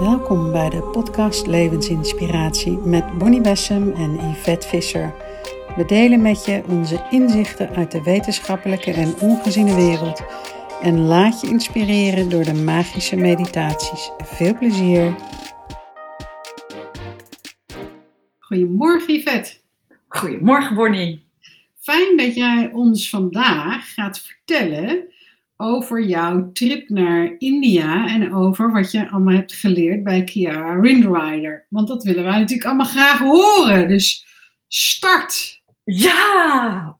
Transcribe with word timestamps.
Welkom 0.00 0.52
bij 0.52 0.70
de 0.70 0.82
podcast 0.82 1.46
Levensinspiratie 1.46 2.78
met 2.78 3.18
Bonnie 3.18 3.40
Bessem 3.40 3.92
en 3.92 4.30
Yvette 4.30 4.68
Visser. 4.68 5.14
We 5.76 5.84
delen 5.84 6.22
met 6.22 6.44
je 6.44 6.62
onze 6.68 7.06
inzichten 7.10 7.68
uit 7.68 7.90
de 7.90 8.02
wetenschappelijke 8.02 8.92
en 8.92 9.14
ongeziene 9.20 9.74
wereld 9.74 10.22
en 10.82 10.98
laat 10.98 11.40
je 11.40 11.46
inspireren 11.48 12.30
door 12.30 12.44
de 12.44 12.54
magische 12.54 13.16
meditaties. 13.16 14.10
Veel 14.18 14.58
plezier! 14.58 15.14
Goedemorgen 18.38 19.14
Yvette. 19.14 19.52
Goedemorgen 20.08 20.74
Bonnie. 20.74 21.26
Fijn 21.78 22.16
dat 22.16 22.34
jij 22.34 22.70
ons 22.72 23.10
vandaag 23.10 23.94
gaat 23.94 24.20
vertellen 24.20 25.04
over 25.60 26.02
jouw 26.02 26.52
trip 26.52 26.88
naar 26.88 27.34
India 27.38 28.08
en 28.08 28.34
over 28.34 28.72
wat 28.72 28.90
je 28.90 29.08
allemaal 29.10 29.34
hebt 29.34 29.52
geleerd 29.52 30.04
bij 30.04 30.24
Kiara 30.24 30.80
Windrider. 30.80 31.66
Want 31.68 31.88
dat 31.88 32.04
willen 32.04 32.24
wij 32.24 32.38
natuurlijk 32.38 32.68
allemaal 32.68 32.86
graag 32.86 33.18
horen. 33.18 33.88
Dus 33.88 34.26
start! 34.68 35.62
Ja! 35.84 36.98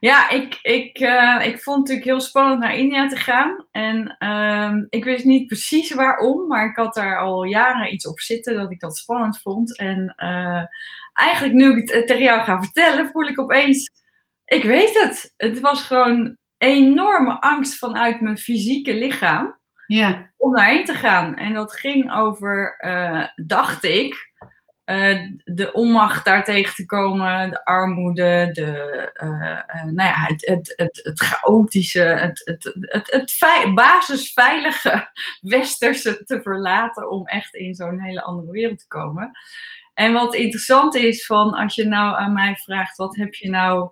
Ja, 0.00 0.30
ik, 0.30 0.58
ik, 0.62 1.00
uh, 1.00 1.40
ik 1.42 1.62
vond 1.62 1.76
het 1.76 1.86
natuurlijk 1.88 2.04
heel 2.04 2.20
spannend 2.20 2.60
naar 2.60 2.76
India 2.76 3.08
te 3.08 3.16
gaan. 3.16 3.66
En 3.70 4.16
uh, 4.18 4.84
ik 4.88 5.04
wist 5.04 5.24
niet 5.24 5.46
precies 5.46 5.94
waarom, 5.94 6.46
maar 6.46 6.66
ik 6.66 6.76
had 6.76 6.94
daar 6.94 7.18
al 7.18 7.44
jaren 7.44 7.92
iets 7.92 8.06
op 8.06 8.20
zitten 8.20 8.54
dat 8.54 8.70
ik 8.70 8.80
dat 8.80 8.96
spannend 8.96 9.40
vond. 9.40 9.78
En 9.78 10.14
uh, 10.16 10.62
eigenlijk 11.12 11.54
nu 11.54 11.76
ik 11.76 11.90
het 11.90 12.06
tegen 12.06 12.22
jou 12.22 12.42
ga 12.42 12.62
vertellen, 12.62 13.10
voel 13.10 13.26
ik 13.26 13.40
opeens, 13.40 13.90
ik 14.44 14.62
weet 14.62 15.02
het. 15.02 15.34
Het 15.36 15.60
was 15.60 15.82
gewoon 15.82 16.36
enorme 16.62 17.40
angst 17.40 17.78
vanuit 17.78 18.20
mijn 18.20 18.38
fysieke 18.38 18.94
lichaam 18.94 19.58
ja. 19.86 20.30
om 20.36 20.54
daarheen 20.54 20.84
te 20.84 20.94
gaan. 20.94 21.36
En 21.36 21.52
dat 21.52 21.72
ging 21.72 22.12
over, 22.12 22.78
uh, 22.84 23.26
dacht 23.46 23.84
ik, 23.84 24.30
uh, 24.84 25.28
de 25.44 25.72
onmacht 25.72 26.24
daar 26.24 26.44
tegen 26.44 26.74
te 26.74 26.86
komen, 26.86 27.50
de 27.50 27.64
armoede, 27.64 28.48
de, 28.52 29.10
uh, 29.22 29.92
nou 29.92 30.08
ja, 30.08 30.24
het, 30.26 30.46
het, 30.46 30.72
het, 30.76 31.00
het 31.02 31.20
chaotische, 31.20 32.00
het, 32.00 32.42
het, 32.44 32.74
het, 32.80 33.10
het 33.10 33.32
vei 33.32 33.72
basisveilige 33.74 35.10
westerse 35.40 36.24
te 36.24 36.42
verlaten 36.42 37.10
om 37.10 37.26
echt 37.26 37.54
in 37.54 37.74
zo'n 37.74 38.00
hele 38.00 38.22
andere 38.22 38.50
wereld 38.50 38.78
te 38.78 38.88
komen. 38.88 39.30
En 39.94 40.12
wat 40.12 40.34
interessant 40.34 40.94
is 40.94 41.26
van 41.26 41.54
als 41.54 41.74
je 41.74 41.84
nou 41.84 42.16
aan 42.16 42.32
mij 42.32 42.56
vraagt, 42.56 42.96
wat 42.96 43.16
heb 43.16 43.34
je 43.34 43.50
nou 43.50 43.90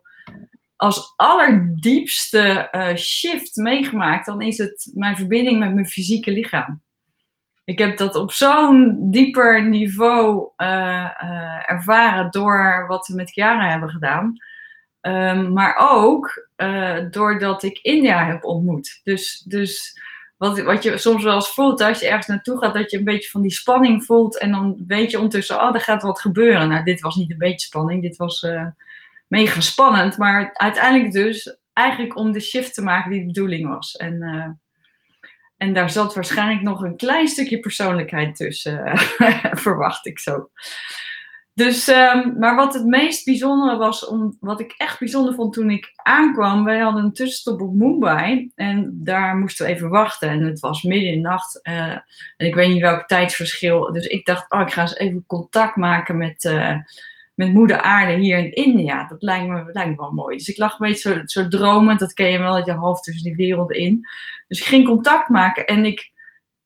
als 0.80 1.12
allerdiepste 1.16 2.68
uh, 2.72 2.94
shift 2.96 3.56
meegemaakt, 3.56 4.26
dan 4.26 4.40
is 4.40 4.58
het 4.58 4.90
mijn 4.94 5.16
verbinding 5.16 5.58
met 5.58 5.74
mijn 5.74 5.88
fysieke 5.88 6.30
lichaam. 6.30 6.82
Ik 7.64 7.78
heb 7.78 7.96
dat 7.96 8.14
op 8.14 8.32
zo'n 8.32 8.96
dieper 9.10 9.68
niveau 9.68 10.50
uh, 10.56 10.66
uh, 11.22 11.70
ervaren 11.70 12.30
door 12.30 12.84
wat 12.88 13.06
we 13.06 13.14
met 13.14 13.30
Chiara 13.30 13.70
hebben 13.70 13.90
gedaan. 13.90 14.36
Um, 15.00 15.52
maar 15.52 15.76
ook 15.78 16.48
doordat 17.10 17.62
ik 17.62 17.78
India 17.78 18.26
heb 18.26 18.44
ontmoet. 18.44 19.00
Dus, 19.04 19.44
dus 19.48 20.00
wat, 20.36 20.60
wat 20.60 20.82
je 20.82 20.98
soms 20.98 21.22
wel 21.22 21.34
eens 21.34 21.52
voelt 21.52 21.80
als 21.80 22.00
je 22.00 22.06
ergens 22.06 22.26
naartoe 22.26 22.58
gaat, 22.58 22.74
dat 22.74 22.90
je 22.90 22.98
een 22.98 23.04
beetje 23.04 23.30
van 23.30 23.42
die 23.42 23.52
spanning 23.52 24.04
voelt. 24.04 24.38
En 24.38 24.50
dan 24.50 24.84
weet 24.86 25.10
je 25.10 25.16
ondertussen, 25.16 25.62
oh, 25.62 25.74
er 25.74 25.80
gaat 25.80 26.02
wat 26.02 26.20
gebeuren. 26.20 26.68
Nou, 26.68 26.84
dit 26.84 27.00
was 27.00 27.16
niet 27.16 27.30
een 27.30 27.38
beetje 27.38 27.66
spanning, 27.66 28.02
dit 28.02 28.16
was 28.16 28.46
mega 29.30 29.60
spannend. 29.60 30.18
Maar 30.18 30.50
uiteindelijk 30.52 31.12
dus 31.12 31.58
eigenlijk 31.72 32.16
om 32.16 32.32
de 32.32 32.40
shift 32.40 32.74
te 32.74 32.82
maken 32.82 33.10
die 33.10 33.20
de 33.20 33.26
bedoeling 33.26 33.68
was. 33.68 33.96
En, 33.96 34.22
uh, 34.22 34.48
en 35.56 35.74
daar 35.74 35.90
zat 35.90 36.14
waarschijnlijk 36.14 36.62
nog 36.62 36.82
een 36.82 36.96
klein 36.96 37.28
stukje 37.28 37.60
persoonlijkheid 37.60 38.36
tussen, 38.36 38.98
verwacht 39.64 40.06
ik 40.06 40.18
zo. 40.18 40.50
Dus, 41.54 41.88
um, 41.88 42.38
maar 42.38 42.56
wat 42.56 42.74
het 42.74 42.84
meest 42.84 43.24
bijzondere 43.24 43.76
was, 43.76 44.06
om, 44.06 44.36
wat 44.40 44.60
ik 44.60 44.74
echt 44.76 44.98
bijzonder 44.98 45.34
vond 45.34 45.52
toen 45.52 45.70
ik 45.70 45.90
aankwam, 45.94 46.64
wij 46.64 46.78
hadden 46.78 47.04
een 47.04 47.12
tussenstop 47.12 47.60
op 47.60 47.74
Mumbai 47.74 48.50
en 48.54 48.90
daar 48.92 49.36
moesten 49.36 49.66
we 49.66 49.72
even 49.72 49.88
wachten. 49.88 50.28
En 50.28 50.44
het 50.44 50.60
was 50.60 50.82
midden 50.82 51.08
in 51.08 51.22
de 51.22 51.28
nacht 51.28 51.60
uh, 51.62 51.90
en 52.36 52.46
ik 52.46 52.54
weet 52.54 52.68
niet 52.68 52.80
welk 52.80 53.06
tijdsverschil. 53.06 53.92
Dus 53.92 54.06
ik 54.06 54.26
dacht, 54.26 54.50
oh, 54.50 54.60
ik 54.60 54.72
ga 54.72 54.80
eens 54.80 54.96
even 54.96 55.24
contact 55.26 55.76
maken 55.76 56.16
met, 56.16 56.44
met 57.40 57.52
moeder 57.52 57.80
aarde 57.80 58.12
hier 58.12 58.38
in 58.38 58.52
India. 58.52 59.06
Dat 59.08 59.22
lijkt 59.22 59.46
me, 59.46 59.64
lijkt 59.72 59.98
wel 59.98 60.10
mooi. 60.10 60.36
Dus 60.36 60.48
ik 60.48 60.58
lag 60.58 60.72
een 60.72 60.86
beetje 60.88 61.08
zo, 61.24 61.42
zo 61.42 61.48
dromend, 61.48 62.00
dat 62.00 62.12
ken 62.12 62.30
je 62.30 62.38
wel, 62.38 62.54
dat 62.54 62.66
je 62.66 62.72
half 62.72 63.00
tussen 63.00 63.24
die 63.24 63.46
werelden 63.46 63.76
in. 63.76 64.06
Dus 64.48 64.60
ik 64.60 64.66
ging 64.66 64.86
contact 64.86 65.28
maken 65.28 65.66
en 65.66 65.84
ik, 65.84 66.12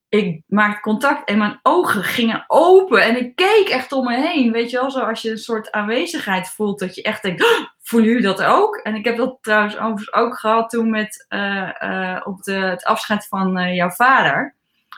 ik 0.09 0.43
maakte 0.47 0.81
contact 0.81 1.29
en 1.29 1.39
mijn 1.39 1.59
ogen 1.63 2.03
gingen 2.03 2.45
open. 2.47 3.03
En 3.03 3.17
ik 3.17 3.37
keek 3.37 3.69
echt 3.69 3.93
om 3.93 4.05
me 4.05 4.17
heen, 4.17 4.53
weet 4.53 4.71
je 4.71 4.81
wel, 4.81 4.91
zoals 4.91 5.23
je 5.23 5.31
een 5.31 5.39
soort 5.39 5.71
aanwezigheid 5.71 6.49
voelt, 6.49 6.79
dat 6.79 6.95
je 6.95 7.03
echt 7.03 7.23
denkt, 7.23 7.45
voelen 7.83 8.09
jullie 8.09 8.25
dat 8.25 8.43
ook? 8.43 8.77
En 8.77 8.95
ik 8.95 9.05
heb 9.05 9.17
dat 9.17 9.39
trouwens 9.41 10.13
ook 10.13 10.39
gehad 10.39 10.71
toen 10.71 10.91
met, 10.91 11.27
uh, 11.29 11.71
uh, 11.83 12.21
op 12.25 12.43
de, 12.43 12.53
het 12.53 12.85
afscheid 12.85 13.27
van 13.27 13.59
uh, 13.59 13.75
jouw 13.75 13.91
vader. 13.91 14.55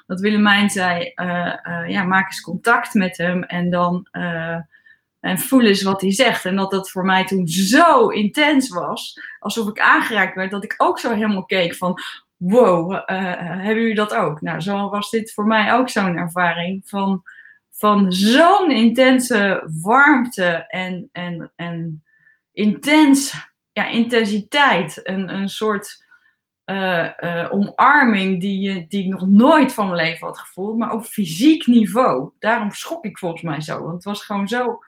Dat 0.07 0.21
Willemijn 0.21 0.71
zei, 0.71 1.13
ja, 1.87 2.03
maak 2.03 2.27
eens 2.27 2.41
contact 2.41 2.95
met 2.95 3.17
hem 3.17 3.43
en 3.43 3.71
dan 3.71 4.09
en 5.27 5.39
voel 5.39 5.61
eens 5.61 5.83
wat 5.83 6.01
hij 6.01 6.13
zegt. 6.13 6.45
En 6.45 6.57
dat 6.57 6.71
dat 6.71 6.91
voor 6.91 7.05
mij 7.05 7.25
toen 7.25 7.49
zo 7.49 8.09
intens 8.09 8.69
was, 8.69 9.21
alsof 9.39 9.69
ik 9.69 9.81
aangeraakt 9.81 10.35
werd, 10.35 10.51
dat 10.51 10.65
ik 10.65 10.75
ook 10.77 10.99
zo 10.99 11.15
helemaal 11.15 11.45
keek 11.45 11.75
van, 11.75 12.01
wow, 12.37 12.93
uh, 12.93 13.01
hebben 13.37 13.81
jullie 13.81 13.95
dat 13.95 14.15
ook? 14.15 14.41
Nou, 14.41 14.61
zo 14.61 14.91
was 14.91 15.11
dit 15.11 15.33
voor 15.33 15.47
mij 15.47 15.73
ook 15.73 15.89
zo'n 15.89 16.17
ervaring 16.17 16.83
van, 16.89 17.23
van 17.71 18.13
zo'n 18.13 18.71
intense 18.71 19.71
warmte 19.83 20.65
en, 20.69 21.09
en, 21.13 21.53
en 21.57 22.05
intens, 22.53 23.35
ja, 23.73 23.87
intensiteit. 23.87 25.01
Een, 25.03 25.35
een 25.35 25.49
soort 25.49 26.05
uh, 26.67 27.47
omarming 27.51 28.41
die, 28.41 28.87
die 28.89 29.05
ik 29.05 29.11
nog 29.11 29.27
nooit 29.27 29.73
van 29.73 29.87
mijn 29.87 30.07
leven 30.07 30.27
had 30.27 30.39
gevoeld, 30.39 30.79
maar 30.79 30.93
op 30.93 31.05
fysiek 31.05 31.67
niveau. 31.67 32.31
Daarom 32.39 32.71
schrok 32.71 33.05
ik 33.05 33.19
volgens 33.19 33.43
mij 33.43 33.61
zo, 33.61 33.81
want 33.81 33.95
het 33.95 34.05
was 34.05 34.25
gewoon 34.25 34.49
zo 34.49 34.79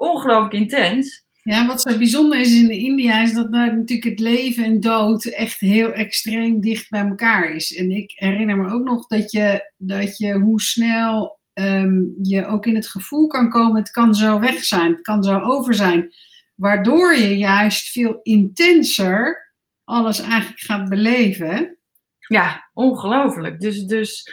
ongelooflijk 0.00 0.52
intens. 0.52 1.24
Ja, 1.42 1.66
wat 1.66 1.82
zo 1.82 1.98
bijzonder 1.98 2.40
is 2.40 2.54
in 2.54 2.70
India 2.70 3.22
is 3.22 3.32
dat 3.32 3.52
daar 3.52 3.76
natuurlijk 3.76 4.08
het 4.10 4.18
leven 4.18 4.64
en 4.64 4.80
dood 4.80 5.24
echt 5.24 5.60
heel 5.60 5.92
extreem 5.92 6.60
dicht 6.60 6.90
bij 6.90 7.06
elkaar 7.06 7.50
is. 7.50 7.76
En 7.76 7.90
ik 7.90 8.12
herinner 8.14 8.56
me 8.56 8.72
ook 8.72 8.84
nog 8.84 9.06
dat 9.06 9.32
je, 9.32 9.72
dat 9.76 10.18
je 10.18 10.32
hoe 10.32 10.60
snel 10.60 11.38
um, 11.54 12.14
je 12.22 12.46
ook 12.46 12.66
in 12.66 12.74
het 12.74 12.88
gevoel 12.88 13.26
kan 13.26 13.50
komen, 13.50 13.80
het 13.80 13.90
kan 13.90 14.14
zo 14.14 14.40
weg 14.40 14.64
zijn, 14.64 14.92
het 14.92 15.00
kan 15.00 15.22
zo 15.22 15.38
over 15.38 15.74
zijn. 15.74 16.12
Waardoor 16.54 17.14
je 17.14 17.38
juist 17.38 17.90
veel 17.90 18.20
intenser 18.22 19.52
alles 19.84 20.20
eigenlijk 20.20 20.60
gaat 20.60 20.88
beleven. 20.88 21.78
Ja, 22.18 22.70
ongelooflijk. 22.72 23.60
Dus, 23.60 23.84
dus, 23.84 24.32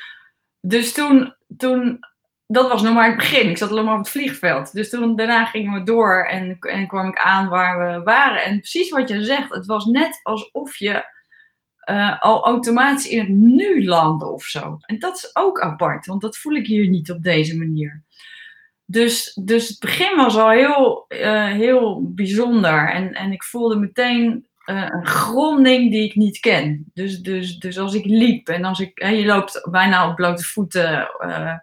dus 0.60 0.94
toen, 0.94 1.36
toen 1.58 2.00
dat 2.48 2.70
was 2.70 2.82
nog 2.82 2.94
maar 2.94 3.08
het 3.08 3.18
begin. 3.18 3.50
Ik 3.50 3.58
zat 3.58 3.72
allemaal 3.72 3.94
op 3.94 4.00
het 4.00 4.10
vliegveld. 4.10 4.74
Dus 4.74 4.90
toen, 4.90 5.16
daarna 5.16 5.46
gingen 5.46 5.74
we 5.74 5.84
door 5.84 6.26
en, 6.26 6.58
en 6.60 6.88
kwam 6.88 7.08
ik 7.08 7.18
aan 7.18 7.50
waar 7.50 7.94
we 7.94 8.04
waren. 8.04 8.44
En 8.44 8.60
precies 8.60 8.90
wat 8.90 9.10
je 9.10 9.24
zegt, 9.24 9.54
het 9.54 9.66
was 9.66 9.86
net 9.86 10.20
alsof 10.24 10.78
je 10.78 11.16
uh, 11.90 12.22
al 12.22 12.46
automatisch 12.46 13.08
in 13.08 13.20
het 13.20 13.30
nu 13.30 13.86
landde 13.86 14.26
of 14.26 14.44
zo. 14.44 14.78
En 14.80 15.00
dat 15.00 15.16
is 15.16 15.36
ook 15.36 15.62
apart, 15.62 16.06
want 16.06 16.22
dat 16.22 16.38
voel 16.38 16.54
ik 16.54 16.68
hier 16.68 16.88
niet 16.90 17.12
op 17.12 17.24
deze 17.24 17.58
manier. 17.58 18.04
Dus, 18.86 19.34
dus 19.34 19.68
het 19.68 19.80
begin 19.80 20.16
was 20.16 20.38
al 20.38 20.50
heel, 20.50 21.06
uh, 21.10 21.46
heel 21.46 22.12
bijzonder. 22.14 22.90
En, 22.90 23.14
en 23.14 23.32
ik 23.32 23.44
voelde 23.44 23.76
meteen 23.76 24.48
uh, 24.66 24.88
een 24.90 25.08
gronding 25.08 25.92
die 25.92 26.04
ik 26.04 26.16
niet 26.16 26.40
ken. 26.40 26.92
Dus, 26.94 27.20
dus, 27.20 27.58
dus 27.58 27.80
als 27.80 27.94
ik 27.94 28.06
liep 28.06 28.48
en 28.48 28.66
als 28.66 28.80
ik, 28.80 29.04
je 29.04 29.26
loopt 29.26 29.68
bijna 29.72 30.10
op 30.10 30.16
blote 30.16 30.44
voeten 30.44 31.10
eh, 31.20 31.54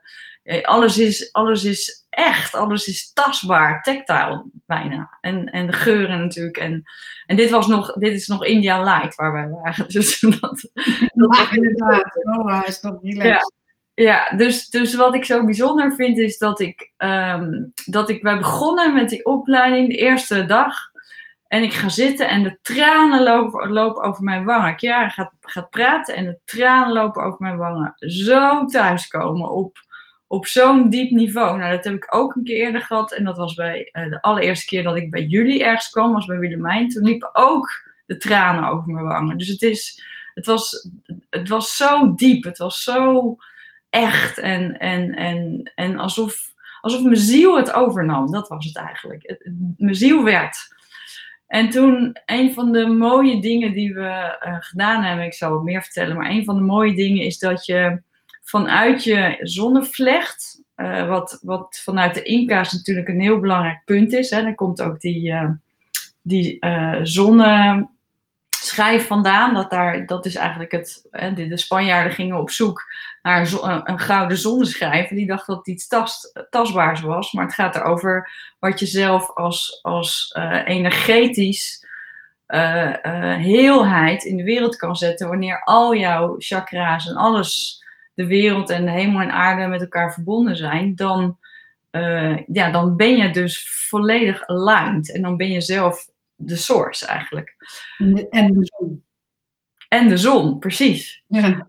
alles 0.63 0.99
is, 0.99 1.33
alles 1.33 1.65
is 1.65 2.07
echt, 2.11 2.55
alles 2.55 2.87
is 2.87 3.13
tastbaar, 3.13 3.83
tactile 3.83 4.45
bijna. 4.67 5.19
En, 5.21 5.51
en 5.51 5.67
de 5.67 5.73
geuren 5.73 6.21
natuurlijk. 6.21 6.57
En, 6.57 6.83
en 7.27 7.37
dit, 7.37 7.51
was 7.51 7.67
nog, 7.67 7.93
dit 7.93 8.13
is 8.13 8.27
nog 8.27 8.45
India 8.45 8.83
Light 8.83 9.15
waar 9.15 9.33
wij 9.33 9.49
waren. 9.49 9.89
Dus 9.93 10.21
dat, 10.21 10.41
dat 11.13 11.37
ja, 11.37 11.53
inderdaad. 11.53 12.25
Oh, 12.25 12.63
is 12.67 12.81
toch 12.81 12.99
Ja. 13.01 13.41
Ja, 13.95 14.31
dus, 14.37 14.69
dus 14.69 14.95
wat 14.95 15.15
ik 15.15 15.25
zo 15.25 15.45
bijzonder 15.45 15.95
vind 15.95 16.19
is 16.19 16.39
dat 16.39 16.61
ik, 16.61 16.93
um, 16.99 17.73
dat 17.85 18.09
ik, 18.09 18.23
wij 18.23 18.39
begonnen 18.39 18.95
met 18.95 19.09
die 19.09 19.25
opleiding 19.25 19.89
de 19.89 19.97
eerste 19.97 20.47
dag. 20.47 20.77
En 21.47 21.63
ik 21.63 21.73
ga 21.73 21.89
zitten 21.89 22.29
en 22.29 22.43
de 22.43 22.59
tranen 22.63 23.23
lopen, 23.23 23.73
lopen 23.73 24.03
over 24.03 24.25
mijn 24.25 24.45
wangen. 24.45 24.75
Ja, 24.77 25.09
gaat, 25.09 25.33
gaat 25.41 25.71
praten 25.71 26.15
en 26.15 26.25
de 26.25 26.39
tranen 26.45 26.93
lopen 26.93 27.23
over 27.23 27.37
mijn 27.41 27.57
wangen. 27.57 27.95
Zo 27.99 28.65
thuiskomen 28.65 29.51
op, 29.51 29.79
op 30.27 30.47
zo'n 30.47 30.91
diep 30.91 31.11
niveau. 31.11 31.59
Nou, 31.59 31.77
dat 31.77 31.85
heb 31.85 31.95
ik 31.95 32.15
ook 32.15 32.35
een 32.35 32.45
keer 32.45 32.57
eerder 32.57 32.81
gehad. 32.81 33.13
En 33.13 33.25
dat 33.25 33.37
was 33.37 33.55
bij 33.55 33.89
uh, 33.93 34.11
de 34.11 34.23
allereerste 34.23 34.67
keer 34.67 34.83
dat 34.83 34.97
ik 34.97 35.11
bij 35.11 35.23
jullie 35.23 35.65
ergens 35.65 35.91
kwam, 35.91 36.13
was 36.13 36.27
bij 36.27 36.39
Willemijn. 36.39 36.89
Toen 36.89 37.05
liepen 37.05 37.31
ook 37.33 37.69
de 38.07 38.17
tranen 38.17 38.71
over 38.71 38.93
mijn 38.93 39.07
wangen. 39.07 39.39
Dus 39.39 39.49
het, 39.49 39.63
is, 39.63 40.03
het, 40.35 40.47
was, 40.47 40.89
het 41.31 41.49
was 41.49 41.77
zo 41.77 42.15
diep. 42.15 42.45
Het 42.45 42.59
was 42.59 42.83
zo 42.83 43.37
echt 43.91 44.39
en, 44.39 44.79
en, 44.79 45.15
en, 45.15 45.73
en 45.75 45.99
alsof, 45.99 46.53
alsof 46.81 47.03
mijn 47.03 47.17
ziel 47.17 47.57
het 47.57 47.73
overnam. 47.73 48.31
Dat 48.31 48.49
was 48.49 48.65
het 48.65 48.77
eigenlijk. 48.77 49.23
Het, 49.23 49.53
mijn 49.77 49.95
ziel 49.95 50.25
werd. 50.25 50.73
En 51.47 51.71
toen, 51.71 52.17
een 52.27 52.53
van 52.53 52.73
de 52.73 52.87
mooie 52.87 53.41
dingen 53.41 53.73
die 53.73 53.95
we 53.95 54.39
uh, 54.47 54.57
gedaan 54.61 55.03
hebben, 55.03 55.25
ik 55.25 55.35
zal 55.35 55.51
wat 55.51 55.63
meer 55.63 55.83
vertellen, 55.83 56.17
maar 56.17 56.31
een 56.31 56.45
van 56.45 56.55
de 56.55 56.63
mooie 56.63 56.95
dingen 56.95 57.23
is 57.23 57.39
dat 57.39 57.67
je 57.67 58.03
vanuit 58.45 59.05
je 59.05 59.37
zonnevlecht, 59.41 60.63
uh, 60.77 61.09
wat, 61.09 61.39
wat 61.43 61.81
vanuit 61.85 62.15
de 62.15 62.23
Inca's 62.23 62.73
natuurlijk 62.73 63.09
een 63.09 63.21
heel 63.21 63.41
belangrijk 63.41 63.83
punt 63.85 64.13
is, 64.13 64.31
hè, 64.31 64.43
dan 64.43 64.55
komt 64.55 64.83
ook 64.83 65.01
die, 65.01 65.31
uh, 65.31 65.51
die 66.23 66.67
zonne 67.03 67.89
schijf 68.49 69.07
vandaan. 69.07 69.55
Dat, 69.55 69.71
daar, 69.71 70.07
dat 70.07 70.27
is 70.27 70.35
eigenlijk 70.35 70.73
het. 70.73 71.07
Hè, 71.11 71.33
de, 71.33 71.49
de 71.49 71.57
Spanjaarden 71.57 72.13
gingen 72.13 72.39
op 72.39 72.51
zoek 72.51 72.83
naar 73.23 73.53
een, 73.85 73.99
gouden 73.99 74.39
zonneschijf. 74.39 75.11
En 75.11 75.17
die 75.17 75.27
dachten 75.27 75.55
dat 75.55 75.67
het 75.67 75.75
iets 75.75 75.89
tast, 75.89 76.47
tastbaars 76.51 77.01
was. 77.01 77.33
Maar 77.33 77.45
het 77.45 77.55
gaat 77.55 77.77
erover 77.77 78.31
wat 78.59 78.81
je 78.81 78.87
zelf 78.87 79.31
als, 79.35 79.79
als 79.83 80.37
energetisch 80.65 81.87
heelheid 83.37 84.25
in 84.25 84.37
de 84.37 84.45
wereld 84.45 84.77
kan 84.77 84.97
zetten. 84.97 85.29
Wanneer 85.29 85.63
al 85.65 85.95
jouw 85.95 86.35
chakra's 86.39 87.09
en 87.09 87.17
alles, 87.17 87.84
de 88.15 88.27
wereld 88.27 88.71
en 88.71 88.85
de 88.85 88.91
hemel 88.91 89.21
en 89.21 89.33
aarde 89.33 89.67
met 89.67 89.81
elkaar 89.81 90.13
verbonden 90.13 90.57
zijn. 90.57 90.95
Dan, 90.95 91.39
ja, 92.47 92.71
dan 92.71 92.97
ben 92.97 93.17
je 93.17 93.31
dus 93.31 93.87
volledig 93.89 94.47
aligned. 94.47 95.13
En 95.13 95.23
dan 95.23 95.37
ben 95.37 95.51
je 95.51 95.61
zelf 95.61 96.09
de 96.35 96.57
source 96.57 97.07
eigenlijk. 97.07 97.57
En 98.31 98.53
de 98.53 98.71
zon. 98.79 99.05
En 99.89 100.09
de 100.09 100.17
zon, 100.17 100.59
precies. 100.59 101.23
Ja. 101.29 101.69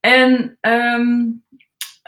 En 0.00 0.58
um, 0.60 1.44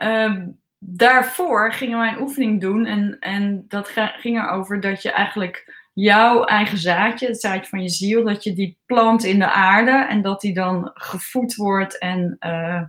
um, 0.02 0.58
daarvoor 0.78 1.72
gingen 1.72 1.98
wij 1.98 2.12
een 2.12 2.20
oefening 2.20 2.60
doen. 2.60 2.86
En, 2.86 3.16
en 3.20 3.64
dat 3.68 3.88
ging 3.94 4.38
erover 4.38 4.80
dat 4.80 5.02
je 5.02 5.10
eigenlijk 5.10 5.86
jouw 5.92 6.44
eigen 6.44 6.78
zaadje, 6.78 7.26
het 7.26 7.40
zaadje 7.40 7.68
van 7.68 7.82
je 7.82 7.88
ziel, 7.88 8.24
dat 8.24 8.44
je 8.44 8.52
die 8.52 8.78
plant 8.86 9.24
in 9.24 9.38
de 9.38 9.50
aarde 9.50 10.06
en 10.08 10.22
dat 10.22 10.40
die 10.40 10.54
dan 10.54 10.90
gevoed 10.94 11.54
wordt 11.54 11.98
en 11.98 12.36
uh, 12.40 12.82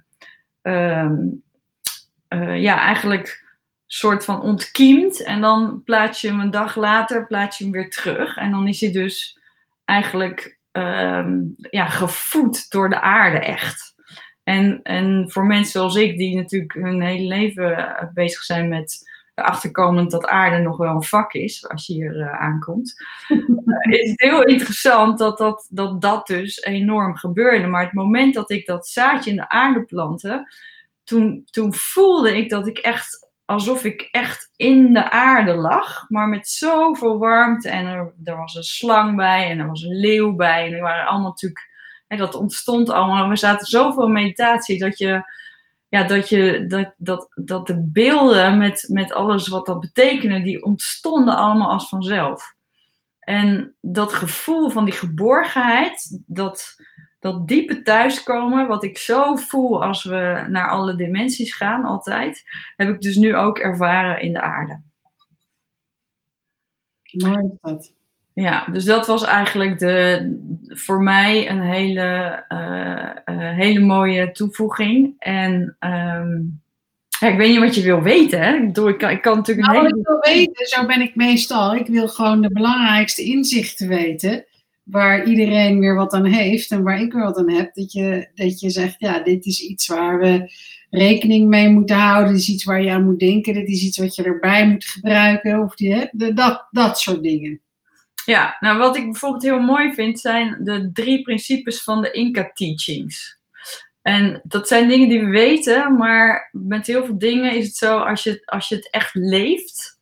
um, 0.69 1.43
uh, 2.29 2.61
ja, 2.61 2.79
eigenlijk 2.79 3.47
soort 3.85 4.25
van 4.25 4.41
ontkiemt. 4.41 5.23
En 5.23 5.41
dan 5.41 5.81
plaats 5.83 6.21
je 6.21 6.27
hem 6.27 6.39
een 6.39 6.51
dag 6.51 6.75
later 6.75 7.27
plaats 7.27 7.57
je 7.57 7.63
hem 7.63 7.73
weer 7.73 7.89
terug. 7.89 8.37
En 8.37 8.51
dan 8.51 8.67
is 8.67 8.81
hij 8.81 8.91
dus 8.91 9.39
eigenlijk 9.85 10.59
um, 10.71 11.55
ja, 11.69 11.85
gevoed 11.85 12.71
door 12.71 12.89
de 12.89 13.01
aarde 13.01 13.39
echt. 13.39 13.93
En, 14.43 14.79
en 14.83 15.25
voor 15.31 15.45
mensen 15.45 15.71
zoals 15.71 15.95
ik, 15.95 16.17
die 16.17 16.35
natuurlijk 16.35 16.73
hun 16.73 17.01
hele 17.01 17.27
leven 17.27 18.11
bezig 18.13 18.43
zijn 18.43 18.69
met 18.69 19.09
achterkomend 19.41 20.11
dat 20.11 20.25
aarde 20.25 20.57
nog 20.57 20.77
wel 20.77 20.95
een 20.95 21.03
vak 21.03 21.33
is, 21.33 21.69
als 21.69 21.87
je 21.87 21.93
hier 21.93 22.15
uh, 22.15 22.41
aankomt, 22.41 22.95
is 23.89 24.09
het 24.09 24.21
heel 24.21 24.43
interessant 24.43 25.17
dat 25.17 25.37
dat, 25.37 25.67
dat 25.69 26.01
dat 26.01 26.27
dus 26.27 26.61
enorm 26.61 27.15
gebeurde. 27.15 27.67
Maar 27.67 27.83
het 27.83 27.93
moment 27.93 28.33
dat 28.33 28.51
ik 28.51 28.65
dat 28.65 28.87
zaadje 28.87 29.29
in 29.29 29.35
de 29.35 29.49
aarde 29.49 29.83
plantte, 29.83 30.53
toen, 31.03 31.47
toen 31.51 31.73
voelde 31.73 32.37
ik 32.37 32.49
dat 32.49 32.67
ik 32.67 32.77
echt 32.77 33.27
alsof 33.49 33.83
ik 33.83 34.07
echt 34.11 34.51
in 34.55 34.93
de 34.93 35.11
aarde 35.11 35.53
lag, 35.53 36.05
maar 36.09 36.27
met 36.27 36.47
zoveel 36.47 37.17
warmte. 37.17 37.69
En 37.69 37.85
er, 37.85 38.13
er 38.23 38.37
was 38.37 38.55
een 38.55 38.63
slang 38.63 39.15
bij 39.15 39.49
en 39.49 39.59
er 39.59 39.67
was 39.67 39.81
een 39.81 39.99
leeuw 39.99 40.35
bij. 40.35 40.65
En 40.65 40.71
die 40.71 40.81
waren 40.81 41.05
allemaal 41.05 41.29
natuurlijk, 41.29 41.69
hè, 42.07 42.17
dat 42.17 42.35
ontstond 42.35 42.89
allemaal. 42.89 43.29
We 43.29 43.35
zaten 43.35 43.67
zoveel 43.67 44.07
meditatie 44.07 44.79
dat 44.79 44.97
je, 44.97 45.23
ja, 45.89 46.03
dat 46.03 46.29
je, 46.29 46.65
dat, 46.67 46.93
dat, 46.97 47.31
dat 47.35 47.67
de 47.67 47.83
beelden 47.83 48.57
met, 48.57 48.85
met 48.87 49.13
alles 49.13 49.47
wat 49.47 49.65
dat 49.65 49.79
betekende, 49.79 50.41
die 50.41 50.63
ontstonden 50.63 51.35
allemaal 51.35 51.69
als 51.69 51.89
vanzelf. 51.89 52.55
En 53.19 53.75
dat 53.81 54.13
gevoel 54.13 54.69
van 54.69 54.85
die 54.85 54.93
geborgenheid, 54.93 56.21
dat, 56.25 56.75
dat 57.19 57.47
diepe 57.47 57.81
thuiskomen, 57.81 58.67
wat 58.67 58.83
ik 58.83 58.97
zo 58.97 59.35
voel 59.35 59.83
als 59.83 60.03
we 60.03 60.45
naar 60.49 60.69
alle 60.69 60.95
dimensies 60.95 61.55
gaan, 61.55 61.85
altijd, 61.85 62.43
heb 62.75 62.89
ik 62.89 63.01
dus 63.01 63.15
nu 63.15 63.35
ook 63.35 63.59
ervaren 63.59 64.21
in 64.21 64.33
de 64.33 64.41
aarde. 64.41 64.81
Mooi 67.11 67.57
dat. 67.61 67.93
Ja, 68.39 68.65
dus 68.71 68.85
dat 68.85 69.07
was 69.07 69.23
eigenlijk 69.23 69.79
de, 69.79 70.39
voor 70.67 71.01
mij 71.01 71.49
een 71.49 71.61
hele, 71.61 72.43
uh, 72.49 73.35
uh, 73.35 73.55
hele 73.55 73.79
mooie 73.79 74.31
toevoeging. 74.31 75.13
En 75.17 75.77
um, 75.79 76.61
ja, 77.19 77.27
ik 77.27 77.37
weet 77.37 77.49
niet 77.49 77.59
wat 77.59 77.75
je 77.75 77.81
wil 77.81 78.01
weten. 78.01 78.41
Hè? 78.41 78.55
Ik, 78.55 78.65
bedoel, 78.65 78.89
ik, 78.89 78.97
kan, 78.97 79.09
ik 79.09 79.21
kan 79.21 79.35
natuurlijk 79.35 79.67
nou, 79.67 79.79
hele... 79.79 79.89
wat 79.89 79.99
ik 79.99 80.07
wil 80.07 80.33
weten, 80.33 80.65
zo 80.65 80.85
ben 80.85 81.01
ik 81.01 81.15
meestal. 81.15 81.75
Ik 81.75 81.87
wil 81.87 82.07
gewoon 82.07 82.41
de 82.41 82.51
belangrijkste 82.51 83.23
inzichten 83.23 83.87
weten 83.87 84.45
waar 84.83 85.25
iedereen 85.25 85.79
weer 85.79 85.95
wat 85.95 86.13
aan 86.13 86.25
heeft 86.25 86.71
en 86.71 86.83
waar 86.83 87.01
ik 87.01 87.13
weer 87.13 87.23
wat 87.23 87.37
aan 87.37 87.51
heb, 87.51 87.73
dat 87.73 87.91
je, 87.91 88.29
dat 88.35 88.59
je 88.59 88.69
zegt, 88.69 88.95
ja, 88.97 89.19
dit 89.19 89.45
is 89.45 89.61
iets 89.61 89.87
waar 89.87 90.19
we 90.19 90.51
rekening 90.89 91.47
mee 91.47 91.69
moeten 91.69 91.95
houden, 91.95 92.31
dit 92.31 92.41
is 92.41 92.49
iets 92.49 92.63
waar 92.63 92.83
je 92.83 92.91
aan 92.91 93.05
moet 93.05 93.19
denken, 93.19 93.53
dit 93.53 93.67
is 93.67 93.83
iets 93.83 93.97
wat 93.97 94.15
je 94.15 94.23
erbij 94.23 94.67
moet 94.67 94.85
gebruiken, 94.85 95.59
of 95.59 95.75
die, 95.75 95.93
hè, 95.93 96.33
dat, 96.33 96.67
dat 96.71 96.99
soort 96.99 97.23
dingen. 97.23 97.61
Ja, 98.29 98.57
nou 98.59 98.77
wat 98.77 98.95
ik 98.95 99.03
bijvoorbeeld 99.03 99.43
heel 99.43 99.59
mooi 99.59 99.93
vind, 99.93 100.19
zijn 100.19 100.57
de 100.63 100.89
drie 100.93 101.21
principes 101.21 101.83
van 101.83 102.01
de 102.01 102.11
Inca 102.11 102.51
Teachings. 102.53 103.37
En 104.01 104.41
dat 104.43 104.67
zijn 104.67 104.87
dingen 104.87 105.09
die 105.09 105.19
we 105.19 105.29
weten, 105.29 105.95
maar 105.97 106.49
met 106.51 106.87
heel 106.87 107.05
veel 107.05 107.17
dingen 107.17 107.55
is 107.55 107.65
het 107.65 107.75
zo, 107.75 107.97
als 107.97 108.23
je, 108.23 108.41
als 108.45 108.67
je 108.67 108.75
het 108.75 108.89
echt 108.89 109.15
leeft, 109.15 109.99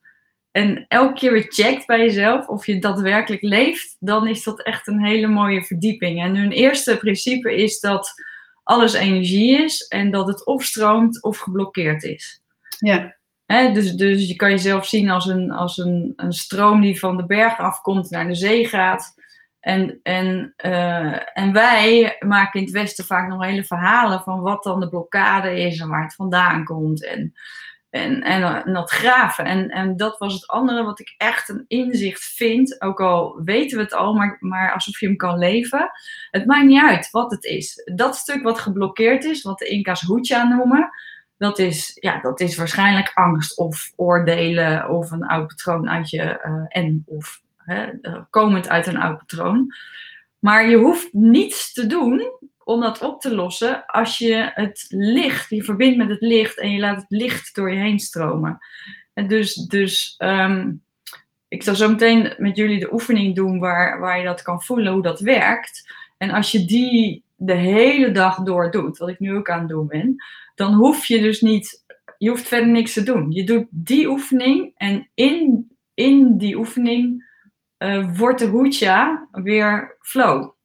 en 0.51 0.85
elke 0.87 1.13
keer 1.13 1.45
checkt 1.49 1.85
bij 1.85 1.99
jezelf 1.99 2.47
of 2.47 2.65
je 2.65 2.79
daadwerkelijk 2.79 3.41
leeft, 3.41 3.95
dan 3.99 4.27
is 4.27 4.43
dat 4.43 4.63
echt 4.63 4.87
een 4.87 5.05
hele 5.05 5.27
mooie 5.27 5.63
verdieping. 5.63 6.21
En 6.21 6.35
hun 6.35 6.51
eerste 6.51 6.97
principe 6.97 7.55
is 7.55 7.79
dat 7.79 8.13
alles 8.63 8.93
energie 8.93 9.63
is 9.63 9.87
en 9.87 10.11
dat 10.11 10.27
het 10.27 10.45
of 10.45 10.63
stroomt 10.63 11.23
of 11.23 11.37
geblokkeerd 11.37 12.03
is. 12.03 12.41
Ja. 12.79 13.16
Dus, 13.47 13.91
dus 13.91 14.27
je 14.27 14.35
kan 14.35 14.49
jezelf 14.49 14.85
zien 14.85 15.09
als, 15.09 15.25
een, 15.25 15.51
als 15.51 15.77
een, 15.77 16.13
een 16.15 16.33
stroom 16.33 16.81
die 16.81 16.99
van 16.99 17.17
de 17.17 17.25
berg 17.25 17.59
afkomt 17.59 18.09
naar 18.09 18.27
de 18.27 18.35
zee 18.35 18.67
gaat. 18.67 19.15
En, 19.59 19.99
en, 20.03 20.53
uh, 20.65 21.37
en 21.37 21.53
wij 21.53 22.15
maken 22.19 22.59
in 22.59 22.65
het 22.65 22.75
Westen 22.75 23.05
vaak 23.05 23.27
nog 23.27 23.45
hele 23.45 23.63
verhalen 23.63 24.21
van 24.21 24.41
wat 24.41 24.63
dan 24.63 24.79
de 24.79 24.89
blokkade 24.89 25.59
is 25.59 25.79
en 25.79 25.89
waar 25.89 26.03
het 26.03 26.15
vandaan 26.15 26.63
komt. 26.63 27.05
En, 27.05 27.33
en, 27.89 28.21
en, 28.21 28.63
en, 28.65 28.73
dat 28.73 28.91
graven. 28.91 29.45
En, 29.45 29.69
en 29.69 29.97
dat 29.97 30.17
was 30.17 30.33
het 30.33 30.47
andere 30.47 30.83
wat 30.83 30.99
ik 30.99 31.15
echt 31.17 31.49
een 31.49 31.65
inzicht 31.67 32.23
vind. 32.23 32.81
Ook 32.81 33.01
al 33.01 33.41
weten 33.43 33.77
we 33.77 33.83
het 33.83 33.93
al, 33.93 34.13
maar, 34.13 34.37
maar 34.39 34.73
alsof 34.73 34.99
je 34.99 35.05
hem 35.05 35.15
kan 35.15 35.37
leven. 35.37 35.89
Het 36.31 36.45
maakt 36.45 36.65
niet 36.65 36.83
uit 36.83 37.09
wat 37.11 37.31
het 37.31 37.43
is. 37.43 37.91
Dat 37.95 38.15
stuk 38.15 38.43
wat 38.43 38.59
geblokkeerd 38.59 39.23
is, 39.23 39.41
wat 39.41 39.59
de 39.59 39.67
Inca's 39.67 40.01
Hucha 40.01 40.43
noemen. 40.43 40.89
Dat 41.37 41.59
is, 41.59 41.97
ja, 41.99 42.21
dat 42.21 42.39
is 42.39 42.57
waarschijnlijk 42.57 43.11
angst 43.13 43.57
of 43.57 43.91
oordelen 43.95 44.89
of 44.89 45.11
een 45.11 45.25
oud 45.25 45.47
patroon 45.47 45.89
uit 45.89 46.09
je 46.09 46.41
uh, 46.45 46.65
en 46.67 47.03
of 47.05 47.41
hè, 47.57 47.87
komend 48.29 48.69
uit 48.69 48.87
een 48.87 48.97
oud 48.97 49.17
patroon. 49.17 49.73
Maar 50.39 50.69
je 50.69 50.77
hoeft 50.77 51.13
niets 51.13 51.73
te 51.73 51.87
doen 51.87 52.31
om 52.63 52.81
dat 52.81 53.01
op 53.01 53.21
te 53.21 53.35
lossen 53.35 53.85
als 53.85 54.17
je 54.17 54.51
het 54.53 54.85
licht, 54.89 55.49
je 55.49 55.63
verbindt 55.63 55.97
met 55.97 56.09
het 56.09 56.21
licht 56.21 56.59
en 56.59 56.71
je 56.71 56.79
laat 56.79 57.01
het 57.01 57.09
licht 57.09 57.55
door 57.55 57.71
je 57.71 57.79
heen 57.79 57.99
stromen. 57.99 58.57
En 59.13 59.27
dus, 59.27 59.53
dus 59.55 60.15
um, 60.17 60.81
ik 61.47 61.63
zal 61.63 61.75
zo 61.75 61.89
meteen 61.89 62.33
met 62.37 62.55
jullie 62.55 62.79
de 62.79 62.93
oefening 62.93 63.35
doen 63.35 63.59
waar, 63.59 63.99
waar 63.99 64.17
je 64.17 64.25
dat 64.25 64.41
kan 64.41 64.63
voelen, 64.63 64.93
hoe 64.93 65.01
dat 65.01 65.19
werkt. 65.19 65.93
En 66.17 66.29
als 66.29 66.51
je 66.51 66.65
die 66.65 67.23
de 67.35 67.53
hele 67.53 68.11
dag 68.11 68.37
door 68.37 68.71
doet, 68.71 68.97
wat 68.97 69.09
ik 69.09 69.19
nu 69.19 69.35
ook 69.35 69.49
aan 69.49 69.59
het 69.59 69.69
doen 69.69 69.87
ben, 69.87 70.15
dan 70.57 70.73
hoef 70.73 71.05
je 71.05 71.21
dus 71.21 71.41
niet, 71.41 71.83
je 72.17 72.29
hoeft 72.29 72.47
verder 72.47 72.69
niks 72.69 72.93
te 72.93 73.03
doen. 73.03 73.31
Je 73.31 73.43
doet 73.43 73.67
die 73.69 74.09
oefening 74.09 74.71
en 74.75 75.09
in, 75.13 75.71
in 75.93 76.37
die 76.37 76.57
oefening 76.57 77.25
uh, 77.77 78.17
wordt 78.17 78.39
de 78.39 78.47
hoedja 78.47 79.27
weer 79.31 79.97
flow 79.99 80.55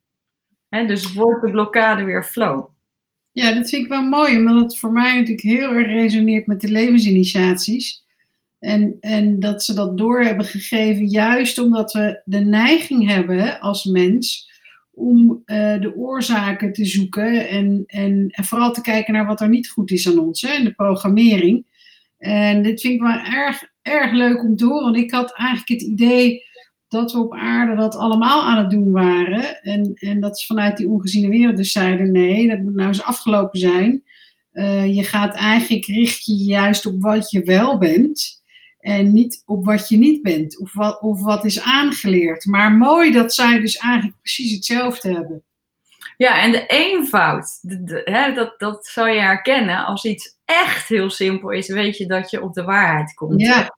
dus 0.81 1.13
wordt 1.13 1.43
de 1.43 1.51
blokkade 1.51 2.05
weer 2.05 2.25
flow. 2.25 2.69
Ja, 3.33 3.55
dat 3.55 3.69
vind 3.69 3.83
ik 3.83 3.89
wel 3.89 4.03
mooi, 4.03 4.37
omdat 4.37 4.63
het 4.63 4.79
voor 4.79 4.93
mij 4.93 5.15
natuurlijk 5.15 5.41
heel 5.41 5.73
erg 5.73 5.87
resoneert 5.87 6.47
met 6.47 6.61
de 6.61 6.69
levensinitiaties. 6.69 8.05
En, 8.59 8.97
en 9.01 9.41
dat 9.41 9.65
ze 9.65 9.75
dat 9.75 9.99
door 9.99 10.23
hebben 10.23 10.45
gegeven, 10.45 11.07
juist 11.07 11.59
omdat 11.59 11.93
we 11.93 12.23
de 12.25 12.39
neiging 12.39 13.09
hebben 13.09 13.61
als 13.61 13.85
mens 13.85 14.51
om 14.95 15.43
uh, 15.47 15.81
de 15.81 15.97
oorzaken 15.97 16.73
te 16.73 16.85
zoeken 16.85 17.49
en, 17.49 17.85
en, 17.87 18.33
vooral 18.43 18.73
te 18.73 18.81
kijken 18.81 19.13
naar 19.13 19.27
wat 19.27 19.41
er 19.41 19.49
niet 19.49 19.69
goed 19.69 19.91
is 19.91 20.09
aan 20.09 20.19
ons, 20.19 20.43
hè, 20.43 20.53
in 20.53 20.65
de 20.65 20.73
programmering. 20.73 21.67
En 22.19 22.63
dit 22.63 22.81
vind 22.81 22.95
ik 22.95 23.01
wel 23.01 23.19
erg, 23.19 23.63
erg 23.83 24.13
leuk 24.13 24.43
om 24.43 24.57
te 24.57 24.65
horen, 24.65 24.85
want 24.85 24.97
ik 24.97 25.11
had 25.11 25.33
eigenlijk 25.35 25.69
het 25.81 25.91
idee 25.91 26.43
dat 26.89 27.13
we 27.13 27.19
op 27.19 27.35
aarde 27.35 27.77
dat 27.77 27.97
allemaal 27.97 28.43
aan 28.43 28.59
het 28.59 28.71
doen 28.71 28.91
waren. 28.91 29.63
En, 29.63 29.93
en 29.95 30.21
dat 30.21 30.39
ze 30.39 30.47
vanuit 30.47 30.77
die 30.77 30.89
ongeziene 30.89 31.29
wereld 31.29 31.57
dus 31.57 31.73
zeiden: 31.73 32.13
nee, 32.13 32.49
dat 32.49 32.59
moet 32.59 32.75
nou 32.75 32.89
eens 32.89 33.03
afgelopen 33.03 33.59
zijn. 33.59 34.03
Uh, 34.53 34.95
je 34.95 35.05
gaat 35.05 35.35
eigenlijk 35.35 35.85
richt 35.85 36.25
je 36.25 36.35
juist 36.35 36.87
op 36.87 37.03
wat 37.03 37.31
je 37.31 37.43
wel 37.43 37.79
bent 37.79 38.42
en 38.83 39.13
niet 39.13 39.43
op 39.47 39.65
wat 39.65 39.89
je 39.89 39.97
niet 39.97 40.23
bent 40.23 40.59
of 40.59 40.73
wat, 40.73 41.01
of 41.01 41.23
wat 41.23 41.45
is 41.45 41.63
aangeleerd. 41.63 42.45
Maar 42.45 42.73
mooi 42.73 43.13
dat 43.13 43.35
zij 43.35 43.61
dus 43.61 43.77
eigenlijk 43.77 44.17
precies 44.21 44.55
hetzelfde 44.55 45.13
hebben. 45.13 45.43
Ja, 46.17 46.43
en 46.43 46.53
de 46.53 46.67
eenvoud, 46.67 47.59
hè, 48.05 48.33
dat, 48.33 48.55
dat 48.59 48.87
zal 48.87 49.07
je 49.07 49.21
herkennen. 49.21 49.85
Als 49.85 50.05
iets 50.05 50.37
echt 50.45 50.89
heel 50.89 51.11
simpel 51.11 51.51
is, 51.51 51.69
weet 51.69 51.97
je 51.97 52.07
dat 52.07 52.31
je 52.31 52.43
op 52.43 52.55
de 52.55 52.65
waarheid 52.65 53.15
komt. 53.15 53.41
Ja. 53.41 53.77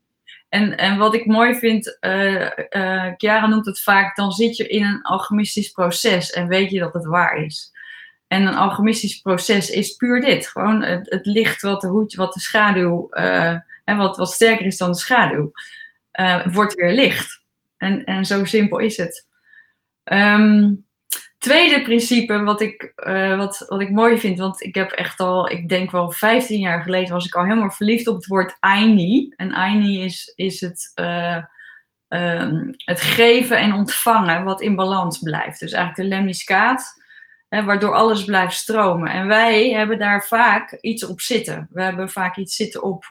En, 0.49 0.77
en 0.77 0.99
wat 0.99 1.15
ik 1.15 1.27
mooi 1.27 1.55
vind, 1.55 1.97
uh, 2.01 2.51
uh, 2.71 3.13
Chiara 3.17 3.47
noemt 3.47 3.67
het 3.67 3.81
vaak, 3.81 4.17
dan 4.17 4.33
zit 4.33 4.57
je 4.57 4.69
in 4.69 4.85
een 4.85 5.03
alchemistisch 5.03 5.71
proces 5.71 6.31
en 6.31 6.49
weet 6.49 6.71
je 6.71 6.79
dat 6.79 6.95
het 6.95 7.05
waar 7.05 7.37
is. 7.37 7.73
En 8.27 8.47
een 8.47 8.57
alchemistisch 8.57 9.21
proces 9.21 9.71
is 9.71 9.97
puur 9.97 10.21
dit. 10.21 10.47
Gewoon 10.47 10.83
het, 10.83 11.11
het 11.11 11.27
licht 11.27 11.63
wat 11.63 11.81
de, 11.81 11.87
hoed, 11.87 12.15
wat 12.15 12.33
de 12.33 12.41
schaduw, 12.41 13.07
uh, 13.11 13.57
en 13.85 13.97
wat, 13.97 14.17
wat 14.17 14.33
sterker 14.33 14.67
is 14.67 14.77
dan 14.77 14.91
de 14.91 14.99
schaduw, 14.99 15.53
wordt 16.53 16.75
weer 16.75 16.93
licht. 16.93 17.43
En, 17.77 18.05
en 18.05 18.25
zo 18.25 18.45
simpel 18.45 18.79
is 18.79 18.97
het. 18.97 19.27
Um, 20.05 20.85
tweede 21.45 21.83
principe 21.83 22.43
wat 22.43 22.61
ik, 22.61 22.93
uh, 22.97 23.37
wat, 23.37 23.65
wat 23.69 23.81
ik 23.81 23.91
mooi 23.91 24.19
vind, 24.19 24.39
want 24.39 24.63
ik 24.63 24.75
heb 24.75 24.91
echt 24.91 25.21
al, 25.21 25.51
ik 25.51 25.69
denk 25.69 25.91
wel 25.91 26.11
15 26.11 26.59
jaar 26.59 26.83
geleden 26.83 27.13
was 27.13 27.27
ik 27.27 27.35
al 27.35 27.45
helemaal 27.45 27.71
verliefd 27.71 28.07
op 28.07 28.15
het 28.15 28.27
woord 28.27 28.57
Aini. 28.61 29.33
En 29.37 29.53
Aini 29.53 30.05
is, 30.05 30.33
is 30.35 30.61
het, 30.61 30.93
uh, 31.01 31.45
um, 32.09 32.75
het 32.77 33.01
geven 33.01 33.59
en 33.59 33.73
ontvangen 33.73 34.45
wat 34.45 34.61
in 34.61 34.75
balans 34.75 35.19
blijft. 35.19 35.61
Dus 35.61 35.73
eigenlijk 35.73 36.09
de 36.09 36.17
lemniscaat, 36.17 37.03
waardoor 37.49 37.95
alles 37.95 38.25
blijft 38.25 38.57
stromen. 38.57 39.11
En 39.11 39.27
wij 39.27 39.71
hebben 39.71 39.99
daar 39.99 40.25
vaak 40.27 40.79
iets 40.81 41.07
op 41.07 41.21
zitten. 41.21 41.69
We 41.71 41.83
hebben 41.83 42.11
vaak 42.11 42.37
iets 42.37 42.57
zitten 42.57 42.83
op, 42.83 43.05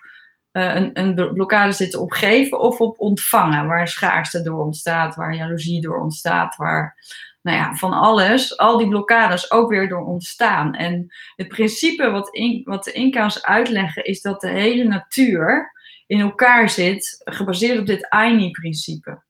uh, 0.53 0.75
een, 0.75 0.89
een 0.93 1.33
blokkade 1.33 1.71
zitten 1.71 2.01
op 2.01 2.11
geven 2.11 2.59
of 2.59 2.79
op 2.79 2.99
ontvangen, 2.99 3.67
waar 3.67 3.87
schaarste 3.87 4.41
door 4.41 4.63
ontstaat, 4.63 5.15
waar 5.15 5.35
jaloezie 5.35 5.81
door 5.81 6.01
ontstaat, 6.01 6.55
waar 6.55 6.95
nou 7.41 7.57
ja, 7.57 7.75
van 7.75 7.93
alles, 7.93 8.57
al 8.57 8.77
die 8.77 8.87
blokkades 8.87 9.51
ook 9.51 9.69
weer 9.69 9.89
door 9.89 10.05
ontstaan. 10.05 10.75
En 10.75 11.13
het 11.35 11.47
principe 11.47 12.09
wat, 12.09 12.29
wat 12.63 12.83
de 12.83 12.91
Inca's 12.91 13.43
uitleggen 13.43 14.03
is 14.03 14.21
dat 14.21 14.41
de 14.41 14.49
hele 14.49 14.83
natuur 14.83 15.71
in 16.07 16.19
elkaar 16.19 16.69
zit, 16.69 17.21
gebaseerd 17.23 17.79
op 17.79 17.85
dit 17.85 18.09
Aini-principe. 18.09 19.21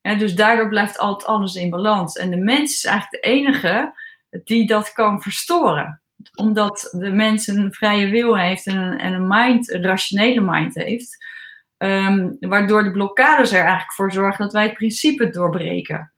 dus 0.00 0.34
daardoor 0.34 0.68
blijft 0.68 0.98
altijd 0.98 1.30
alles 1.30 1.54
in 1.54 1.70
balans. 1.70 2.16
En 2.16 2.30
de 2.30 2.36
mens 2.36 2.74
is 2.74 2.84
eigenlijk 2.84 3.22
de 3.22 3.30
enige 3.30 3.94
die 4.44 4.66
dat 4.66 4.92
kan 4.92 5.22
verstoren. 5.22 6.00
Omdat 6.34 6.88
de 6.98 7.10
mens 7.10 7.46
een 7.46 7.72
vrije 7.72 8.10
wil 8.10 8.38
heeft 8.38 8.66
en 8.66 8.76
een, 8.76 8.98
en 8.98 9.12
een 9.12 9.26
mind, 9.28 9.72
een 9.72 9.82
rationele 9.82 10.40
mind 10.40 10.74
heeft. 10.74 11.24
Um, 11.78 12.36
waardoor 12.40 12.84
de 12.84 12.90
blokkades 12.90 13.52
er 13.52 13.60
eigenlijk 13.60 13.92
voor 13.92 14.12
zorgen 14.12 14.44
dat 14.44 14.52
wij 14.52 14.62
het 14.62 14.74
principe 14.74 15.30
doorbreken. 15.30 16.12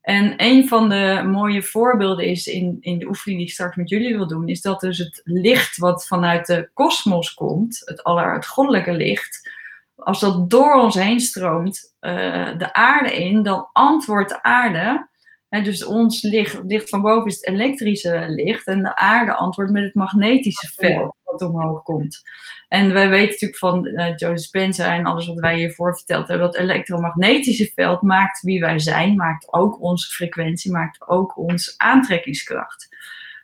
En 0.00 0.34
een 0.36 0.68
van 0.68 0.88
de 0.88 1.22
mooie 1.26 1.62
voorbeelden 1.62 2.24
is 2.24 2.46
in, 2.46 2.76
in 2.80 2.98
de 2.98 3.06
oefening 3.06 3.38
die 3.38 3.48
ik 3.48 3.52
straks 3.52 3.76
met 3.76 3.88
jullie 3.88 4.16
wil 4.16 4.26
doen, 4.26 4.48
is 4.48 4.60
dat 4.60 4.80
dus 4.80 4.98
het 4.98 5.20
licht 5.24 5.76
wat 5.76 6.06
vanuit 6.06 6.46
de 6.46 6.70
kosmos 6.72 7.34
komt, 7.34 7.82
het 7.84 8.02
aller, 8.02 8.44
goddelijke 8.44 8.92
licht, 8.92 9.50
als 9.96 10.20
dat 10.20 10.50
door 10.50 10.74
ons 10.74 10.94
heen 10.94 11.20
stroomt 11.20 11.94
uh, 12.00 12.58
de 12.58 12.72
aarde 12.72 13.16
in, 13.16 13.42
dan 13.42 13.68
antwoordt 13.72 14.28
de 14.28 14.42
aarde, 14.42 15.08
dus 15.48 15.84
ons 15.84 16.22
licht, 16.22 16.60
licht 16.66 16.88
van 16.88 17.02
boven 17.02 17.30
is 17.30 17.34
het 17.34 17.46
elektrische 17.46 18.24
licht, 18.28 18.66
en 18.66 18.82
de 18.82 18.96
aarde 18.96 19.34
antwoordt 19.34 19.72
met 19.72 19.82
het 19.82 19.94
magnetische 19.94 20.72
veld 20.74 21.16
wat 21.24 21.42
omhoog 21.42 21.82
komt. 21.82 22.22
En 22.68 22.92
wij 22.92 23.08
weten 23.08 23.30
natuurlijk 23.30 23.58
van 23.58 23.86
uh, 23.86 24.08
Joseph 24.16 24.38
Spencer 24.38 24.86
en 24.86 25.04
alles 25.04 25.26
wat 25.26 25.38
wij 25.38 25.56
hiervoor 25.56 25.96
verteld 25.96 26.28
hebben, 26.28 26.46
dat 26.46 26.56
het 26.56 26.64
elektromagnetische 26.64 27.70
veld 27.74 28.02
maakt 28.02 28.40
wie 28.40 28.60
wij 28.60 28.78
zijn, 28.78 29.16
maakt 29.16 29.52
ook 29.52 29.82
onze 29.82 30.10
frequentie, 30.10 30.72
maakt 30.72 31.08
ook 31.08 31.38
onze 31.38 31.74
aantrekkingskracht. 31.76 32.88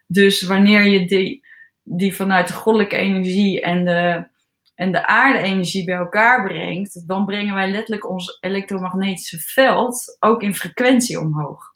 Dus 0.07 0.43
wanneer 0.43 0.83
je 0.83 1.07
die, 1.07 1.47
die 1.83 2.15
vanuit 2.15 2.49
de 2.49 2.55
goddelijke 2.55 2.97
energie 2.97 3.61
en 3.61 3.85
de, 3.85 4.29
en 4.75 4.93
de 4.93 5.07
aarde-energie 5.07 5.85
bij 5.85 5.97
elkaar 5.97 6.45
brengt, 6.47 7.09
dan 7.09 7.25
brengen 7.25 7.55
wij 7.55 7.71
letterlijk 7.71 8.11
ons 8.11 8.39
elektromagnetische 8.41 9.39
veld 9.39 10.17
ook 10.21 10.43
in 10.43 10.55
frequentie 10.55 11.21
omhoog. 11.21 11.72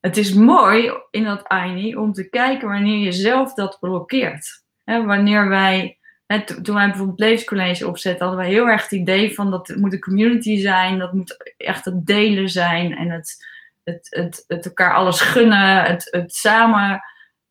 Het 0.00 0.16
is 0.16 0.32
mooi 0.32 0.92
in 1.10 1.24
dat 1.24 1.48
Aini 1.48 1.96
om 1.96 2.12
te 2.12 2.28
kijken 2.28 2.68
wanneer 2.68 2.98
je 2.98 3.12
zelf 3.12 3.54
dat 3.54 3.76
blokkeert. 3.80 4.62
wanneer 4.84 5.48
wij 5.48 6.00
toen 6.38 6.74
wij 6.74 6.88
bijvoorbeeld 6.88 7.18
levenscollege 7.18 7.86
opzetten, 7.86 8.26
hadden 8.26 8.44
wij 8.44 8.52
heel 8.52 8.68
erg 8.68 8.82
het 8.82 8.92
idee 8.92 9.34
van 9.34 9.50
dat 9.50 9.68
het 9.68 9.76
moet 9.76 9.92
een 9.92 10.00
community 10.00 10.60
zijn, 10.60 10.98
dat 10.98 11.12
moet 11.12 11.54
echt 11.56 11.84
het 11.84 12.06
delen 12.06 12.48
zijn 12.48 12.96
en 12.96 13.10
het, 13.10 13.46
het, 13.84 14.06
het, 14.10 14.44
het 14.46 14.64
elkaar 14.64 14.94
alles 14.94 15.20
gunnen, 15.20 15.82
het, 15.82 16.08
het 16.10 16.34
samen. 16.34 17.02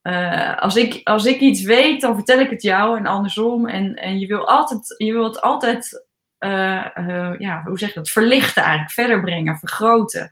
Uh, 0.03 0.57
als, 0.57 0.75
ik, 0.75 1.01
als 1.03 1.25
ik 1.25 1.39
iets 1.39 1.61
weet, 1.61 2.01
dan 2.01 2.15
vertel 2.15 2.39
ik 2.39 2.49
het 2.49 2.61
jou 2.61 2.97
en 2.97 3.05
andersom. 3.05 3.67
En, 3.67 3.95
en 3.95 4.19
je 4.19 4.27
wil 4.27 4.47
altijd, 4.47 4.95
je 4.97 5.13
wilt 5.13 5.41
altijd, 5.41 6.05
uh, 6.39 6.85
uh, 6.95 7.33
ja, 7.37 7.61
hoe 7.65 7.79
zeg 7.79 7.93
dat, 7.93 8.09
verlichten 8.09 8.63
eigenlijk, 8.63 8.91
verder 8.91 9.21
brengen, 9.21 9.57
vergroten. 9.57 10.31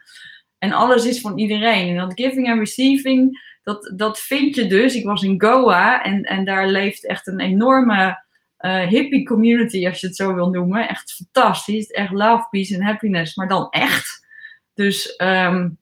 En 0.57 0.71
alles 0.71 1.05
is 1.05 1.21
van 1.21 1.37
iedereen. 1.37 1.89
En 1.89 2.07
dat 2.07 2.19
giving 2.19 2.47
en 2.47 2.59
receiving, 2.59 3.45
dat, 3.63 3.93
dat 3.95 4.19
vind 4.19 4.55
je 4.55 4.67
dus. 4.67 4.95
Ik 4.95 5.05
was 5.05 5.23
in 5.23 5.41
Goa 5.41 6.03
en, 6.03 6.23
en 6.23 6.45
daar 6.45 6.67
leeft 6.67 7.05
echt 7.05 7.27
een 7.27 7.39
enorme 7.39 8.25
uh, 8.59 8.87
hippie 8.87 9.25
community, 9.25 9.87
als 9.87 9.99
je 9.99 10.07
het 10.07 10.15
zo 10.15 10.33
wil 10.33 10.49
noemen. 10.49 10.87
Echt 10.87 11.11
fantastisch. 11.11 11.91
Echt 11.91 12.11
love, 12.11 12.47
peace 12.49 12.75
en 12.75 12.81
happiness, 12.81 13.35
maar 13.35 13.47
dan 13.47 13.69
echt. 13.69 14.25
Dus 14.73 15.13
um, 15.17 15.77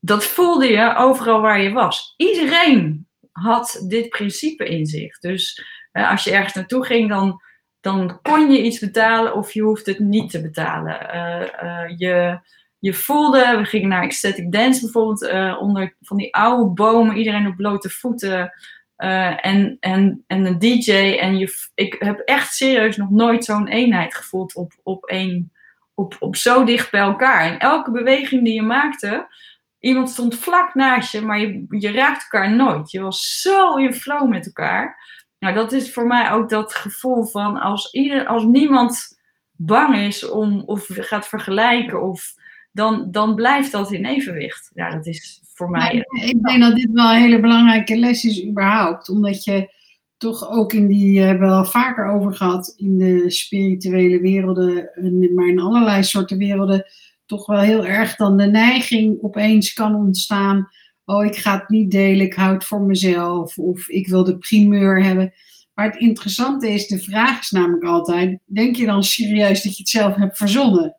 dat 0.00 0.24
voelde 0.24 0.66
je 0.66 0.94
overal 0.96 1.40
waar 1.40 1.60
je 1.60 1.72
was. 1.72 2.14
Iedereen 2.16 3.06
had 3.32 3.84
dit 3.88 4.08
principe 4.08 4.68
in 4.68 4.86
zich. 4.86 5.18
Dus 5.18 5.64
uh, 5.92 6.10
als 6.10 6.24
je 6.24 6.30
ergens 6.30 6.54
naartoe 6.54 6.84
ging, 6.84 7.08
dan, 7.08 7.42
dan 7.80 8.18
kon 8.22 8.50
je 8.50 8.62
iets 8.62 8.78
betalen 8.78 9.34
of 9.34 9.52
je 9.52 9.62
hoeft 9.62 9.86
het 9.86 9.98
niet 9.98 10.30
te 10.30 10.42
betalen. 10.42 11.00
Uh, 11.14 11.98
je, 11.98 12.40
je 12.78 12.94
voelde, 12.94 13.56
we 13.56 13.64
gingen 13.64 13.88
naar 13.88 14.02
ecstatic 14.02 14.52
dance 14.52 14.80
bijvoorbeeld, 14.80 15.58
onder 15.58 15.96
van 16.00 16.16
die 16.16 16.34
oude 16.34 16.70
bomen, 16.70 17.16
iedereen 17.16 17.46
op 17.46 17.56
blote 17.56 17.90
voeten. 17.90 18.52
Uh, 18.98 19.46
en, 19.46 19.76
en, 19.80 20.24
en 20.26 20.44
een 20.44 20.58
DJ. 20.58 20.92
En 21.20 21.38
je, 21.38 21.68
ik 21.74 21.96
heb 21.98 22.18
echt 22.18 22.54
serieus 22.54 22.96
nog 22.96 23.10
nooit 23.10 23.44
zo'n 23.44 23.68
eenheid 23.68 24.14
gevoeld 24.14 24.54
op, 24.54 24.72
op, 24.82 25.04
één, 25.04 25.52
op, 25.94 26.16
op 26.18 26.36
zo 26.36 26.64
dicht 26.64 26.90
bij 26.90 27.00
elkaar. 27.00 27.40
En 27.40 27.58
elke 27.58 27.90
beweging 27.90 28.44
die 28.44 28.54
je 28.54 28.62
maakte, 28.62 29.34
iemand 29.78 30.10
stond 30.10 30.38
vlak 30.38 30.74
naast 30.74 31.12
je, 31.12 31.20
maar 31.20 31.40
je, 31.40 31.66
je 31.68 31.92
raakt 31.92 32.22
elkaar 32.22 32.50
nooit. 32.50 32.90
Je 32.90 33.00
was 33.00 33.40
zo 33.40 33.76
in 33.76 33.94
flow 33.94 34.28
met 34.28 34.46
elkaar. 34.46 35.06
Nou, 35.38 35.54
dat 35.54 35.72
is 35.72 35.92
voor 35.92 36.06
mij 36.06 36.30
ook 36.30 36.48
dat 36.48 36.74
gevoel 36.74 37.24
van 37.24 37.60
als, 37.60 37.92
ieder, 37.92 38.26
als 38.26 38.44
niemand 38.44 39.20
bang 39.52 39.96
is 39.96 40.28
om 40.28 40.62
of 40.66 40.86
gaat 40.88 41.28
vergelijken, 41.28 42.02
of, 42.02 42.34
dan, 42.78 43.08
dan 43.10 43.34
blijft 43.34 43.72
dat 43.72 43.92
in 43.92 44.04
evenwicht. 44.04 44.70
Ja, 44.74 44.90
dat 44.90 45.06
is 45.06 45.42
voor 45.54 45.70
mij. 45.70 46.04
ik 46.24 46.42
denk 46.42 46.60
dat 46.60 46.76
dit 46.76 46.90
wel 46.92 47.10
een 47.10 47.20
hele 47.20 47.40
belangrijke 47.40 47.96
les 47.96 48.24
is, 48.24 48.46
überhaupt. 48.46 49.08
Omdat 49.08 49.44
je 49.44 49.72
toch 50.16 50.50
ook 50.50 50.72
in 50.72 50.86
die, 50.86 51.20
hebben 51.20 51.48
we 51.48 51.54
al 51.54 51.64
vaker 51.64 52.06
over 52.06 52.34
gehad, 52.34 52.74
in 52.76 52.98
de 52.98 53.30
spirituele 53.30 54.20
werelden, 54.20 54.90
maar 55.34 55.48
in 55.48 55.60
allerlei 55.60 56.02
soorten 56.02 56.38
werelden, 56.38 56.84
toch 57.26 57.46
wel 57.46 57.60
heel 57.60 57.86
erg 57.86 58.16
dan 58.16 58.36
de 58.36 58.46
neiging 58.46 59.22
opeens 59.22 59.72
kan 59.72 59.94
ontstaan. 59.94 60.68
Oh, 61.04 61.24
ik 61.24 61.36
ga 61.36 61.58
het 61.58 61.68
niet 61.68 61.90
delen, 61.90 62.26
ik 62.26 62.34
hou 62.34 62.54
het 62.54 62.64
voor 62.64 62.80
mezelf, 62.80 63.58
of 63.58 63.88
ik 63.88 64.08
wil 64.08 64.24
de 64.24 64.38
primeur 64.38 65.04
hebben. 65.04 65.32
Maar 65.74 65.86
het 65.86 66.00
interessante 66.00 66.70
is, 66.70 66.86
de 66.86 66.98
vraag 66.98 67.40
is 67.40 67.50
namelijk 67.50 67.84
altijd: 67.84 68.38
denk 68.44 68.76
je 68.76 68.86
dan 68.86 69.02
serieus 69.02 69.62
dat 69.62 69.76
je 69.76 69.82
het 69.82 69.88
zelf 69.88 70.14
hebt 70.14 70.36
verzonnen? 70.36 70.97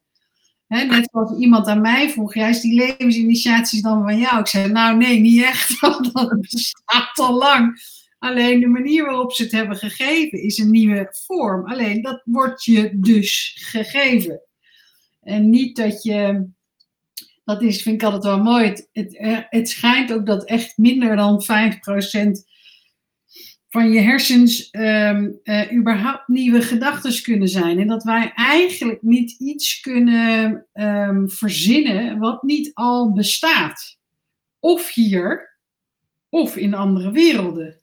Net 0.70 1.10
zoals 1.12 1.40
iemand 1.40 1.68
aan 1.68 1.82
mij 1.82 2.10
vroeg, 2.10 2.34
ja, 2.34 2.48
is 2.48 2.62
die 2.62 2.74
levensinitiaties 2.74 3.82
dan 3.82 4.04
van 4.04 4.18
jou? 4.18 4.40
Ik 4.40 4.48
zei, 4.48 4.72
nou 4.72 4.98
nee, 4.98 5.20
niet 5.20 5.44
echt, 5.44 5.80
want 5.80 6.14
dat 6.14 6.42
bestaat 6.42 7.18
al 7.20 7.38
lang. 7.38 7.82
Alleen 8.20 8.60
de 8.60 8.68
manier 8.68 9.06
waarop 9.06 9.34
ze 9.34 9.44
het 9.44 9.52
hebben 9.52 9.78
gegeven 9.78 10.42
is 10.42 10.58
een 10.58 10.72
nieuwe 10.72 11.08
vorm. 11.26 11.66
Alleen 11.66 12.02
dat 12.02 12.22
wordt 12.26 12.64
je 12.64 12.92
dus 12.94 13.58
gegeven. 13.60 14.42
En 15.22 15.50
niet 15.50 15.76
dat 15.76 16.04
je, 16.04 16.48
dat 17.44 17.62
is, 17.62 17.82
vind 17.82 17.96
ik 17.96 18.04
altijd 18.04 18.24
wel 18.24 18.44
mooi, 18.44 18.66
het, 18.66 18.90
het, 18.92 19.46
het 19.50 19.70
schijnt 19.70 20.14
ook 20.14 20.26
dat 20.26 20.46
echt 20.46 20.78
minder 20.78 21.16
dan 21.16 21.44
5% 21.44 21.48
van 23.70 23.92
je 23.92 24.00
hersens 24.00 24.70
um, 24.72 25.42
überhaupt 25.72 26.28
nieuwe 26.28 26.62
gedachten 26.62 27.24
kunnen 27.24 27.48
zijn. 27.48 27.80
En 27.80 27.88
dat 27.88 28.04
wij 28.04 28.32
eigenlijk 28.36 29.02
niet 29.02 29.32
iets 29.32 29.80
kunnen 29.80 30.66
um, 30.74 31.30
verzinnen 31.30 32.20
wat 32.20 32.44
niet 32.44 32.72
al 32.74 33.14
bestaat. 33.14 33.98
Of 34.60 34.94
hier, 34.94 35.58
of 36.30 36.56
in 36.56 36.74
andere 36.74 37.12
werelden. 37.12 37.82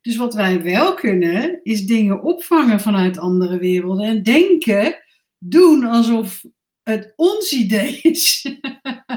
Dus 0.00 0.16
wat 0.16 0.34
wij 0.34 0.62
wel 0.62 0.94
kunnen, 0.94 1.60
is 1.62 1.86
dingen 1.86 2.22
opvangen 2.22 2.80
vanuit 2.80 3.18
andere 3.18 3.58
werelden 3.58 4.06
en 4.06 4.22
denken, 4.22 5.02
doen 5.38 5.84
alsof 5.84 6.44
het 6.82 7.12
ons 7.16 7.52
idee 7.52 7.98
is. 8.02 8.50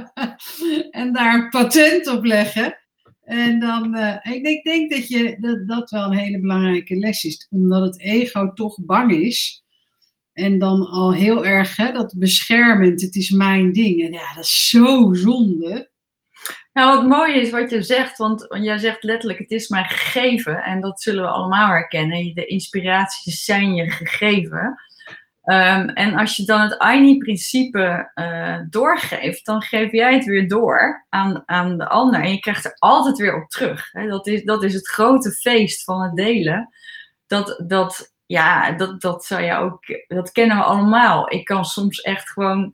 en 0.92 1.14
daar 1.14 1.50
patent 1.50 2.08
op 2.08 2.24
leggen. 2.24 2.79
En 3.30 3.60
dan, 3.60 3.96
uh, 3.96 4.16
ik 4.22 4.44
denk, 4.44 4.64
denk, 4.64 4.92
dat, 4.92 5.08
je, 5.08 5.38
dat 5.40 5.68
dat 5.68 5.90
wel 5.90 6.04
een 6.04 6.18
hele 6.18 6.40
belangrijke 6.40 6.96
les 6.96 7.24
is, 7.24 7.48
omdat 7.50 7.82
het 7.82 8.00
ego 8.00 8.54
toch 8.54 8.78
bang 8.82 9.12
is. 9.12 9.64
En 10.34 10.60
dan 10.60 10.88
al 10.88 11.14
heel 11.14 11.46
erg 11.46 11.76
hè, 11.76 11.92
dat 11.92 12.14
beschermend, 12.18 13.02
het 13.02 13.16
is 13.16 13.30
mijn 13.30 13.72
ding. 13.72 14.06
En 14.06 14.12
ja, 14.12 14.34
dat 14.34 14.44
is 14.44 14.70
zo 14.70 15.14
zonde. 15.14 15.90
Nou, 16.74 16.96
wat 16.96 17.08
mooi 17.08 17.34
is 17.34 17.50
wat 17.50 17.70
je 17.70 17.82
zegt, 17.82 18.18
want 18.18 18.48
jij 18.50 18.78
zegt 18.78 19.04
letterlijk, 19.04 19.40
het 19.40 19.52
is 19.52 19.68
mij 19.68 19.84
gegeven. 19.84 20.64
En 20.64 20.82
dat 20.82 21.02
zullen 21.02 21.24
we 21.24 21.30
allemaal 21.30 21.68
herkennen. 21.68 22.34
De 22.34 22.46
inspiraties 22.46 23.44
zijn 23.44 23.74
je 23.74 23.90
gegeven. 23.90 24.80
Um, 25.50 25.90
en 25.90 26.16
als 26.16 26.36
je 26.36 26.46
dan 26.46 26.62
het 26.62 26.78
Aini-principe 26.78 28.12
uh, 28.16 28.60
doorgeeft, 28.70 29.46
dan 29.46 29.62
geef 29.62 29.92
jij 29.92 30.14
het 30.14 30.26
weer 30.26 30.48
door 30.48 31.06
aan, 31.10 31.44
aan 31.46 31.78
de 31.78 31.88
ander. 31.88 32.22
En 32.22 32.32
je 32.32 32.40
krijgt 32.40 32.66
er 32.66 32.76
altijd 32.80 33.18
weer 33.18 33.42
op 33.42 33.50
terug. 33.50 33.92
Dat, 33.92 34.28
is, 34.28 34.44
dat 34.44 34.64
is 34.64 34.74
het 34.74 34.88
grote 34.88 35.32
feest 35.32 35.84
van 35.84 36.02
het 36.02 36.16
delen. 36.16 36.70
Dat, 37.28 37.64
dat, 37.68 38.14
ja, 38.26 38.72
dat, 38.72 39.02
dat, 39.02 39.26
zou 39.26 39.42
je 39.42 39.56
ook, 39.56 39.84
dat 40.08 40.32
kennen 40.32 40.58
we 40.58 40.64
allemaal. 40.64 41.32
Ik 41.32 41.46
kan 41.46 41.66
soms 41.66 42.02
echt 42.02 42.30
gewoon 42.30 42.74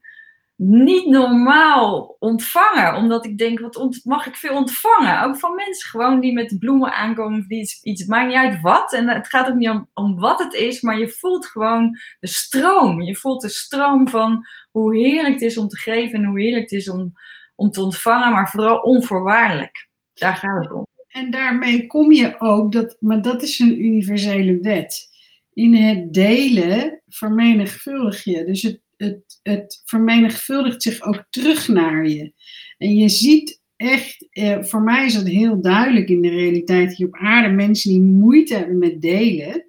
niet 0.56 1.06
normaal 1.06 2.16
ontvangen. 2.20 2.96
Omdat 2.96 3.26
ik 3.26 3.38
denk, 3.38 3.60
wat 3.60 4.02
mag 4.04 4.26
ik 4.26 4.36
veel 4.36 4.56
ontvangen? 4.56 5.22
Ook 5.24 5.38
van 5.38 5.56
mensen 5.56 5.90
gewoon 5.90 6.20
die 6.20 6.34
met 6.34 6.60
bloemen 6.60 6.94
aankomen 6.94 7.40
of 7.40 7.48
iets, 7.48 7.84
iets 7.84 8.06
maakt 8.06 8.28
niet 8.28 8.36
uit 8.36 8.62
wat. 8.62 8.94
En 8.94 9.08
het 9.08 9.28
gaat 9.28 9.50
ook 9.50 9.56
niet 9.56 9.70
om, 9.70 9.90
om 9.94 10.20
wat 10.20 10.40
het 10.40 10.54
is, 10.54 10.82
maar 10.82 11.00
je 11.00 11.10
voelt 11.10 11.46
gewoon 11.46 11.98
de 12.20 12.28
stroom. 12.28 13.02
Je 13.02 13.16
voelt 13.16 13.42
de 13.42 13.50
stroom 13.50 14.08
van 14.08 14.46
hoe 14.72 14.98
heerlijk 14.98 15.34
het 15.34 15.42
is 15.42 15.58
om 15.58 15.68
te 15.68 15.78
geven 15.78 16.20
en 16.20 16.26
hoe 16.26 16.42
heerlijk 16.42 16.70
het 16.70 16.80
is 16.80 16.90
om, 16.90 17.14
om 17.56 17.70
te 17.70 17.82
ontvangen, 17.82 18.32
maar 18.32 18.50
vooral 18.50 18.78
onvoorwaardelijk. 18.78 19.88
Daar 20.14 20.36
gaat 20.36 20.64
het 20.64 20.74
om. 20.74 20.88
En 21.08 21.32
daarmee 21.32 21.88
kom 21.88 22.12
je 22.12 22.40
ook, 22.40 22.72
dat, 22.72 22.98
maar 23.00 23.22
dat 23.22 23.42
is 23.42 23.60
een 23.60 23.86
universele 23.86 24.60
wet. 24.62 25.14
In 25.54 25.76
het 25.76 26.14
delen 26.14 27.02
vermenigvuldig 27.08 28.24
je. 28.24 28.46
Dus 28.46 28.62
het 28.62 28.82
het, 28.98 29.40
het 29.44 29.82
vermenigvuldigt 29.86 30.82
zich 30.82 31.02
ook 31.02 31.26
terug 31.30 31.68
naar 31.68 32.08
je. 32.08 32.34
En 32.78 32.96
je 32.96 33.10
ziet 33.10 33.62
echt, 33.76 34.28
eh, 34.30 34.64
voor 34.64 34.82
mij 34.82 35.06
is 35.06 35.14
dat 35.14 35.28
heel 35.28 35.62
duidelijk 35.62 36.10
in 36.10 36.22
de 36.22 36.30
realiteit 36.30 36.96
hier 36.96 37.08
op 37.08 37.16
aarde, 37.16 37.50
mensen 37.50 37.92
die 37.92 38.02
moeite 38.02 38.56
hebben 38.56 38.78
met 38.78 39.02
delen, 39.02 39.66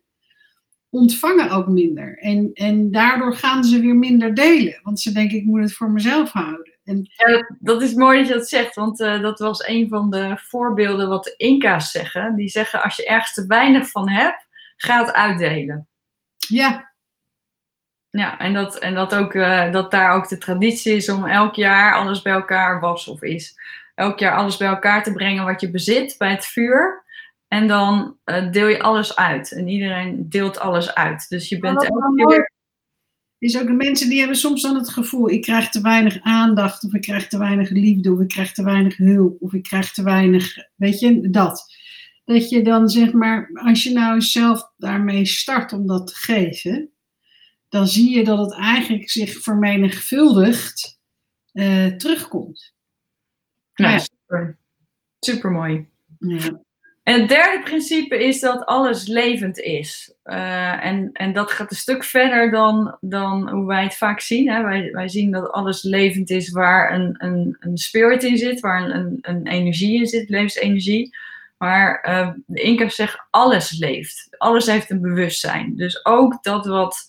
ontvangen 0.90 1.50
ook 1.50 1.66
minder. 1.66 2.18
En, 2.18 2.50
en 2.52 2.90
daardoor 2.90 3.34
gaan 3.36 3.64
ze 3.64 3.80
weer 3.80 3.96
minder 3.96 4.34
delen, 4.34 4.80
want 4.82 5.00
ze 5.00 5.12
denken 5.12 5.36
ik 5.38 5.44
moet 5.44 5.60
het 5.60 5.72
voor 5.72 5.90
mezelf 5.90 6.30
houden. 6.30 6.78
En, 6.84 7.00
ja, 7.02 7.56
dat, 7.58 7.82
is 7.82 7.94
mooi 7.94 8.18
dat 8.18 8.28
je 8.28 8.34
dat 8.34 8.48
zegt, 8.48 8.74
want 8.74 9.00
uh, 9.00 9.22
dat 9.22 9.38
was 9.38 9.66
een 9.66 9.88
van 9.88 10.10
de 10.10 10.36
voorbeelden 10.36 11.08
wat 11.08 11.24
de 11.24 11.34
Inca's 11.36 11.90
zeggen. 11.90 12.36
Die 12.36 12.48
zeggen 12.48 12.82
als 12.82 12.96
je 12.96 13.06
ergens 13.06 13.34
te 13.34 13.46
weinig 13.46 13.90
van 13.90 14.08
hebt, 14.08 14.46
ga 14.76 15.04
het 15.04 15.12
uitdelen. 15.12 15.88
Ja, 16.36 16.94
ja, 18.18 18.38
en 18.38 18.52
dat, 18.52 18.78
en 18.78 18.94
dat, 18.94 19.14
ook, 19.14 19.34
uh, 19.34 19.72
dat 19.72 19.90
daar 19.90 20.12
ook 20.12 20.28
de 20.28 20.38
traditie 20.38 20.94
is 20.94 21.08
om 21.08 21.24
elk 21.24 21.54
jaar 21.54 21.94
alles 21.94 22.22
bij 22.22 22.32
elkaar 22.32 22.80
was 22.80 23.08
of 23.08 23.22
is. 23.22 23.58
Elk 23.94 24.18
jaar 24.18 24.36
alles 24.36 24.56
bij 24.56 24.68
elkaar 24.68 25.02
te 25.02 25.12
brengen 25.12 25.44
wat 25.44 25.60
je 25.60 25.70
bezit 25.70 26.14
bij 26.18 26.30
het 26.30 26.46
vuur. 26.46 27.04
En 27.48 27.68
dan 27.68 28.16
uh, 28.24 28.52
deel 28.52 28.66
je 28.66 28.82
alles 28.82 29.16
uit. 29.16 29.52
En 29.52 29.68
iedereen 29.68 30.28
deelt 30.28 30.58
alles 30.58 30.94
uit. 30.94 31.28
Dus 31.28 31.48
je 31.48 31.58
bent 31.58 31.84
elke 31.84 32.24
keer 32.26 32.54
is 33.38 33.60
ook 33.60 33.66
de 33.66 33.72
mensen 33.72 34.08
die 34.08 34.18
hebben 34.18 34.36
soms 34.36 34.62
dan 34.62 34.74
het 34.74 34.88
gevoel, 34.88 35.30
ik 35.30 35.42
krijg 35.42 35.70
te 35.70 35.80
weinig 35.80 36.18
aandacht, 36.20 36.84
of 36.84 36.94
ik 36.94 37.00
krijg 37.00 37.28
te 37.28 37.38
weinig 37.38 37.70
liefde, 37.70 38.12
of 38.12 38.20
ik 38.20 38.28
krijg 38.28 38.52
te 38.52 38.64
weinig 38.64 38.96
hulp, 38.96 39.42
of 39.42 39.52
ik 39.52 39.62
krijg 39.62 39.92
te 39.92 40.02
weinig, 40.02 40.56
weet 40.74 41.00
je, 41.00 41.30
dat. 41.30 41.74
Dat 42.24 42.48
je 42.48 42.62
dan 42.62 42.88
zeg 42.88 43.12
maar, 43.12 43.50
als 43.54 43.82
je 43.82 43.92
nou 43.92 44.20
zelf 44.20 44.72
daarmee 44.76 45.26
start 45.26 45.72
om 45.72 45.86
dat 45.86 46.06
te 46.06 46.14
geven, 46.14 46.90
dan 47.68 47.86
zie 47.86 48.16
je 48.16 48.24
dat 48.24 48.38
het 48.38 48.54
eigenlijk 48.54 49.10
zich 49.10 49.32
vermenigvuldigd 49.32 50.98
uh, 51.52 51.86
terugkomt. 51.86 52.74
Nou, 53.74 53.92
ja, 53.92 53.98
super. 53.98 54.58
Super 55.20 55.50
mooi. 55.50 55.88
Ja. 56.18 56.64
En 57.06 57.20
het 57.20 57.28
derde 57.28 57.62
principe 57.62 58.24
is 58.24 58.40
dat 58.40 58.64
alles 58.64 59.06
levend 59.06 59.58
is. 59.58 60.14
Uh, 60.24 60.84
en, 60.84 61.10
en 61.12 61.32
dat 61.32 61.50
gaat 61.50 61.70
een 61.70 61.76
stuk 61.76 62.04
verder 62.04 62.50
dan, 62.50 62.96
dan 63.00 63.50
hoe 63.50 63.66
wij 63.66 63.82
het 63.82 63.96
vaak 63.96 64.20
zien. 64.20 64.50
Hè. 64.50 64.62
Wij, 64.62 64.90
wij 64.92 65.08
zien 65.08 65.30
dat 65.30 65.50
alles 65.50 65.82
levend 65.82 66.30
is 66.30 66.50
waar 66.50 66.94
een, 66.94 67.14
een, 67.18 67.56
een 67.60 67.76
spirit 67.76 68.22
in 68.24 68.36
zit, 68.36 68.60
waar 68.60 68.90
een, 68.90 69.18
een, 69.20 69.46
energie 69.46 69.98
in 69.98 70.06
zit, 70.06 70.28
levensenergie. 70.28 71.16
Maar 71.58 72.06
uh, 72.08 72.30
de 72.46 72.60
Inca 72.60 72.88
zegt 72.88 73.26
alles 73.30 73.78
leeft. 73.78 74.26
Alles 74.38 74.66
heeft 74.66 74.90
een 74.90 75.00
bewustzijn. 75.00 75.76
Dus 75.76 76.04
ook 76.04 76.42
dat 76.42 76.66
wat 76.66 77.06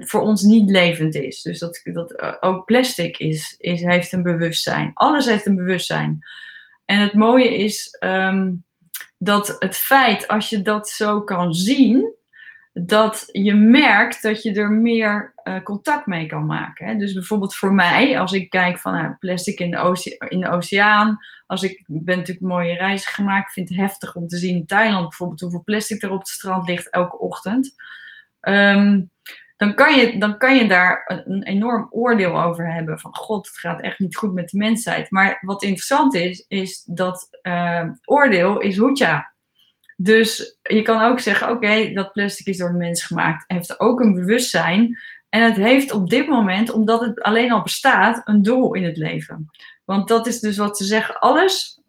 voor 0.00 0.20
ons 0.20 0.42
niet 0.42 0.70
levend 0.70 1.14
is. 1.14 1.42
Dus 1.42 1.58
dat, 1.58 1.80
dat 1.84 2.12
eh, 2.12 2.34
ook 2.40 2.64
plastic 2.64 3.18
is, 3.18 3.54
is, 3.58 3.82
heeft 3.82 4.12
een 4.12 4.22
bewustzijn. 4.22 4.90
Alles 4.94 5.26
heeft 5.26 5.46
een 5.46 5.56
bewustzijn. 5.56 6.18
En 6.84 7.00
het 7.00 7.12
mooie 7.12 7.56
is 7.56 7.96
ehm, 7.98 8.52
dat 9.18 9.56
het 9.58 9.76
feit, 9.76 10.28
als 10.28 10.48
je 10.48 10.62
dat 10.62 10.88
zo 10.88 11.22
kan 11.22 11.54
zien, 11.54 12.14
dat 12.72 13.28
je 13.32 13.54
merkt 13.54 14.22
dat 14.22 14.42
je 14.42 14.52
er 14.52 14.70
meer 14.70 15.34
uh, 15.44 15.62
contact 15.62 16.06
mee 16.06 16.26
kan 16.26 16.46
maken. 16.46 16.86
Hè? 16.86 16.96
Dus 16.96 17.12
bijvoorbeeld 17.12 17.54
voor 17.54 17.74
mij, 17.74 18.20
als 18.20 18.32
ik 18.32 18.50
kijk 18.50 18.78
van 18.78 18.92
nou, 18.92 19.14
plastic 19.18 19.60
in 19.60 19.70
de, 19.70 20.16
in 20.28 20.40
de 20.40 20.48
oceaan, 20.48 21.18
als 21.46 21.62
ik 21.62 21.84
ben 21.86 22.16
natuurlijk 22.18 22.46
mooie 22.46 22.74
reizen 22.74 23.12
gemaakt, 23.12 23.52
vind 23.52 23.68
het 23.68 23.78
heftig 23.78 24.14
om 24.14 24.28
te 24.28 24.36
zien 24.36 24.56
in 24.56 24.66
Thailand 24.66 25.08
bijvoorbeeld 25.08 25.40
hoeveel 25.40 25.62
plastic 25.64 26.02
er 26.02 26.10
op 26.10 26.18
het 26.18 26.28
strand 26.28 26.68
ligt 26.68 26.90
elke 26.90 27.18
ochtend. 27.18 27.74
Um, 28.40 29.10
dan 29.56 29.74
kan 29.74 29.94
je, 29.94 30.18
dan 30.18 30.38
kan 30.38 30.56
je 30.56 30.68
daar 30.68 31.22
een, 31.24 31.42
enorm 31.42 31.88
oordeel 31.90 32.42
over 32.42 32.72
hebben. 32.72 32.98
Van 32.98 33.16
god, 33.16 33.46
het 33.46 33.58
gaat 33.58 33.80
echt 33.80 33.98
niet 33.98 34.16
goed 34.16 34.32
met 34.32 34.48
de 34.48 34.58
mensheid. 34.58 35.10
Maar 35.10 35.38
wat 35.40 35.62
interessant 35.62 36.14
is, 36.14 36.44
is 36.48 36.82
dat 36.84 37.28
uh, 37.42 37.88
oordeel 38.04 38.60
is 38.60 38.76
hoedja. 38.76 39.34
Dus 39.96 40.58
je 40.62 40.82
kan 40.82 41.02
ook 41.02 41.20
zeggen, 41.20 41.50
oké, 41.50 41.92
dat 41.92 42.12
plastic 42.12 42.46
is 42.46 42.56
door 42.56 42.72
de 42.72 42.78
mens 42.78 43.02
gemaakt. 43.02 43.44
heeft 43.46 43.80
ook 43.80 44.00
een 44.00 44.14
bewustzijn. 44.14 44.98
En 45.28 45.42
het 45.42 45.56
heeft 45.56 45.92
op 45.92 46.10
dit 46.10 46.28
moment, 46.28 46.70
omdat 46.70 47.00
het 47.00 47.22
alleen 47.22 47.52
al 47.52 47.62
bestaat, 47.62 48.20
een 48.24 48.42
doel 48.42 48.74
in 48.74 48.84
het 48.84 48.96
leven. 48.96 49.50
Want 49.84 50.08
dat 50.08 50.26
is 50.26 50.40
dus 50.40 50.56
wat 50.56 50.76
ze 50.76 50.84
zeggen, 50.84 51.18
alles 51.20 51.80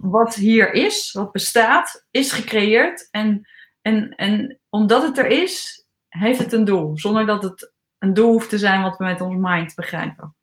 wat 0.00 0.34
hier 0.34 0.72
is, 0.72 1.12
wat 1.12 1.32
bestaat, 1.32 2.06
is 2.10 2.32
gecreëerd. 2.32 3.08
En, 3.10 3.48
en, 3.82 4.14
en 4.14 4.58
omdat 4.68 5.02
het 5.02 5.18
er 5.18 5.26
is, 5.26 5.83
heeft 6.18 6.38
het 6.38 6.52
een 6.52 6.64
doel, 6.64 6.98
zonder 6.98 7.26
dat 7.26 7.42
het 7.42 7.72
een 7.98 8.14
doel 8.14 8.32
hoeft 8.32 8.48
te 8.48 8.58
zijn 8.58 8.82
wat 8.82 8.98
we 8.98 9.04
met 9.04 9.20
ons 9.20 9.36
mind 9.38 9.74
begrijpen. 9.74 10.36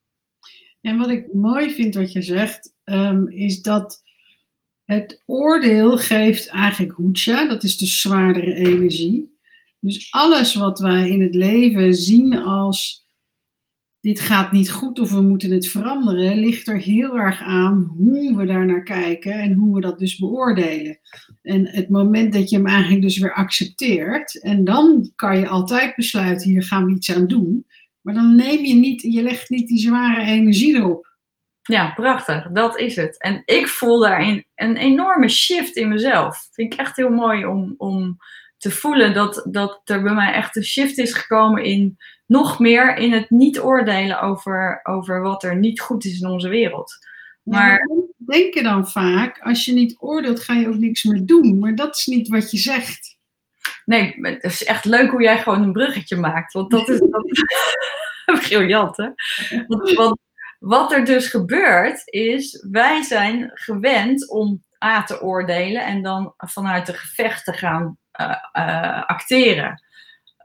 En 0.81 0.97
wat 0.97 1.09
ik 1.09 1.33
mooi 1.33 1.71
vind 1.71 1.95
wat 1.95 2.11
je 2.11 2.21
zegt, 2.21 2.73
um, 2.83 3.27
is 3.29 3.61
dat 3.61 4.03
het 4.85 5.23
oordeel 5.25 5.97
geeft 5.97 6.47
eigenlijk 6.47 6.91
hoedja, 6.91 7.47
dat 7.47 7.63
is 7.63 7.77
de 7.77 7.85
zwaardere 7.85 8.53
energie. 8.53 9.39
Dus 9.79 10.11
alles 10.11 10.55
wat 10.55 10.79
wij 10.79 11.09
in 11.09 11.21
het 11.21 11.35
leven 11.35 11.93
zien 11.93 12.37
als 12.37 13.00
dit 14.01 14.19
gaat 14.19 14.51
niet 14.51 14.71
goed 14.71 14.99
of 14.99 15.11
we 15.11 15.21
moeten 15.21 15.51
het 15.51 15.67
veranderen, 15.67 16.39
ligt 16.39 16.67
er 16.67 16.77
heel 16.77 17.17
erg 17.17 17.41
aan 17.41 17.93
hoe 17.97 18.35
we 18.37 18.45
daar 18.45 18.65
naar 18.65 18.83
kijken 18.83 19.33
en 19.33 19.53
hoe 19.53 19.75
we 19.75 19.81
dat 19.81 19.99
dus 19.99 20.17
beoordelen. 20.17 20.99
En 21.41 21.67
het 21.67 21.89
moment 21.89 22.33
dat 22.33 22.49
je 22.49 22.55
hem 22.55 22.67
eigenlijk 22.67 23.01
dus 23.01 23.17
weer 23.17 23.33
accepteert, 23.33 24.41
en 24.41 24.63
dan 24.63 25.11
kan 25.15 25.39
je 25.39 25.47
altijd 25.47 25.95
besluiten, 25.95 26.49
hier 26.49 26.63
gaan 26.63 26.85
we 26.85 26.91
iets 26.91 27.15
aan 27.15 27.27
doen. 27.27 27.65
Maar 28.01 28.13
dan 28.13 28.35
neem 28.35 28.65
je 28.65 28.73
niet, 28.73 29.01
je 29.01 29.21
legt 29.21 29.49
niet 29.49 29.67
die 29.67 29.79
zware 29.79 30.21
energie 30.21 30.75
erop. 30.75 31.09
Ja, 31.61 31.91
prachtig. 31.93 32.51
Dat 32.51 32.79
is 32.79 32.95
het. 32.95 33.21
En 33.21 33.41
ik 33.45 33.67
voel 33.67 33.99
daarin 33.99 34.45
een 34.55 34.77
enorme 34.77 35.29
shift 35.29 35.75
in 35.75 35.87
mezelf. 35.87 36.47
Vind 36.51 36.73
ik 36.73 36.79
echt 36.79 36.95
heel 36.95 37.09
mooi 37.09 37.45
om, 37.45 37.73
om 37.77 38.17
te 38.57 38.71
voelen 38.71 39.13
dat, 39.13 39.47
dat 39.51 39.81
er 39.83 40.01
bij 40.01 40.13
mij 40.13 40.33
echt 40.33 40.55
een 40.55 40.63
shift 40.63 40.97
is 40.97 41.13
gekomen 41.13 41.63
in 41.63 41.97
nog 42.31 42.59
meer 42.59 42.97
in 42.97 43.11
het 43.11 43.29
niet 43.29 43.59
oordelen 43.59 44.21
over, 44.21 44.79
over 44.83 45.21
wat 45.21 45.43
er 45.43 45.55
niet 45.55 45.81
goed 45.81 46.05
is 46.05 46.19
in 46.19 46.29
onze 46.29 46.47
wereld. 46.47 46.97
Maar 47.43 47.69
ja, 47.69 48.03
denken 48.17 48.63
dan 48.63 48.89
vaak, 48.89 49.39
als 49.39 49.65
je 49.65 49.73
niet 49.73 49.95
oordeelt, 49.99 50.39
ga 50.39 50.53
je 50.53 50.67
ook 50.67 50.77
niks 50.77 51.03
meer 51.03 51.25
doen. 51.25 51.59
Maar 51.59 51.75
dat 51.75 51.97
is 51.97 52.05
niet 52.05 52.27
wat 52.27 52.51
je 52.51 52.57
zegt. 52.57 53.17
Nee, 53.85 54.15
het 54.21 54.43
is 54.43 54.63
echt 54.63 54.85
leuk 54.85 55.11
hoe 55.11 55.21
jij 55.21 55.37
gewoon 55.37 55.61
een 55.61 55.71
bruggetje 55.71 56.15
maakt. 56.15 56.53
Want 56.53 56.71
dat 56.71 56.89
is 56.89 56.99
dat, 58.25 58.39
briljant, 58.47 58.97
hè? 58.97 59.09
Want, 59.67 59.91
want 59.91 60.19
wat 60.59 60.91
er 60.91 61.05
dus 61.05 61.27
gebeurt, 61.27 62.01
is 62.05 62.65
wij 62.69 63.01
zijn 63.01 63.51
gewend 63.53 64.29
om 64.29 64.63
A 64.83 65.03
te 65.03 65.21
oordelen 65.21 65.85
en 65.85 66.01
dan 66.01 66.33
vanuit 66.37 66.85
de 66.85 66.93
gevecht 66.93 67.45
te 67.45 67.53
gaan 67.53 67.97
uh, 68.21 68.35
uh, 68.53 69.03
acteren. 69.05 69.83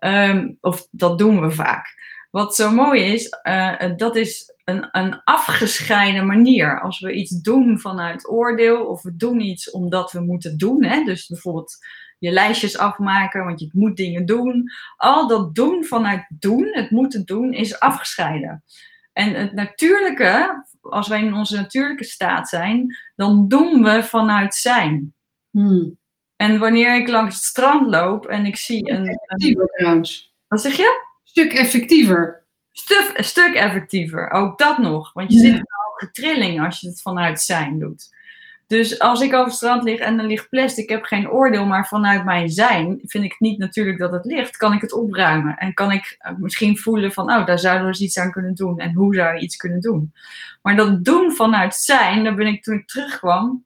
Um, 0.06 0.56
of 0.60 0.86
dat 0.90 1.18
doen 1.18 1.40
we 1.40 1.50
vaak. 1.50 1.94
Wat 2.30 2.54
zo 2.54 2.70
mooi 2.70 3.02
is, 3.02 3.38
uh, 3.42 3.96
dat 3.96 4.16
is 4.16 4.54
een, 4.64 4.88
een 4.92 5.20
afgescheiden 5.24 6.26
manier. 6.26 6.80
Als 6.80 7.00
we 7.00 7.12
iets 7.12 7.40
doen 7.40 7.80
vanuit 7.80 8.28
oordeel, 8.28 8.86
of 8.86 9.02
we 9.02 9.16
doen 9.16 9.40
iets 9.40 9.70
omdat 9.70 10.12
we 10.12 10.20
moeten 10.20 10.58
doen. 10.58 10.84
Hè? 10.84 11.04
Dus 11.04 11.26
bijvoorbeeld 11.26 11.76
je 12.18 12.30
lijstjes 12.30 12.78
afmaken, 12.78 13.44
want 13.44 13.60
je 13.60 13.70
moet 13.72 13.96
dingen 13.96 14.26
doen. 14.26 14.70
Al 14.96 15.28
dat 15.28 15.54
doen 15.54 15.84
vanuit 15.84 16.26
doen, 16.28 16.68
het 16.72 16.90
moeten 16.90 17.24
doen, 17.24 17.52
is 17.52 17.80
afgescheiden. 17.80 18.64
En 19.12 19.34
het 19.34 19.52
natuurlijke, 19.52 20.64
als 20.80 21.08
wij 21.08 21.22
in 21.22 21.34
onze 21.34 21.56
natuurlijke 21.56 22.04
staat 22.04 22.48
zijn, 22.48 22.96
dan 23.14 23.48
doen 23.48 23.82
we 23.82 24.02
vanuit 24.02 24.54
zijn. 24.54 25.14
Hmm. 25.50 25.98
En 26.36 26.58
wanneer 26.58 26.94
ik 26.94 27.08
langs 27.08 27.34
het 27.34 27.44
strand 27.44 27.86
loop 27.90 28.26
en 28.26 28.46
ik 28.46 28.56
zie 28.56 28.90
een. 28.90 29.06
Effectiever 29.06 29.66
trouwens. 29.66 30.34
Wat 30.48 30.60
zeg 30.60 30.76
je? 30.76 31.04
Stuk 31.24 31.52
effectiever. 31.52 32.44
Stuk, 33.16 33.54
effectiever, 33.54 34.30
ook 34.30 34.58
dat 34.58 34.78
nog. 34.78 35.12
Want 35.12 35.32
je 35.32 35.38
ja. 35.38 35.44
zit 35.44 35.52
in 35.52 35.58
een 35.58 35.66
hoge 35.68 36.10
trilling 36.10 36.64
als 36.64 36.80
je 36.80 36.88
het 36.88 37.02
vanuit 37.02 37.40
zijn 37.40 37.78
doet. 37.78 38.14
Dus 38.66 38.98
als 38.98 39.20
ik 39.20 39.32
over 39.32 39.44
het 39.44 39.54
strand 39.54 39.82
lig 39.82 39.98
en 39.98 40.18
er 40.18 40.26
ligt 40.26 40.48
plastic, 40.48 40.84
ik 40.84 40.90
heb 40.90 41.04
geen 41.04 41.30
oordeel, 41.30 41.66
maar 41.66 41.86
vanuit 41.86 42.24
mijn 42.24 42.48
zijn 42.48 43.00
vind 43.02 43.24
ik 43.24 43.30
het 43.30 43.40
niet 43.40 43.58
natuurlijk 43.58 43.98
dat 43.98 44.12
het 44.12 44.24
ligt, 44.24 44.56
kan 44.56 44.72
ik 44.72 44.80
het 44.80 44.92
opruimen. 44.92 45.56
En 45.56 45.74
kan 45.74 45.92
ik 45.92 46.18
misschien 46.38 46.78
voelen 46.78 47.12
van, 47.12 47.32
oh, 47.32 47.46
daar 47.46 47.58
zouden 47.58 47.82
we 47.82 47.88
eens 47.88 48.00
iets 48.00 48.18
aan 48.18 48.30
kunnen 48.30 48.54
doen. 48.54 48.78
En 48.78 48.94
hoe 48.94 49.14
zou 49.14 49.34
je 49.34 49.40
iets 49.40 49.56
kunnen 49.56 49.80
doen? 49.80 50.12
Maar 50.62 50.76
dat 50.76 51.04
doen 51.04 51.32
vanuit 51.32 51.74
zijn, 51.74 52.24
daar 52.24 52.34
ben 52.34 52.46
ik 52.46 52.62
toen 52.62 52.74
ik 52.74 52.86
terugkwam 52.86 53.64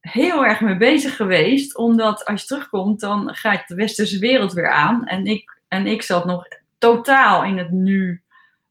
heel 0.00 0.44
erg 0.44 0.60
mee 0.60 0.76
bezig 0.76 1.16
geweest. 1.16 1.76
Omdat 1.76 2.24
als 2.24 2.40
je 2.40 2.46
terugkomt, 2.46 3.00
dan 3.00 3.34
gaat 3.34 3.68
de 3.68 3.74
westerse 3.74 4.18
wereld 4.18 4.52
weer 4.52 4.70
aan. 4.70 5.06
En 5.06 5.26
ik, 5.26 5.60
en 5.68 5.86
ik 5.86 6.02
zat 6.02 6.24
nog 6.24 6.46
totaal 6.78 7.44
in 7.44 7.58
het 7.58 7.70
nu. 7.70 8.22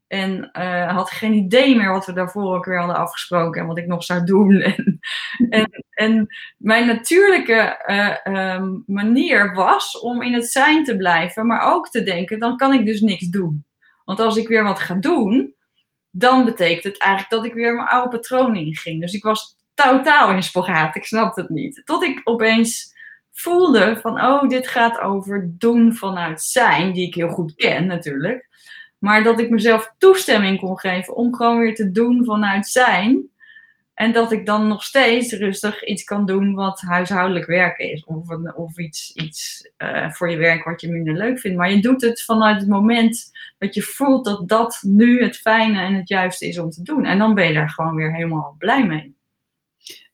En 0.07 0.49
uh, 0.59 0.91
had 0.95 1.11
geen 1.11 1.33
idee 1.33 1.75
meer 1.75 1.91
wat 1.91 2.05
we 2.05 2.13
daarvoor 2.13 2.55
ook 2.55 2.65
weer 2.65 2.77
hadden 2.77 2.95
afgesproken 2.95 3.61
en 3.61 3.67
wat 3.67 3.77
ik 3.77 3.87
nog 3.87 4.03
zou 4.03 4.23
doen. 4.23 4.61
En, 5.49 5.85
en, 5.89 6.27
mijn 6.57 6.87
natuurlijke 6.87 7.83
uh, 8.25 8.53
um, 8.55 8.83
manier 8.87 9.53
was 9.53 9.99
om 9.99 10.21
in 10.21 10.33
het 10.33 10.51
zijn 10.51 10.83
te 10.83 10.97
blijven, 10.97 11.47
maar 11.47 11.73
ook 11.73 11.89
te 11.89 12.03
denken: 12.03 12.39
dan 12.39 12.57
kan 12.57 12.73
ik 12.73 12.85
dus 12.85 13.01
niks 13.01 13.27
doen. 13.27 13.65
Want 14.05 14.19
als 14.19 14.37
ik 14.37 14.47
weer 14.47 14.63
wat 14.63 14.79
ga 14.79 14.93
doen, 14.93 15.55
dan 16.11 16.45
betekent 16.45 16.83
het 16.83 16.97
eigenlijk 16.97 17.31
dat 17.31 17.45
ik 17.45 17.53
weer 17.53 17.73
mijn 17.73 17.87
oude 17.87 18.17
patronen 18.17 18.65
inging. 18.65 19.01
Dus 19.01 19.13
ik 19.13 19.23
was 19.23 19.55
totaal 19.83 20.31
in 20.31 20.43
spagaat. 20.43 20.95
Ik 20.95 21.05
snapte 21.05 21.41
het 21.41 21.49
niet. 21.49 21.81
Tot 21.85 22.03
ik 22.03 22.21
opeens 22.23 22.97
voelde 23.31 23.97
van, 24.01 24.21
oh, 24.21 24.49
dit 24.49 24.67
gaat 24.67 24.99
over 24.99 25.49
doen 25.57 25.95
vanuit 25.95 26.41
zijn, 26.41 26.93
die 26.93 27.07
ik 27.07 27.15
heel 27.15 27.29
goed 27.29 27.55
ken 27.55 27.87
natuurlijk. 27.87 28.47
Maar 28.97 29.23
dat 29.23 29.39
ik 29.39 29.49
mezelf 29.49 29.93
toestemming 29.97 30.59
kon 30.59 30.79
geven 30.79 31.15
om 31.15 31.35
gewoon 31.35 31.59
weer 31.59 31.75
te 31.75 31.91
doen 31.91 32.25
vanuit 32.25 32.67
zijn. 32.67 33.29
En 33.93 34.11
dat 34.11 34.31
ik 34.31 34.45
dan 34.45 34.67
nog 34.67 34.83
steeds 34.83 35.33
rustig 35.33 35.83
iets 35.83 36.03
kan 36.03 36.25
doen 36.25 36.53
wat 36.53 36.81
huishoudelijk 36.81 37.45
werken 37.45 37.91
is. 37.91 38.05
Of, 38.05 38.29
of 38.55 38.77
iets, 38.77 39.11
iets 39.13 39.71
uh, 39.77 40.11
voor 40.11 40.31
je 40.31 40.37
werk 40.37 40.63
wat 40.63 40.81
je 40.81 40.91
minder 40.91 41.13
leuk 41.13 41.39
vindt. 41.39 41.57
Maar 41.57 41.71
je 41.71 41.81
doet 41.81 42.01
het 42.01 42.23
vanuit 42.23 42.59
het 42.59 42.69
moment 42.69 43.31
dat 43.57 43.73
je 43.73 43.81
voelt 43.81 44.25
dat 44.25 44.47
dat 44.47 44.79
nu 44.81 45.23
het 45.23 45.37
fijne 45.37 45.81
en 45.81 45.93
het 45.93 46.09
juiste 46.09 46.47
is 46.47 46.59
om 46.59 46.69
te 46.69 46.83
doen. 46.83 47.05
En 47.05 47.17
dan 47.17 47.33
ben 47.33 47.47
je 47.47 47.53
daar 47.53 47.69
gewoon 47.69 47.95
weer 47.95 48.13
helemaal 48.15 48.55
blij 48.57 48.85
mee. 48.85 49.17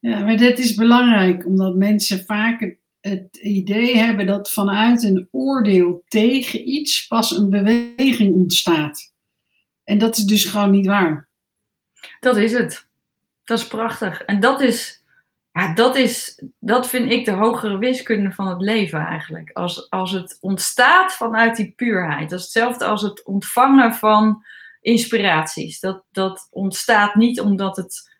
Ja, 0.05 0.19
maar 0.19 0.37
dit 0.37 0.59
is 0.59 0.75
belangrijk, 0.75 1.45
omdat 1.45 1.75
mensen 1.75 2.25
vaak 2.25 2.75
het 3.01 3.35
idee 3.35 3.97
hebben 3.97 4.25
dat 4.25 4.51
vanuit 4.51 5.03
een 5.03 5.27
oordeel 5.31 6.03
tegen 6.07 6.69
iets 6.69 7.07
pas 7.07 7.37
een 7.37 7.49
beweging 7.49 8.35
ontstaat. 8.35 9.13
En 9.83 9.97
dat 9.97 10.17
is 10.17 10.23
dus 10.23 10.45
gewoon 10.45 10.71
niet 10.71 10.85
waar. 10.85 11.27
Dat 12.19 12.37
is 12.37 12.51
het. 12.51 12.87
Dat 13.43 13.59
is 13.59 13.67
prachtig. 13.67 14.21
En 14.21 14.39
dat 14.39 14.61
is, 14.61 15.03
ja, 15.51 15.73
dat 15.73 15.95
is, 15.95 16.43
dat 16.59 16.87
vind 16.87 17.11
ik 17.11 17.25
de 17.25 17.31
hogere 17.31 17.77
wiskunde 17.77 18.31
van 18.31 18.47
het 18.47 18.61
leven 18.61 18.99
eigenlijk. 18.99 19.49
Als, 19.53 19.89
als 19.89 20.11
het 20.11 20.37
ontstaat 20.41 21.13
vanuit 21.13 21.55
die 21.55 21.73
puurheid. 21.75 22.29
Dat 22.29 22.39
is 22.39 22.45
hetzelfde 22.45 22.85
als 22.85 23.01
het 23.01 23.23
ontvangen 23.23 23.93
van 23.93 24.43
inspiraties. 24.81 25.79
Dat, 25.79 26.03
dat 26.11 26.47
ontstaat 26.51 27.15
niet 27.15 27.39
omdat 27.39 27.75
het 27.75 28.13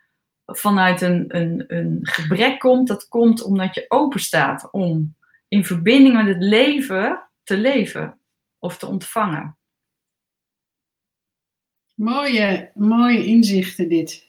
vanuit 0.45 1.01
een, 1.01 1.25
een, 1.27 1.63
een 1.67 1.99
gebrek 2.01 2.60
komt, 2.60 2.88
dat 2.88 3.08
komt 3.08 3.43
omdat 3.43 3.75
je 3.75 3.86
open 3.88 4.19
staat 4.19 4.71
om 4.71 5.15
in 5.47 5.65
verbinding 5.65 6.15
met 6.15 6.27
het 6.27 6.43
leven 6.43 7.29
te 7.43 7.58
leven 7.58 8.19
of 8.60 8.77
te 8.77 8.86
ontvangen. 8.88 9.58
Mooie, 11.93 12.71
mooie 12.73 13.25
inzichten 13.25 13.89
dit. 13.89 14.23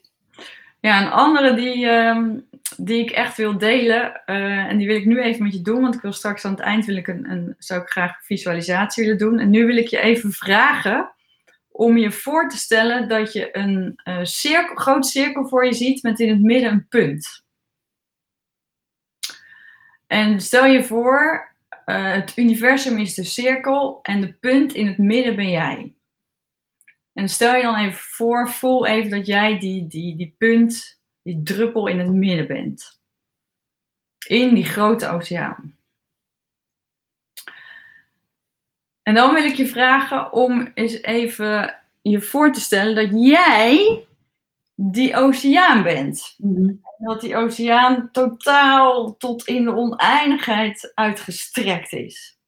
Ja, 0.81 1.03
een 1.03 1.13
andere 1.13 1.55
die, 1.55 1.87
um, 1.87 2.49
die 2.77 3.03
ik 3.03 3.11
echt 3.11 3.37
wil 3.37 3.59
delen, 3.59 4.23
uh, 4.27 4.65
en 4.65 4.77
die 4.79 4.87
wil 4.87 4.97
ik 4.97 5.05
nu 5.05 5.23
even 5.23 5.43
met 5.43 5.53
je 5.53 5.63
doen, 5.63 5.81
want 5.81 5.95
ik 5.95 6.01
wil 6.01 6.13
straks 6.13 6.45
aan 6.45 6.51
het 6.51 6.61
eind 6.61 6.85
wil 6.85 6.97
ik 6.97 7.07
een, 7.07 7.31
een, 7.31 7.55
zou 7.59 7.83
ik 7.83 7.89
graag 7.89 8.25
visualisatie 8.25 9.05
willen 9.05 9.19
doen. 9.19 9.39
En 9.39 9.51
nu 9.51 9.67
wil 9.67 9.77
ik 9.77 9.89
je 9.89 9.99
even 9.99 10.33
vragen 10.33 11.11
om 11.77 11.97
je 11.97 12.13
voor 12.13 12.49
te 12.49 12.57
stellen 12.57 13.09
dat 13.09 13.33
je 13.33 13.57
een 13.57 14.01
uh, 14.05 14.19
cirkel, 14.23 14.75
groot 14.75 15.07
cirkel 15.07 15.49
voor 15.49 15.67
je 15.67 15.75
ziet 15.75 16.03
met 16.03 16.21
in 16.21 16.29
het 16.29 16.41
midden 16.41 16.71
een 16.71 16.89
punt. 16.89 17.45
En 20.07 20.41
stel 20.41 20.65
je 20.65 20.85
voor, 20.85 21.49
uh, 21.87 22.13
het 22.13 22.37
universum 22.37 22.99
is 22.99 23.15
de 23.15 23.25
cirkel 23.25 23.99
en 24.03 24.21
de 24.21 24.33
punt 24.33 24.75
in 24.75 24.87
het 24.87 24.99
midden 24.99 25.37
ben 25.37 25.51
jij. 25.51 25.95
En 27.13 27.29
stel 27.29 27.55
je 27.55 27.63
dan 27.63 27.77
even 27.77 27.99
voor, 27.99 28.51
voel 28.51 28.87
even 28.87 29.11
dat 29.11 29.27
jij 29.27 29.59
die, 29.59 29.87
die, 29.87 30.17
die 30.17 30.35
punt, 30.39 31.01
die 31.23 31.43
druppel 31.43 31.87
in 31.87 31.99
het 31.99 32.13
midden 32.13 32.47
bent. 32.47 33.01
In 34.27 34.55
die 34.55 34.65
grote 34.65 35.09
oceaan. 35.09 35.76
En 39.07 39.15
dan 39.15 39.35
wil 39.35 39.45
ik 39.45 39.55
je 39.55 39.67
vragen 39.67 40.33
om 40.33 40.71
eens 40.75 41.03
even 41.03 41.75
je 42.03 42.21
voor 42.21 42.53
te 42.53 42.61
stellen 42.61 42.95
dat 42.95 43.25
jij 43.27 44.07
die 44.75 45.17
oceaan 45.17 45.83
bent. 45.83 46.35
Mm-hmm. 46.39 46.81
Dat 46.99 47.21
die 47.21 47.37
oceaan 47.37 48.11
totaal 48.13 49.17
tot 49.17 49.47
in 49.47 49.65
de 49.65 49.75
oneindigheid 49.75 50.93
uitgestrekt 50.95 51.93
is. 51.93 52.39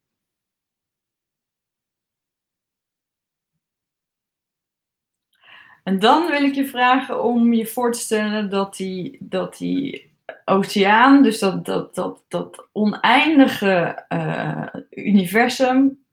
En 5.82 5.98
dan 5.98 6.26
wil 6.26 6.42
ik 6.42 6.54
je 6.54 6.66
vragen 6.66 7.24
om 7.24 7.52
je 7.52 7.66
voor 7.66 7.92
te 7.92 7.98
stellen 7.98 8.50
dat 8.50 8.76
die, 8.76 9.16
dat 9.20 9.56
die 9.58 10.12
oceaan, 10.44 11.22
dus 11.22 11.38
dat, 11.38 11.64
dat, 11.64 11.94
dat, 11.94 12.24
dat 12.28 12.68
oneindige 12.72 14.06
uh, 14.08 14.66
universum, 14.90 16.06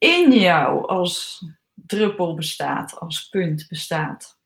in 0.00 0.32
jou 0.32 0.86
als 0.86 1.44
druppel 1.74 2.34
bestaat, 2.34 3.00
als 3.00 3.28
punt 3.28 3.68
bestaat. 3.68 4.38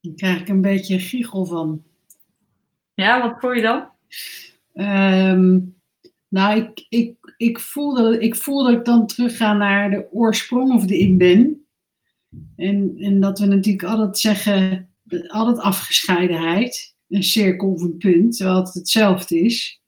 Daar 0.00 0.14
krijg 0.14 0.40
ik 0.40 0.48
een 0.48 0.60
beetje 0.60 0.98
giechel 0.98 1.44
van. 1.44 1.84
Ja, 2.94 3.20
wat 3.20 3.40
voel 3.40 3.52
je 3.52 3.62
dan? 3.62 3.90
Um, 4.74 5.81
nou, 6.32 6.56
ik, 6.60 6.86
ik, 6.88 7.34
ik, 7.36 7.58
voel 7.58 7.94
dat, 7.94 8.22
ik 8.22 8.36
voel 8.36 8.64
dat 8.64 8.72
ik 8.72 8.84
dan 8.84 9.06
terugga 9.06 9.52
naar 9.52 9.90
de 9.90 10.12
oorsprong 10.12 10.72
of 10.72 10.84
de 10.84 10.98
ik 10.98 11.18
ben. 11.18 11.66
En, 12.56 12.94
en 12.96 13.20
dat 13.20 13.38
we 13.38 13.46
natuurlijk 13.46 13.84
altijd 13.84 14.18
zeggen, 14.18 14.88
altijd 15.26 15.58
afgescheidenheid. 15.58 16.94
Een 17.08 17.22
cirkel 17.22 17.68
of 17.68 17.82
een 17.82 17.96
punt, 17.96 18.36
terwijl 18.36 18.58
het 18.58 18.74
hetzelfde 18.74 19.40
is. 19.40 19.80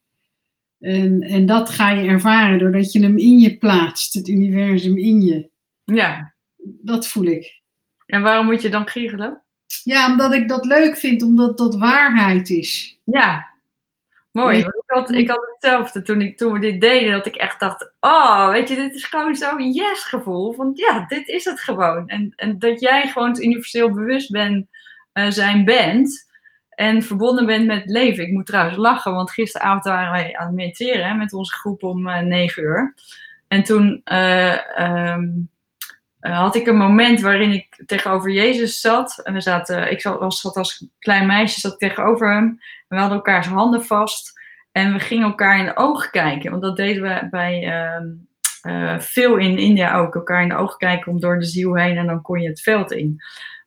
En, 0.80 1.20
en 1.20 1.46
dat 1.46 1.70
ga 1.70 1.90
je 1.90 2.08
ervaren 2.08 2.58
doordat 2.58 2.92
je 2.92 3.02
hem 3.02 3.18
in 3.18 3.38
je 3.38 3.56
plaatst, 3.56 4.14
het 4.14 4.28
universum 4.28 4.98
in 4.98 5.22
je. 5.22 5.50
Ja. 5.84 6.34
Dat 6.82 7.08
voel 7.08 7.24
ik. 7.24 7.62
En 8.06 8.22
waarom 8.22 8.46
moet 8.46 8.62
je 8.62 8.68
dan 8.68 8.88
giechelen? 8.88 9.42
Ja, 9.84 10.10
omdat 10.10 10.34
ik 10.34 10.48
dat 10.48 10.64
leuk 10.64 10.96
vind, 10.96 11.22
omdat 11.22 11.58
dat 11.58 11.76
waarheid 11.76 12.50
is. 12.50 13.00
Ja, 13.04 13.53
Mooi, 14.34 14.58
ik 14.58 14.82
had, 14.86 15.10
ik 15.10 15.28
had 15.28 15.48
hetzelfde 15.52 16.02
toen, 16.02 16.20
ik, 16.20 16.36
toen 16.36 16.52
we 16.52 16.58
dit 16.58 16.80
deden, 16.80 17.12
dat 17.12 17.26
ik 17.26 17.36
echt 17.36 17.60
dacht, 17.60 17.92
oh, 18.00 18.50
weet 18.50 18.68
je, 18.68 18.74
dit 18.74 18.94
is 18.94 19.04
gewoon 19.04 19.34
zo'n 19.34 19.72
yes 19.72 20.04
gevoel. 20.04 20.52
Van 20.52 20.70
ja, 20.74 21.04
dit 21.06 21.28
is 21.28 21.44
het 21.44 21.60
gewoon. 21.60 22.08
En, 22.08 22.32
en 22.36 22.58
dat 22.58 22.80
jij 22.80 23.08
gewoon 23.08 23.28
het 23.28 23.42
universeel 23.42 23.92
bewust 23.92 24.30
ben, 24.30 24.68
uh, 25.12 25.30
zijn 25.30 25.64
bent. 25.64 26.32
En 26.70 27.02
verbonden 27.02 27.46
bent 27.46 27.66
met 27.66 27.80
het 27.80 27.90
leven. 27.90 28.24
Ik 28.24 28.32
moet 28.32 28.46
trouwens 28.46 28.76
lachen, 28.76 29.14
want 29.14 29.30
gisteravond 29.30 29.84
waren 29.84 30.12
wij 30.12 30.36
aan 30.36 30.46
het 30.46 30.56
mediteren 30.56 31.06
hè, 31.06 31.14
met 31.14 31.32
onze 31.32 31.54
groep 31.54 31.82
om 31.82 32.08
uh, 32.08 32.18
9 32.20 32.62
uur. 32.62 32.94
En 33.48 33.62
toen 33.62 34.00
uh, 34.04 34.58
had 36.32 36.54
ik 36.54 36.66
een 36.66 36.76
moment 36.76 37.20
waarin 37.20 37.52
ik 37.52 37.82
tegenover 37.86 38.30
Jezus 38.30 38.80
zat. 38.80 39.20
En 39.22 39.36
ik 39.90 40.00
zat, 40.00 40.18
was, 40.18 40.54
als 40.54 40.86
klein 40.98 41.26
meisje 41.26 41.60
zat 41.60 41.78
tegenover 41.78 42.32
hem. 42.32 42.44
En 42.44 42.60
we 42.88 42.96
hadden 42.96 43.16
elkaars 43.16 43.46
handen 43.46 43.84
vast. 43.84 44.40
En 44.72 44.92
we 44.92 44.98
gingen 44.98 45.26
elkaar 45.26 45.58
in 45.58 45.64
de 45.64 45.76
ogen 45.76 46.10
kijken. 46.10 46.50
Want 46.50 46.62
dat 46.62 46.76
deden 46.76 47.02
we 47.02 47.28
bij 47.30 47.66
uh, 48.62 48.98
veel 48.98 49.36
in 49.36 49.58
India 49.58 49.96
ook. 49.96 50.14
Elkaar 50.14 50.42
in 50.42 50.48
de 50.48 50.56
ogen 50.56 50.78
kijken 50.78 51.12
om 51.12 51.20
door 51.20 51.38
de 51.38 51.44
ziel 51.44 51.74
heen. 51.74 51.96
En 51.96 52.06
dan 52.06 52.22
kon 52.22 52.40
je 52.40 52.48
het 52.48 52.60
veld 52.60 52.92
in. 52.92 53.22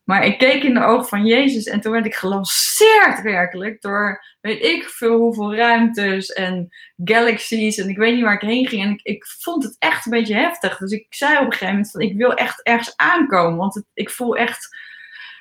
Maar 0.08 0.24
ik 0.24 0.38
keek 0.38 0.62
in 0.62 0.74
de 0.74 0.84
ogen 0.84 1.08
van 1.08 1.26
Jezus 1.26 1.64
en 1.64 1.80
toen 1.80 1.92
werd 1.92 2.06
ik 2.06 2.14
gelanceerd 2.14 3.22
werkelijk 3.22 3.80
door 3.80 4.24
weet 4.40 4.62
ik 4.62 4.88
veel 4.88 5.18
hoeveel 5.18 5.54
ruimtes 5.54 6.32
en 6.32 6.68
galaxies 7.04 7.78
en 7.78 7.88
ik 7.88 7.96
weet 7.96 8.14
niet 8.14 8.22
waar 8.22 8.34
ik 8.34 8.48
heen 8.48 8.66
ging. 8.66 8.82
En 8.82 8.90
ik, 8.90 9.00
ik 9.02 9.26
vond 9.26 9.64
het 9.64 9.76
echt 9.78 10.06
een 10.06 10.12
beetje 10.12 10.34
heftig. 10.34 10.78
Dus 10.78 10.90
ik 10.90 11.06
zei 11.08 11.36
op 11.36 11.44
een 11.44 11.52
gegeven 11.52 11.72
moment 11.72 11.90
van 11.90 12.00
ik 12.00 12.16
wil 12.16 12.34
echt 12.34 12.62
ergens 12.62 12.96
aankomen, 12.96 13.58
want 13.58 13.74
het, 13.74 13.84
ik 13.94 14.10
voel 14.10 14.36
echt, 14.36 14.76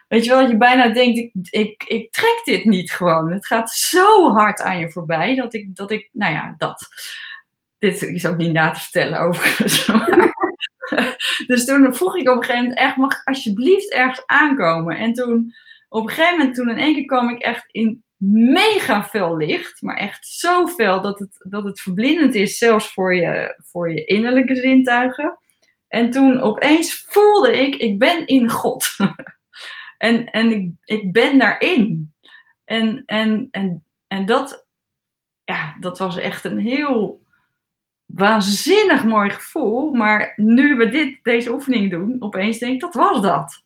weet 0.07 0.23
je 0.23 0.29
wel, 0.29 0.41
dat 0.41 0.49
je 0.49 0.57
bijna 0.57 0.87
denkt 0.87 1.17
ik, 1.17 1.31
ik, 1.49 1.83
ik 1.83 2.11
trek 2.11 2.41
dit 2.43 2.65
niet 2.65 2.91
gewoon. 2.91 3.31
Het 3.31 3.47
gaat 3.47 3.69
zo 3.69 4.31
hard 4.31 4.61
aan 4.61 4.79
je 4.79 4.91
voorbij 4.91 5.35
dat 5.35 5.53
ik, 5.53 5.75
dat 5.75 5.91
ik 5.91 6.09
nou 6.11 6.33
ja, 6.33 6.55
dat. 6.57 6.87
Dit 7.77 8.01
is 8.01 8.25
ook 8.25 8.37
niet 8.37 8.53
na 8.53 8.71
te 8.71 8.79
vertellen 8.79 9.19
overigens. 9.19 9.85
dus 11.47 11.65
toen 11.65 11.95
vroeg 11.95 12.15
ik 12.15 12.29
op 12.29 12.35
een 12.35 12.43
gegeven 12.43 12.61
moment 12.61 12.79
echt, 12.79 12.95
mag 12.95 13.13
ik 13.13 13.27
alsjeblieft 13.27 13.93
ergens 13.93 14.23
aankomen? 14.25 14.97
En 14.97 15.13
toen, 15.13 15.53
op 15.89 16.03
een 16.03 16.09
gegeven 16.09 16.37
moment, 16.37 16.55
toen 16.55 16.69
in 16.69 16.77
één 16.77 16.93
keer 16.93 17.05
kwam 17.05 17.29
ik 17.29 17.41
echt 17.41 17.65
in 17.71 18.03
mega 18.53 19.03
veel 19.03 19.37
licht, 19.37 19.81
maar 19.81 19.97
echt 19.97 20.27
zoveel 20.27 21.01
dat 21.01 21.19
het, 21.19 21.45
dat 21.49 21.63
het 21.63 21.81
verblindend 21.81 22.35
is, 22.35 22.57
zelfs 22.57 22.93
voor 22.93 23.15
je, 23.15 23.55
voor 23.57 23.91
je 23.91 24.05
innerlijke 24.05 24.55
zintuigen. 24.55 25.39
En 25.87 26.11
toen 26.11 26.39
opeens 26.41 27.05
voelde 27.07 27.57
ik, 27.57 27.75
ik 27.75 27.99
ben 27.99 28.27
in 28.27 28.49
God. 28.49 28.87
en 29.97 30.25
en 30.25 30.51
ik, 30.51 30.71
ik 30.83 31.11
ben 31.11 31.37
daarin. 31.37 32.13
En, 32.65 33.03
en, 33.05 33.47
en, 33.51 33.85
en 34.07 34.25
dat, 34.25 34.67
ja, 35.43 35.75
dat 35.79 35.97
was 35.97 36.17
echt 36.17 36.43
een 36.43 36.59
heel 36.59 37.25
waanzinnig 38.07 39.03
mooi 39.03 39.29
gevoel. 39.29 39.93
Maar 39.93 40.33
nu 40.35 40.75
we 40.75 40.89
dit, 40.89 41.19
deze 41.23 41.51
oefening 41.51 41.91
doen, 41.91 42.15
opeens 42.19 42.57
denk 42.57 42.73
ik, 42.73 42.79
dat 42.79 42.93
was 42.93 43.21
dat. 43.21 43.63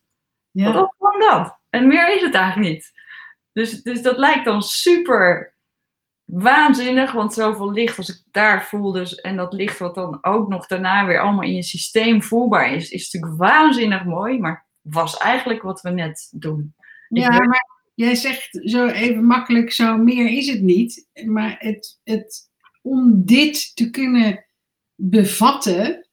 Ja. 0.50 0.72
Dat 0.72 0.94
was 0.98 1.18
dat. 1.18 1.58
En 1.70 1.86
meer 1.86 2.14
is 2.14 2.22
het 2.22 2.34
eigenlijk 2.34 2.72
niet. 2.72 2.92
Dus, 3.52 3.82
dus 3.82 4.02
dat 4.02 4.18
lijkt 4.18 4.44
dan 4.44 4.62
super 4.62 5.54
waanzinnig, 6.24 7.12
want 7.12 7.32
zoveel 7.32 7.72
licht 7.72 7.98
als 7.98 8.08
ik 8.08 8.22
daar 8.30 8.64
voel, 8.64 8.92
dus, 8.92 9.14
en 9.14 9.36
dat 9.36 9.52
licht 9.52 9.78
wat 9.78 9.94
dan 9.94 10.18
ook 10.24 10.48
nog 10.48 10.66
daarna 10.66 11.06
weer 11.06 11.20
allemaal 11.20 11.42
in 11.42 11.54
je 11.54 11.62
systeem 11.62 12.22
voelbaar 12.22 12.72
is, 12.72 12.90
is 12.90 13.10
natuurlijk 13.10 13.42
waanzinnig 13.42 14.04
mooi, 14.04 14.38
maar 14.38 14.66
was 14.80 15.16
eigenlijk 15.16 15.62
wat 15.62 15.80
we 15.80 15.90
net 15.90 16.28
doen. 16.34 16.74
Ja, 17.08 17.28
maar 17.28 17.66
jij 17.94 18.14
zegt 18.14 18.60
zo 18.62 18.86
even 18.86 19.24
makkelijk, 19.24 19.72
zo 19.72 19.96
meer 19.96 20.28
is 20.28 20.48
het 20.48 20.60
niet. 20.60 21.08
Maar 21.26 21.56
het, 21.58 22.00
het, 22.04 22.50
om 22.82 23.24
dit 23.24 23.76
te 23.76 23.90
kunnen 23.90 24.44
bevatten, 24.94 26.08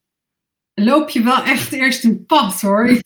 loop 0.73 1.09
je 1.09 1.23
wel 1.23 1.43
echt 1.43 1.71
eerst 1.71 2.03
een 2.03 2.25
pad 2.25 2.61
hoor. 2.61 2.87
Ja. 2.89 3.03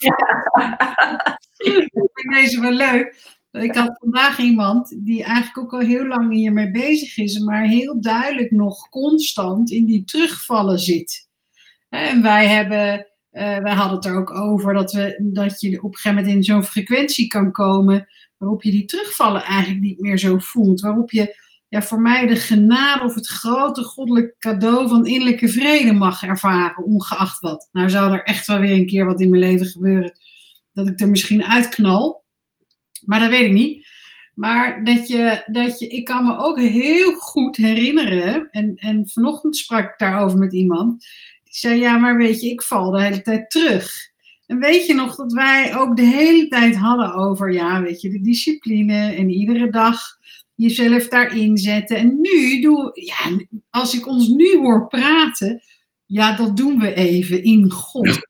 ik 1.57 1.89
vind 2.13 2.33
deze 2.33 2.61
wel 2.61 2.71
leuk. 2.71 3.31
Ik 3.51 3.75
had 3.75 3.97
vandaag 3.99 4.39
iemand 4.39 4.95
die 5.05 5.23
eigenlijk 5.23 5.57
ook 5.57 5.73
al 5.73 5.87
heel 5.87 6.05
lang 6.05 6.33
hiermee 6.33 6.71
bezig 6.71 7.17
is, 7.17 7.39
maar 7.39 7.63
heel 7.63 8.01
duidelijk 8.01 8.51
nog 8.51 8.89
constant 8.89 9.71
in 9.71 9.85
die 9.85 10.03
terugvallen 10.03 10.79
zit. 10.79 11.29
En 11.89 12.21
wij 12.21 12.47
hebben, 12.47 13.07
uh, 13.31 13.57
wij 13.57 13.73
hadden 13.73 13.95
het 13.95 14.05
er 14.05 14.17
ook 14.17 14.31
over 14.31 14.73
dat, 14.73 14.91
we, 14.91 15.29
dat 15.33 15.61
je 15.61 15.77
op 15.77 15.83
een 15.83 15.95
gegeven 15.95 16.17
moment 16.17 16.35
in 16.35 16.43
zo'n 16.43 16.63
frequentie 16.63 17.27
kan 17.27 17.51
komen 17.51 18.07
waarop 18.37 18.63
je 18.63 18.71
die 18.71 18.85
terugvallen 18.85 19.43
eigenlijk 19.43 19.81
niet 19.81 19.99
meer 19.99 20.17
zo 20.17 20.37
voelt. 20.37 20.81
Waarop 20.81 21.11
je 21.11 21.35
ja, 21.73 21.81
voor 21.81 22.01
mij 22.01 22.27
de 22.27 22.35
genade 22.35 23.03
of 23.03 23.15
het 23.15 23.27
grote 23.27 23.83
goddelijke 23.83 24.35
cadeau 24.39 24.87
van 24.87 25.05
innerlijke 25.05 25.49
vrede 25.49 25.93
mag 25.93 26.23
ervaren, 26.23 26.83
ongeacht 26.83 27.39
wat. 27.39 27.69
Nou 27.71 27.89
zou 27.89 28.13
er 28.13 28.23
echt 28.23 28.47
wel 28.47 28.59
weer 28.59 28.71
een 28.71 28.85
keer 28.85 29.05
wat 29.05 29.21
in 29.21 29.29
mijn 29.29 29.41
leven 29.41 29.65
gebeuren, 29.65 30.19
dat 30.73 30.87
ik 30.87 30.99
er 30.99 31.09
misschien 31.09 31.43
uitknal. 31.43 32.23
Maar 33.05 33.19
dat 33.19 33.29
weet 33.29 33.45
ik 33.45 33.51
niet. 33.51 33.87
Maar 34.33 34.83
dat 34.83 35.07
je, 35.07 35.43
dat 35.45 35.79
je, 35.79 35.87
ik 35.87 36.05
kan 36.05 36.25
me 36.25 36.37
ook 36.37 36.59
heel 36.59 37.13
goed 37.13 37.55
herinneren, 37.55 38.49
en, 38.51 38.75
en 38.75 39.09
vanochtend 39.09 39.57
sprak 39.57 39.91
ik 39.91 39.97
daarover 39.97 40.37
met 40.39 40.53
iemand, 40.53 40.99
die 41.43 41.53
zei, 41.53 41.79
ja, 41.79 41.97
maar 41.97 42.17
weet 42.17 42.41
je, 42.41 42.49
ik 42.49 42.63
val 42.63 42.91
de 42.91 43.01
hele 43.01 43.21
tijd 43.21 43.49
terug. 43.49 44.11
En 44.45 44.59
weet 44.59 44.85
je 44.85 44.93
nog 44.93 45.15
dat 45.15 45.33
wij 45.33 45.77
ook 45.77 45.95
de 45.95 46.05
hele 46.05 46.47
tijd 46.47 46.75
hadden 46.75 47.13
over, 47.13 47.53
ja, 47.53 47.81
weet 47.81 48.01
je, 48.01 48.09
de 48.09 48.21
discipline 48.21 49.13
en 49.13 49.29
iedere 49.29 49.69
dag 49.69 50.21
jezelf 50.55 51.07
daarin 51.07 51.57
zetten. 51.57 51.97
En 51.97 52.17
nu 52.21 52.61
doe, 52.61 52.91
ja, 52.93 53.45
als 53.69 53.95
ik 53.95 54.07
ons 54.07 54.27
nu 54.27 54.57
hoor 54.57 54.87
praten, 54.87 55.61
ja, 56.05 56.35
dat 56.35 56.57
doen 56.57 56.79
we 56.79 56.93
even 56.93 57.43
in 57.43 57.71
God. 57.71 58.07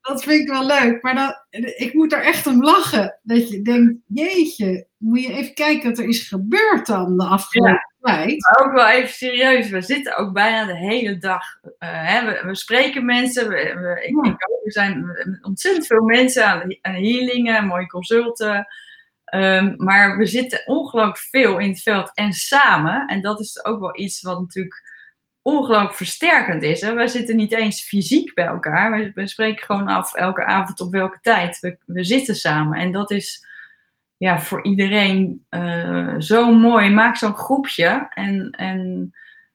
dat 0.00 0.22
vind 0.22 0.40
ik 0.40 0.48
wel 0.48 0.66
leuk. 0.66 1.02
Maar 1.02 1.14
dat, 1.14 1.46
ik 1.76 1.94
moet 1.94 2.12
er 2.12 2.22
echt 2.22 2.46
om 2.46 2.62
lachen. 2.62 3.18
Dat 3.22 3.50
je 3.50 3.62
denkt, 3.62 3.94
jeetje, 4.06 4.86
moet 4.96 5.22
je 5.22 5.32
even 5.32 5.54
kijken 5.54 5.88
wat 5.88 5.98
er 5.98 6.08
is 6.08 6.28
gebeurd 6.28 6.86
dan 6.86 7.16
de 7.18 7.24
afgelopen 7.24 7.94
tijd. 8.00 8.36
Maar 8.38 8.66
ook 8.66 8.72
wel 8.72 8.88
even 8.88 9.14
serieus. 9.14 9.70
We 9.70 9.80
zitten 9.80 10.16
ook 10.16 10.32
bijna 10.32 10.64
de 10.64 10.76
hele 10.76 11.18
dag. 11.18 11.42
Uh, 11.62 11.70
hè, 11.78 12.24
we, 12.24 12.46
we, 12.46 12.54
spreken 12.54 13.04
mensen. 13.04 13.48
We, 13.48 13.54
we 13.54 14.06
ik, 14.06 14.24
ja. 14.24 14.30
ik, 14.30 14.40
er 14.64 14.72
zijn 14.72 15.04
ontzettend 15.42 15.86
veel 15.86 16.02
mensen 16.02 16.46
aan, 16.46 16.78
aan 16.80 16.94
healingen, 16.94 17.66
mooie 17.66 17.86
consulten. 17.86 18.66
Um, 19.30 19.74
maar 19.76 20.16
we 20.16 20.26
zitten 20.26 20.62
ongelooflijk 20.66 21.18
veel 21.18 21.58
in 21.58 21.68
het 21.68 21.82
veld 21.82 22.10
en 22.14 22.32
samen. 22.32 23.06
En 23.06 23.20
dat 23.20 23.40
is 23.40 23.64
ook 23.64 23.80
wel 23.80 23.98
iets 23.98 24.22
wat 24.22 24.40
natuurlijk 24.40 24.82
ongelooflijk 25.42 25.94
versterkend 25.94 26.62
is. 26.62 26.80
Hè? 26.80 26.94
Wij 26.94 27.06
zitten 27.06 27.36
niet 27.36 27.52
eens 27.52 27.82
fysiek 27.82 28.34
bij 28.34 28.46
elkaar. 28.46 29.12
We, 29.14 29.26
spreken 29.28 29.64
gewoon 29.64 29.88
af 29.88 30.14
elke 30.14 30.44
avond 30.44 30.80
op 30.80 30.92
welke 30.92 31.18
tijd. 31.20 31.60
We, 31.60 31.78
we 31.86 32.04
zitten 32.04 32.34
samen. 32.34 32.78
En 32.78 32.92
dat 32.92 33.10
is 33.10 33.46
ja, 34.16 34.40
voor 34.40 34.64
iedereen 34.64 35.46
uh, 35.50 36.14
zo 36.18 36.52
mooi. 36.52 36.90
Maak 36.90 37.16
zo'n 37.16 37.34
groepje 37.34 38.06
en, 38.14 38.50
en, 38.50 39.12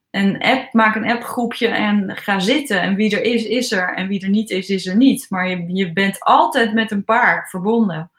en 0.09 0.37
app, 0.37 0.73
maak 0.73 0.95
een 0.95 1.09
appgroepje 1.11 1.67
en 1.67 2.15
ga 2.15 2.39
zitten. 2.39 2.81
En 2.81 2.95
wie 2.95 3.15
er 3.15 3.23
is, 3.23 3.43
is 3.43 3.71
er. 3.71 3.93
En 3.93 4.07
wie 4.07 4.23
er 4.23 4.29
niet 4.29 4.49
is, 4.49 4.69
is 4.69 4.85
er 4.85 4.95
niet. 4.95 5.25
Maar 5.29 5.49
je, 5.49 5.75
je 5.75 5.93
bent 5.93 6.19
altijd 6.19 6.73
met 6.73 6.91
een 6.91 7.03
paar 7.03 7.47
verbonden. 7.49 8.11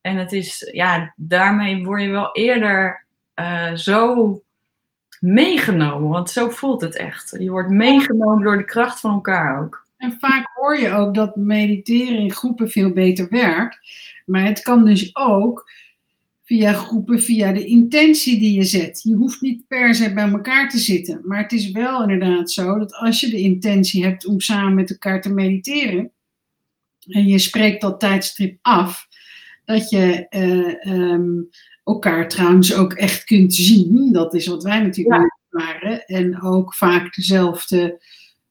En 0.00 0.16
het 0.16 0.32
is, 0.32 0.70
ja, 0.72 1.14
daarmee 1.16 1.84
word 1.84 2.02
je 2.02 2.08
wel 2.08 2.32
eerder 2.32 3.06
uh, 3.34 3.74
zo 3.74 4.42
meegenomen. 5.20 6.08
Want 6.08 6.30
zo 6.30 6.48
voelt 6.48 6.80
het 6.80 6.96
echt. 6.96 7.36
Je 7.38 7.50
wordt 7.50 7.70
meegenomen 7.70 8.44
door 8.44 8.56
de 8.56 8.64
kracht 8.64 9.00
van 9.00 9.12
elkaar 9.12 9.62
ook. 9.62 9.86
En 9.96 10.16
vaak 10.20 10.50
hoor 10.54 10.78
je 10.78 10.90
ook 10.90 11.14
dat 11.14 11.36
mediteren 11.36 12.18
in 12.18 12.32
groepen 12.32 12.70
veel 12.70 12.92
beter 12.92 13.28
werkt. 13.30 13.78
Maar 14.26 14.44
het 14.44 14.62
kan 14.62 14.84
dus 14.84 15.16
ook 15.16 15.70
via 16.44 16.72
groepen, 16.72 17.20
via 17.20 17.52
de 17.52 17.64
intentie 17.64 18.38
die 18.38 18.52
je 18.52 18.64
zet. 18.64 19.00
Je 19.02 19.14
hoeft 19.14 19.40
niet 19.40 19.66
per 19.66 19.94
se 19.94 20.12
bij 20.12 20.30
elkaar 20.30 20.68
te 20.68 20.78
zitten. 20.78 21.20
Maar 21.24 21.42
het 21.42 21.52
is 21.52 21.70
wel 21.70 22.02
inderdaad 22.02 22.50
zo 22.50 22.78
dat 22.78 22.94
als 22.94 23.20
je 23.20 23.30
de 23.30 23.40
intentie 23.40 24.04
hebt 24.04 24.26
om 24.26 24.40
samen 24.40 24.74
met 24.74 24.90
elkaar 24.90 25.20
te 25.20 25.32
mediteren. 25.32 26.12
En 27.08 27.26
je 27.26 27.38
spreekt 27.38 27.80
dat 27.80 28.00
tijdstip 28.00 28.58
af 28.62 29.08
dat 29.70 29.90
je 29.90 30.26
uh, 30.30 30.94
um, 30.94 31.48
elkaar 31.84 32.28
trouwens 32.28 32.74
ook 32.74 32.92
echt 32.92 33.24
kunt 33.24 33.54
zien. 33.54 34.12
Dat 34.12 34.34
is 34.34 34.46
wat 34.46 34.62
wij 34.62 34.80
natuurlijk 34.80 35.20
ja. 35.20 35.38
waren. 35.48 36.04
En 36.06 36.42
ook 36.42 36.74
vaak 36.74 37.14
dezelfde 37.14 38.02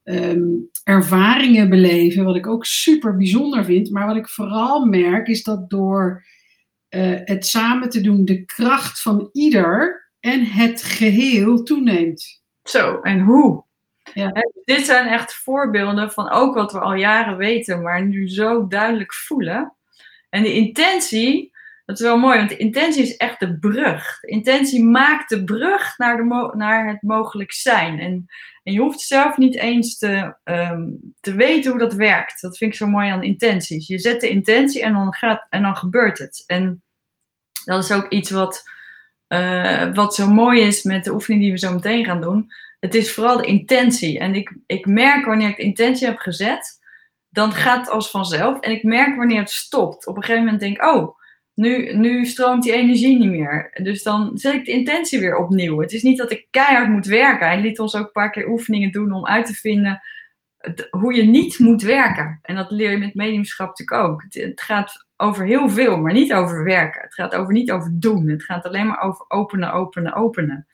um, 0.04 0.70
ervaringen 0.84 1.70
beleven. 1.70 2.24
Wat 2.24 2.36
ik 2.36 2.48
ook 2.48 2.66
super 2.66 3.16
bijzonder 3.16 3.66
vind. 3.66 3.90
Maar 3.90 4.08
wat 4.08 4.16
ik 4.16 4.30
vooral 4.30 4.86
merk 4.86 5.28
is 5.28 5.44
dat 5.44 5.70
door 5.70 6.26
uh, 6.90 7.20
het 7.24 7.48
samen 7.48 7.90
te 7.90 8.02
doen, 8.02 8.26
de 8.26 8.46
kracht 8.46 9.02
van 9.02 9.30
ieder 9.32 10.08
en 10.20 10.46
het 10.46 10.84
geheel 10.84 11.64
toeneemt. 11.64 12.44
Zo, 12.64 13.00
en 13.02 13.20
hoe? 13.20 13.68
Ja. 14.14 14.32
dit 14.64 14.86
zijn 14.86 15.08
echt 15.08 15.34
voorbeelden 15.34 16.12
van 16.12 16.30
ook 16.30 16.56
wat 16.56 16.72
we 16.72 16.80
al 16.80 16.94
jaren 16.94 17.38
weten, 17.38 17.82
maar 17.82 18.06
nu 18.06 18.30
zo 18.30 18.68
duidelijk 18.68 19.14
voelen. 19.14 19.74
En 20.30 20.44
de 20.44 20.54
intentie, 20.54 21.52
dat 21.86 22.00
is 22.00 22.06
wel 22.06 22.18
mooi, 22.18 22.38
want 22.38 22.50
de 22.50 22.58
intentie 22.58 23.04
is 23.04 23.18
echt 23.18 23.40
de 23.40 23.60
brug. 23.60 24.20
De 24.20 24.28
intentie 24.28 24.84
maakt 24.84 25.30
de 25.30 25.44
brug 25.44 25.98
naar, 25.98 26.18
de 26.18 26.54
naar 26.58 26.88
het 26.88 27.02
mogelijk 27.02 27.52
zijn. 27.52 28.00
En, 28.00 28.26
en 28.64 28.74
je 28.74 28.80
hoeft 28.80 29.00
zelf 29.00 29.38
niet 29.38 29.56
eens 29.56 29.98
te, 29.98 30.36
um, 30.44 31.14
te 31.20 31.34
weten 31.34 31.72
hoe 31.72 31.80
dat 31.80 31.94
werkt. 31.94 32.42
Dat 32.42 32.58
vind 32.58 32.72
ik 32.72 32.78
zo 32.78 32.88
mooi 32.88 33.10
aan 33.10 33.24
intenties. 33.24 33.88
Je 33.88 34.00
zet 34.00 34.22
de 34.22 34.30
intentie 34.30 34.82
en 34.84 34.94
dan, 34.94 35.14
gaat, 35.14 35.48
en 35.50 35.62
dan 35.62 35.76
gebeurt 35.76 36.18
het. 36.18 36.44
En 36.48 36.84
Dat 37.66 37.84
is 37.84 37.92
ook 37.92 38.10
iets 38.10 38.30
wat, 38.30 38.64
eh, 39.28 39.94
wat 39.94 40.16
zo 40.16 40.28
mooi 40.28 40.62
is 40.62 40.84
met 40.84 41.04
de 41.04 41.14
oefening 41.14 41.42
die 41.42 41.52
we 41.52 41.58
zo 41.58 41.74
meteen 41.74 42.06
gaan 42.06 42.22
doen. 42.22 42.52
Het 42.80 42.96
is 42.96 43.14
vooral 43.14 43.38
de 43.38 43.46
intentie. 43.46 44.20
En 44.20 44.36
ik, 44.36 44.58
ik 44.66 44.86
merk 44.86 45.26
wanneer 45.26 45.50
ik 45.50 45.56
de 45.56 45.64
intentie 45.64 46.08
heb 46.08 46.18
gezet, 46.18 46.79
dan 47.40 47.52
gaat 47.52 47.80
het 47.80 47.90
als 47.90 48.10
vanzelf. 48.10 48.60
En 48.60 48.72
ik 48.72 48.84
merk 48.84 49.16
wanneer 49.16 49.40
het 49.40 49.50
stopt. 49.50 50.08
Op 50.08 50.16
een 50.16 50.22
gegeven 50.24 50.44
moment 50.44 50.62
denk 50.62 50.76
ik, 50.76 50.86
oh, 50.86 51.18
nu, 51.54 51.94
nu 51.94 52.26
stroomt 52.26 52.64
die 52.64 52.74
energie 52.74 53.18
niet 53.18 53.30
meer. 53.30 53.80
Dus 53.84 54.04
dan 54.04 54.38
zet 54.38 54.54
ik 54.54 54.66
de 54.66 54.72
intentie 54.72 55.20
weer 55.20 55.38
opnieuw. 55.38 55.80
Het 55.80 55.92
is 55.92 56.04
niet 56.04 56.18
dat 56.18 56.32
ik 56.32 56.48
keihard 56.50 56.90
moet 56.90 57.06
werken. 57.06 57.48
Hij 57.48 57.62
liet 57.62 57.80
ons 57.80 57.96
ook 57.96 58.06
een 58.06 58.12
paar 58.12 58.32
keer 58.32 58.50
oefeningen 58.50 58.92
doen 58.92 59.12
om 59.12 59.26
uit 59.26 59.46
te 59.46 59.54
vinden 59.54 60.02
hoe 60.90 61.14
je 61.14 61.24
niet 61.24 61.60
moet 61.60 61.82
werken. 61.82 62.40
En 62.42 62.56
dat 62.56 62.72
leer 62.72 62.92
je 62.92 62.98
met 62.98 63.14
mediumschap 63.14 63.68
natuurlijk 63.68 64.10
ook. 64.10 64.24
Het, 64.30 64.62
gaat 64.62 65.08
over 65.18 65.46
heel 65.46 65.70
veel, 65.70 65.98
maar 65.98 66.14
niet 66.14 66.34
over 66.34 66.64
werken. 66.64 67.02
Het 67.02 67.14
gaat 67.14 67.36
over 67.36 67.54
niet 67.54 67.72
over 67.72 67.92
doen. 67.94 68.28
Het 68.28 68.44
gaat 68.44 68.66
alleen 68.66 68.88
maar 68.88 69.02
over 69.02 69.26
openen, 69.28 69.74
openen, 69.74 70.14
openen. 70.14 70.68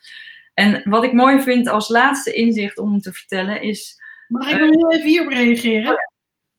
En 0.54 0.82
wat 0.90 1.04
ik 1.04 1.14
mooi 1.14 1.42
vind 1.42 1.68
als 1.68 1.90
laatste 1.90 2.34
inzicht 2.34 2.78
om 2.78 3.00
te 3.00 3.14
vertellen 3.14 3.62
is. 3.62 4.02
Mag 4.28 4.50
ik 4.50 4.60
nog 4.60 4.70
heel 4.70 4.92
even 4.92 5.10
hierop 5.10 5.32
reageren? 5.32 5.98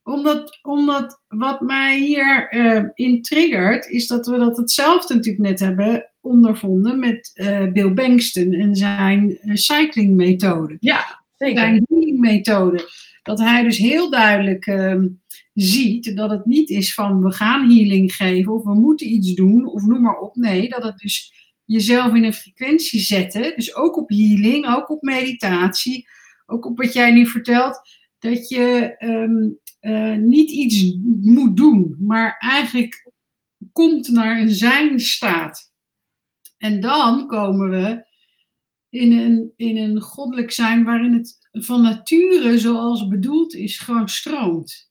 Omdat, 0.07 0.59
omdat 0.63 1.21
wat 1.29 1.61
mij 1.61 1.99
hier 1.99 2.55
uh, 2.55 2.85
in 2.95 3.23
triggert, 3.23 3.87
is 3.87 4.07
dat 4.07 4.27
we 4.27 4.39
dat 4.39 4.57
hetzelfde 4.57 5.15
natuurlijk 5.15 5.45
net 5.45 5.61
hebben 5.61 6.11
ondervonden 6.21 6.99
met 6.99 7.31
uh, 7.35 7.73
Bill 7.73 7.95
Bankston 7.95 8.53
en 8.53 8.77
zijn 8.77 9.39
uh, 9.45 9.55
cyclingmethode. 9.55 10.77
Ja, 10.81 11.23
zeker. 11.37 11.59
Zijn 11.59 11.87
healingmethode. 11.89 12.91
Dat 13.23 13.39
hij 13.39 13.63
dus 13.63 13.79
heel 13.79 14.11
duidelijk 14.11 14.67
ehm, 14.67 15.09
ziet 15.55 16.17
dat 16.17 16.31
het 16.31 16.47
niet 16.47 16.71
is 16.71 16.95
van 16.95 17.23
we 17.23 17.33
gaan 17.33 17.71
healing 17.71 18.15
geven 18.15 18.53
of 18.53 18.65
we 18.65 18.75
moeten 18.75 19.13
iets 19.13 19.35
doen 19.35 19.67
of 19.67 19.83
noem 19.83 20.03
maar 20.03 20.19
op. 20.19 20.37
Nee, 20.37 20.69
dat 20.69 20.83
het 20.83 20.99
dus 20.99 21.33
jezelf 21.65 22.15
in 22.15 22.25
een 22.25 22.33
frequentie 22.33 23.01
zetten, 23.01 23.53
dus 23.57 23.75
ook 23.75 23.97
op 23.97 24.09
healing, 24.09 24.67
ook 24.77 24.91
op 24.91 25.03
meditatie, 25.03 26.09
ook 26.47 26.67
op 26.67 26.79
wat 26.79 26.93
jij 26.93 27.13
nu 27.13 27.27
vertelt, 27.27 27.81
dat 28.19 28.49
je 28.49 28.95
um, 28.99 29.59
uh, 29.87 30.17
niet 30.17 30.51
iets 30.51 30.97
moet 31.21 31.57
doen, 31.57 31.97
maar 31.99 32.37
eigenlijk 32.39 33.11
komt 33.73 34.09
naar 34.09 34.41
een 34.41 34.51
zijn 34.51 35.01
staat. 35.01 35.73
En 36.59 36.81
dan 36.81 37.27
komen 37.27 37.71
we 37.71 38.05
in 38.89 39.13
een, 39.13 39.53
in 39.57 39.77
een 39.77 40.01
goddelijk 40.01 40.51
zijn 40.51 40.85
waarin 40.85 41.13
het 41.13 41.49
van 41.53 41.83
nature 41.83 42.59
zoals 42.59 43.09
bedoeld 43.09 43.55
is, 43.55 43.79
gewoon 43.79 44.09
stroomt. 44.09 44.91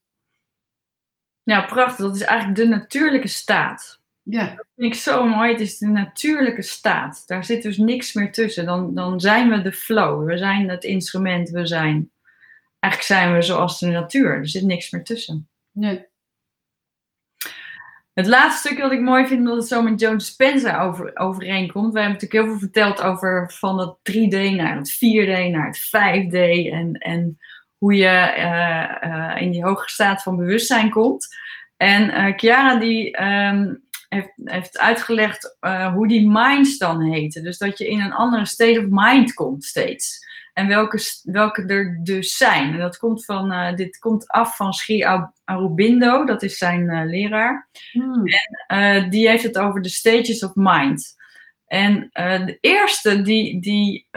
Ja, 1.44 1.66
prachtig. 1.66 2.06
Dat 2.06 2.16
is 2.16 2.22
eigenlijk 2.22 2.60
de 2.60 2.68
natuurlijke 2.68 3.28
staat. 3.28 4.02
Ja. 4.22 4.56
Dat 4.56 4.66
vind 4.76 4.94
ik 4.94 5.00
zo 5.00 5.28
mooi. 5.28 5.52
Het 5.52 5.62
is 5.62 5.78
de 5.78 5.88
natuurlijke 5.88 6.62
staat. 6.62 7.24
Daar 7.28 7.46
zit 7.46 7.64
dus 7.64 7.78
niks 7.78 8.14
meer 8.14 8.32
tussen. 8.32 8.66
Dan, 8.66 8.94
dan 8.94 9.20
zijn 9.20 9.50
we 9.50 9.62
de 9.62 9.74
flow. 9.74 10.28
We 10.28 10.38
zijn 10.38 10.70
het 10.70 10.84
instrument. 10.84 11.50
We 11.50 11.66
zijn 11.66 12.12
eigenlijk 12.86 13.02
zijn 13.02 13.34
we 13.34 13.42
zoals 13.42 13.80
de 13.80 13.88
natuur. 13.88 14.38
Er 14.38 14.48
zit 14.48 14.64
niks 14.64 14.92
meer 14.92 15.04
tussen. 15.04 15.48
Nee. 15.72 16.06
Het 18.14 18.28
laatste 18.28 18.68
stukje 18.68 18.84
wat 18.84 18.92
ik 18.92 19.02
mooi 19.02 19.28
vind, 19.28 19.46
dat 19.46 19.56
het 19.56 19.68
zo 19.68 19.82
met 19.82 20.00
Joan 20.00 20.22
Spencer 20.22 20.80
over, 20.80 21.18
overeenkomt. 21.18 21.94
We 21.94 22.00
hebben 22.00 22.20
natuurlijk 22.20 22.44
heel 22.44 22.52
veel 22.52 22.68
verteld 22.68 23.02
over 23.02 23.52
van 23.54 23.78
dat 23.78 23.98
3D 24.12 24.56
naar 24.56 24.76
het 24.76 24.94
4D, 24.94 25.52
naar 25.52 25.68
het 25.68 25.88
5D. 25.88 26.72
En, 26.72 26.94
en 26.94 27.40
hoe 27.78 27.96
je 27.96 28.34
uh, 28.38 29.10
uh, 29.12 29.42
in 29.42 29.52
die 29.52 29.64
hogere 29.64 29.90
staat 29.90 30.24
van 30.24 30.38
bewustzijn 30.38 30.90
komt. 30.90 31.36
En 31.78 32.10
uh, 32.10 32.38
Chiara 32.38 32.76
die 32.76 33.24
um, 33.24 33.84
heeft, 34.10 34.32
heeft 34.44 34.78
uitgelegd 34.78 35.58
hoe 35.94 36.08
die 36.08 36.30
minds 36.30 36.78
dan 36.78 37.02
heten. 37.02 37.44
Dus 37.44 37.58
dat 37.58 37.78
je 37.78 37.88
in 37.88 38.02
een 38.02 38.14
andere 38.14 38.46
state 38.46 38.80
of 38.80 38.86
mind 38.90 39.34
komt 39.34 39.64
steeds. 39.64 40.25
En 40.56 40.68
welke, 40.68 41.00
welke 41.24 41.66
er 41.66 42.00
dus 42.04 42.38
zijn. 42.38 42.74
En 42.74 42.80
dat 42.80 42.98
komt 42.98 43.26
van, 43.26 43.52
uh, 43.52 43.76
dit 43.76 44.00
komt 44.00 44.28
af 44.28 44.56
van 44.56 44.74
Sri 44.74 45.04
Aurobindo, 45.46 46.26
dat 46.26 46.44
is 46.44 46.58
zijn 46.58 46.82
uh, 46.82 47.06
leraar. 47.06 47.70
Hmm. 47.92 48.24
En 48.68 49.04
uh, 49.04 49.10
die 49.10 49.30
heeft 49.30 49.44
het 49.44 49.58
over 49.58 49.82
de 49.82 49.90
stages 49.90 50.44
of 50.44 50.52
mind. 50.54 51.16
En 51.68 52.10
de 52.46 52.58
eerste 52.62 53.22
die, 53.22 53.62
die, 53.62 54.08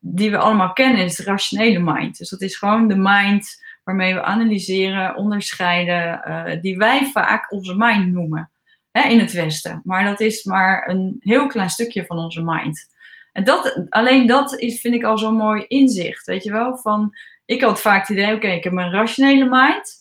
die 0.00 0.30
we 0.30 0.38
allemaal 0.38 0.72
kennen 0.72 1.04
is 1.04 1.16
de 1.16 1.22
rationele 1.22 1.78
mind. 1.78 2.18
Dus 2.18 2.28
dat 2.28 2.40
is 2.40 2.56
gewoon 2.56 2.88
de 2.88 2.96
mind 2.96 3.62
waarmee 3.84 4.14
we 4.14 4.22
analyseren, 4.22 5.16
onderscheiden, 5.16 6.60
die 6.62 6.76
wij 6.76 7.04
vaak 7.04 7.52
onze 7.52 7.74
mind 7.76 8.12
noemen 8.12 8.50
hè, 8.90 9.08
in 9.08 9.18
het 9.18 9.32
Westen. 9.32 9.80
Maar 9.84 10.04
dat 10.04 10.20
is 10.20 10.44
maar 10.44 10.88
een 10.88 11.16
heel 11.20 11.46
klein 11.46 11.70
stukje 11.70 12.06
van 12.06 12.18
onze 12.18 12.42
mind. 12.42 12.93
En 13.34 13.44
dat, 13.44 13.86
alleen 13.88 14.26
dat 14.26 14.58
is, 14.58 14.80
vind 14.80 14.94
ik 14.94 15.04
al 15.04 15.18
zo'n 15.18 15.36
mooi 15.36 15.64
inzicht, 15.68 16.26
weet 16.26 16.44
je 16.44 16.52
wel? 16.52 16.76
Van, 16.76 17.16
ik 17.44 17.62
had 17.62 17.80
vaak 17.80 18.00
het 18.00 18.08
idee, 18.08 18.34
oké, 18.34 18.46
ik 18.46 18.64
heb 18.64 18.72
een 18.72 18.90
rationele 18.90 19.48
mind, 19.50 19.92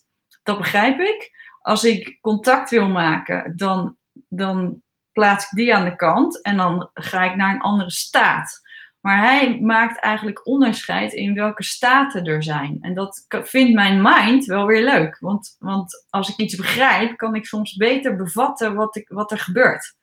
dat 0.43 0.57
begrijp 0.57 0.99
ik. 0.99 1.31
Als 1.61 1.83
ik 1.83 2.17
contact 2.21 2.69
wil 2.69 2.87
maken, 2.87 3.53
dan, 3.55 3.97
dan 4.29 4.81
plaats 5.11 5.43
ik 5.43 5.57
die 5.57 5.75
aan 5.75 5.85
de 5.85 5.95
kant 5.95 6.41
en 6.41 6.57
dan 6.57 6.89
ga 6.93 7.23
ik 7.23 7.35
naar 7.35 7.53
een 7.53 7.61
andere 7.61 7.91
staat. 7.91 8.61
Maar 8.99 9.17
hij 9.17 9.59
maakt 9.59 9.99
eigenlijk 9.99 10.47
onderscheid 10.47 11.13
in 11.13 11.33
welke 11.33 11.63
staten 11.63 12.25
er 12.25 12.43
zijn. 12.43 12.77
En 12.81 12.93
dat 12.93 13.25
vindt 13.29 13.73
mijn 13.73 14.01
mind 14.01 14.45
wel 14.45 14.65
weer 14.65 14.83
leuk. 14.83 15.17
Want, 15.19 15.55
want 15.59 16.05
als 16.09 16.29
ik 16.29 16.37
iets 16.37 16.55
begrijp, 16.55 17.17
kan 17.17 17.35
ik 17.35 17.45
soms 17.45 17.75
beter 17.75 18.15
bevatten 18.15 18.75
wat, 18.75 18.95
ik, 18.95 19.09
wat 19.09 19.31
er 19.31 19.39
gebeurt. 19.39 19.95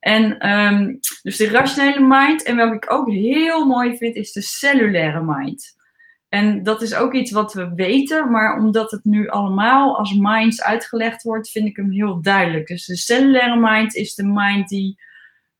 En 0.00 0.50
um, 0.50 0.98
dus 1.22 1.36
de 1.36 1.48
rationele 1.48 2.06
mind. 2.06 2.42
En 2.42 2.56
welke 2.56 2.74
ik 2.74 2.92
ook 2.92 3.10
heel 3.10 3.66
mooi 3.66 3.96
vind, 3.96 4.16
is 4.16 4.32
de 4.32 4.42
cellulaire 4.42 5.22
mind. 5.24 5.78
En 6.28 6.62
dat 6.62 6.82
is 6.82 6.94
ook 6.94 7.14
iets 7.14 7.30
wat 7.30 7.52
we 7.52 7.74
weten, 7.74 8.30
maar 8.30 8.58
omdat 8.58 8.90
het 8.90 9.04
nu 9.04 9.28
allemaal 9.28 9.98
als 9.98 10.14
minds 10.14 10.62
uitgelegd 10.62 11.22
wordt, 11.22 11.50
vind 11.50 11.66
ik 11.66 11.76
hem 11.76 11.90
heel 11.90 12.22
duidelijk. 12.22 12.66
Dus 12.66 12.86
de 12.86 12.96
cellulaire 12.96 13.56
mind 13.60 13.94
is 13.94 14.14
de 14.14 14.26
mind 14.26 14.68
die 14.68 14.98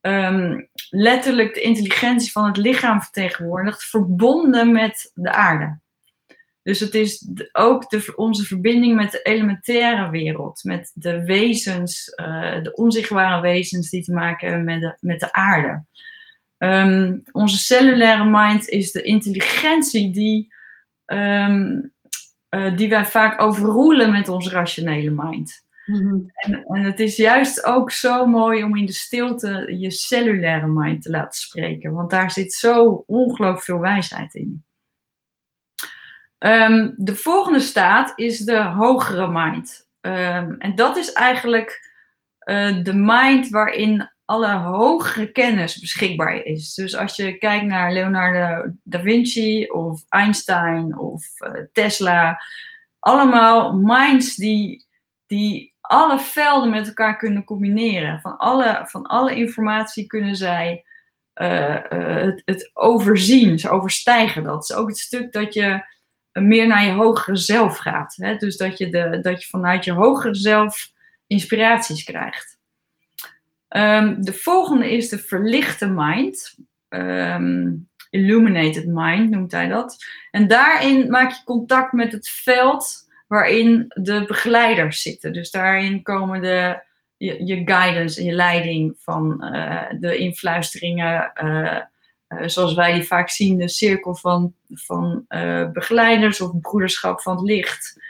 um, 0.01 0.69
letterlijk 0.91 1.55
de 1.55 1.61
intelligentie 1.61 2.33
van 2.33 2.47
het 2.47 2.57
lichaam 2.57 3.01
vertegenwoordigt, 3.01 3.85
verbonden 3.85 4.73
met 4.73 5.11
de 5.15 5.33
aarde. 5.33 5.80
Dus 6.63 6.81
het 6.81 6.95
is 6.95 7.29
ook 7.53 7.91
de, 7.91 8.13
onze 8.17 8.45
verbinding 8.45 8.97
met 8.97 9.11
de 9.11 9.23
elementaire 9.23 10.11
wereld, 10.11 10.65
met 10.65 10.91
de 10.95 11.25
wezens, 11.25 12.13
uh, 12.21 12.63
de 12.63 12.75
onzichtbare 12.75 13.41
wezens 13.41 13.91
die 13.91 14.03
te 14.03 14.13
maken 14.13 14.49
hebben 14.49 14.65
met 14.65 14.81
de, 14.81 14.97
met 15.01 15.21
de 15.21 15.33
aarde. 15.33 15.85
Um, 16.59 17.23
onze 17.33 17.59
cellulaire 17.59 18.25
mind 18.25 18.69
is 18.69 18.93
de 18.93 19.03
intelligentie 19.03 20.13
die, 20.13 20.55
um, 21.07 21.93
uh, 22.51 22.77
die 22.77 22.89
wij 22.89 23.07
vaak 23.07 23.41
overroelen 23.41 24.11
met 24.13 24.29
onze 24.29 24.51
rationele 24.51 25.11
mind. 25.11 25.69
Mm-hmm. 25.87 26.31
En, 26.35 26.65
en, 26.65 26.83
het 26.83 27.01
is 27.01 27.17
juist 27.17 27.65
ook 27.65 27.91
zo 27.91 28.27
mooi 28.27 28.63
om 28.63 28.77
in 28.77 28.87
de 28.87 28.93
stilte 28.93 29.75
je 29.79 29.91
cellulaire 29.91 30.67
mind 30.67 31.03
te 31.03 31.11
laten 31.11 31.41
spreken, 31.41 31.93
want 31.93 32.11
daar 32.11 32.31
zit 32.31 32.53
zo 32.53 33.05
ongelooflijk 33.07 33.63
veel 33.63 33.79
wijsheid 33.79 34.35
in. 34.35 34.65
Um, 36.45 36.95
de 36.97 37.17
volgende 37.17 37.61
staat 37.61 38.13
is 38.17 38.39
de 38.39 38.63
hogere 38.63 39.29
mind. 39.29 39.89
Um, 40.01 40.57
en 40.59 40.75
dat 40.75 40.97
is 40.97 41.13
eigenlijk 41.13 41.91
uh, 42.45 42.83
de 42.83 42.95
mind 42.95 43.49
waarin 43.49 44.11
alle 44.25 44.53
hogere 44.53 45.33
kennis 45.33 45.79
beschikbaar 45.79 46.35
is. 46.35 46.75
Dus 46.75 46.97
als 46.97 47.17
je 47.17 47.39
kijkt 47.39 47.67
naar 47.67 47.93
Leonardo 47.93 48.73
da 48.83 49.01
Vinci 49.01 49.67
of 49.67 50.05
Einstein 50.09 50.99
of 50.99 51.25
uh, 51.39 51.65
Tesla, 51.73 52.41
allemaal 52.99 53.73
minds 53.77 54.37
die, 54.37 54.87
die 55.27 55.75
alle 55.81 56.19
velden 56.19 56.71
met 56.71 56.87
elkaar 56.87 57.17
kunnen 57.17 57.45
combineren. 57.45 58.21
Van 58.21 58.37
alle, 58.37 58.83
van 58.87 59.07
alle 59.07 59.35
informatie 59.35 60.07
kunnen 60.07 60.37
zij 60.37 60.85
uh, 61.35 61.77
het, 61.89 62.43
het 62.45 62.71
overzien, 62.73 63.59
ze 63.59 63.71
overstijgen 63.71 64.43
dat. 64.43 64.55
Het 64.55 64.71
is 64.71 64.77
ook 64.77 64.89
het 64.89 64.99
stuk 64.99 65.33
dat 65.33 65.55
je 65.55 65.99
meer 66.33 66.67
naar 66.67 66.85
je 66.85 66.93
hogere 66.93 67.37
zelf 67.37 67.77
gaat. 67.77 68.15
Hè? 68.17 68.37
Dus 68.37 68.57
dat 68.57 68.79
je, 68.79 68.89
de, 68.89 69.19
dat 69.23 69.43
je 69.43 69.49
vanuit 69.49 69.85
je 69.85 69.93
hogere 69.93 70.35
zelf 70.35 70.93
inspiraties 71.27 72.05
krijgt. 72.05 72.59
Um, 73.69 74.23
de 74.23 74.33
volgende 74.33 74.93
is 74.93 75.09
de 75.09 75.19
verlichte 75.19 75.89
mind. 75.89 76.57
Um, 76.89 77.89
illuminated 78.11 78.87
mind 78.87 79.31
noemt 79.31 79.53
hij 79.53 79.69
dat. 79.69 80.05
En 80.31 80.49
daarin 80.49 81.11
maak 81.11 81.31
je 81.31 81.45
contact 81.45 81.93
met 81.93 82.13
het 82.13 82.29
veld 82.29 83.09
waarin 83.27 83.85
de 83.89 84.25
begeleiders 84.27 85.03
zitten. 85.03 85.33
Dus 85.33 85.51
daarin 85.51 86.03
komen 86.03 86.43
de, 86.43 86.83
je, 87.17 87.47
je 87.47 87.63
guidance 87.65 88.21
en 88.21 88.27
je 88.27 88.33
leiding 88.33 88.97
van 88.99 89.45
uh, 89.55 89.83
de 90.01 90.17
influisteringen. 90.17 91.33
Uh, 91.43 91.79
uh, 92.31 92.49
zoals 92.49 92.75
wij 92.75 92.93
die 92.93 93.03
vaak 93.03 93.31
zien, 93.31 93.59
de 93.59 93.69
cirkel 93.69 94.15
van, 94.15 94.55
van 94.71 95.25
uh, 95.29 95.71
begeleiders 95.71 96.41
of 96.41 96.61
broederschap 96.61 97.21
van 97.21 97.37
het 97.37 97.47
licht. 97.47 98.01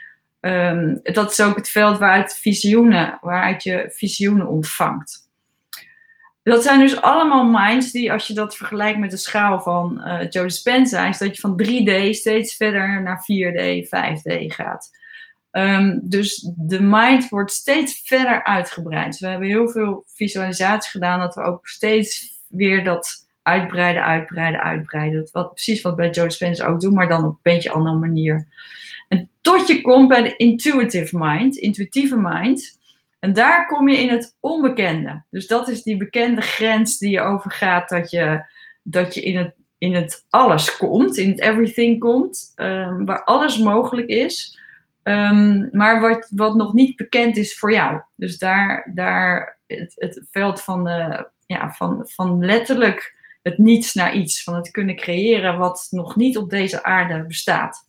Um, 0.41 1.01
dat 1.03 1.31
is 1.31 1.41
ook 1.41 1.57
het 1.57 1.68
veld 1.68 1.99
waaruit 1.99 2.39
visioenen, 2.39 3.18
waaruit 3.21 3.62
je 3.62 3.91
visioenen 3.95 4.47
ontvangt. 4.47 5.29
dat 6.43 6.62
zijn 6.62 6.81
dus 6.81 7.01
allemaal 7.01 7.45
minds 7.45 7.91
die, 7.91 8.12
als 8.12 8.27
je 8.27 8.35
dat 8.35 8.57
vergelijkt 8.57 8.99
met 8.99 9.11
de 9.11 9.16
schaal 9.16 9.61
van 9.61 10.03
uh, 10.05 10.31
Joe 10.31 10.47
Dispenza, 10.47 11.09
is 11.09 11.18
dat 11.18 11.35
je 11.37 11.41
van 11.41 11.62
3D 11.62 12.11
steeds 12.11 12.57
verder 12.57 13.03
naar 13.03 13.25
4D, 13.25 13.87
5D 13.87 14.47
gaat. 14.47 14.91
Um, 15.53 16.01
dus 16.03 16.51
de 16.57 16.83
mind 16.83 17.29
wordt 17.29 17.53
steeds 17.53 18.03
verder 18.05 18.45
uitgebreid. 18.45 19.18
we 19.18 19.27
hebben 19.27 19.49
heel 19.49 19.68
veel 19.68 20.05
visualisaties 20.07 20.91
gedaan, 20.91 21.18
dat 21.18 21.35
we 21.35 21.43
ook 21.43 21.68
steeds 21.68 22.41
weer 22.49 22.85
dat 22.85 23.29
uitbreiden, 23.43 24.05
uitbreiden, 24.05 24.61
uitbreiden. 24.61 25.28
Wat, 25.32 25.53
precies 25.53 25.82
wat 25.82 25.97
bij 25.97 26.11
Joe 26.11 26.26
Dispenza 26.26 26.66
ook 26.66 26.80
doen, 26.80 26.95
maar 26.95 27.09
dan 27.09 27.24
op 27.24 27.30
een 27.30 27.38
beetje 27.43 27.70
andere 27.70 27.97
manier. 27.97 28.47
En 29.09 29.28
tot 29.41 29.66
je 29.66 29.80
komt 29.80 30.09
bij 30.09 30.22
de 30.22 30.36
intuitive 30.36 31.18
mind, 31.18 31.57
intuïtieve 31.57 32.16
mind. 32.16 32.78
En 33.18 33.32
daar 33.32 33.66
kom 33.66 33.88
je 33.88 33.99
in 33.99 34.09
het 34.09 34.36
onbekende. 34.41 35.22
Dus 35.30 35.47
dat 35.47 35.68
is 35.68 35.82
die 35.82 35.97
bekende 35.97 36.41
grens 36.41 36.99
die 36.99 37.11
je 37.11 37.20
overgaat, 37.20 37.88
dat 37.88 38.11
je, 38.11 38.45
dat 38.82 39.14
je 39.14 39.20
in, 39.20 39.36
het, 39.36 39.55
in 39.78 39.95
het 39.95 40.24
alles 40.28 40.76
komt, 40.76 41.16
in 41.16 41.30
het 41.30 41.41
everything 41.41 41.99
komt, 42.01 42.53
um, 42.57 43.05
waar 43.05 43.24
alles 43.24 43.59
mogelijk 43.59 44.09
is, 44.09 44.61
um, 45.03 45.68
maar 45.72 46.01
wat, 46.01 46.30
wat 46.34 46.55
nog 46.55 46.72
niet 46.72 46.97
bekend 46.97 47.36
is 47.36 47.59
voor 47.59 47.72
jou. 47.72 48.01
Dus 48.16 48.38
daar, 48.38 48.91
daar 48.95 49.59
het, 49.66 49.93
het 49.97 50.26
veld 50.30 50.62
van, 50.62 50.84
de, 50.84 51.28
ja, 51.47 51.70
van, 51.70 52.03
van 52.09 52.45
letterlijk 52.45 53.18
het 53.43 53.59
niets 53.59 53.95
naar 53.95 54.14
iets, 54.14 54.43
van 54.43 54.55
het 54.55 54.70
kunnen 54.70 54.97
creëren 54.97 55.59
wat 55.59 55.86
nog 55.91 56.16
niet 56.16 56.36
op 56.36 56.51
deze 56.51 56.82
aarde 56.82 57.24
bestaat. 57.26 57.88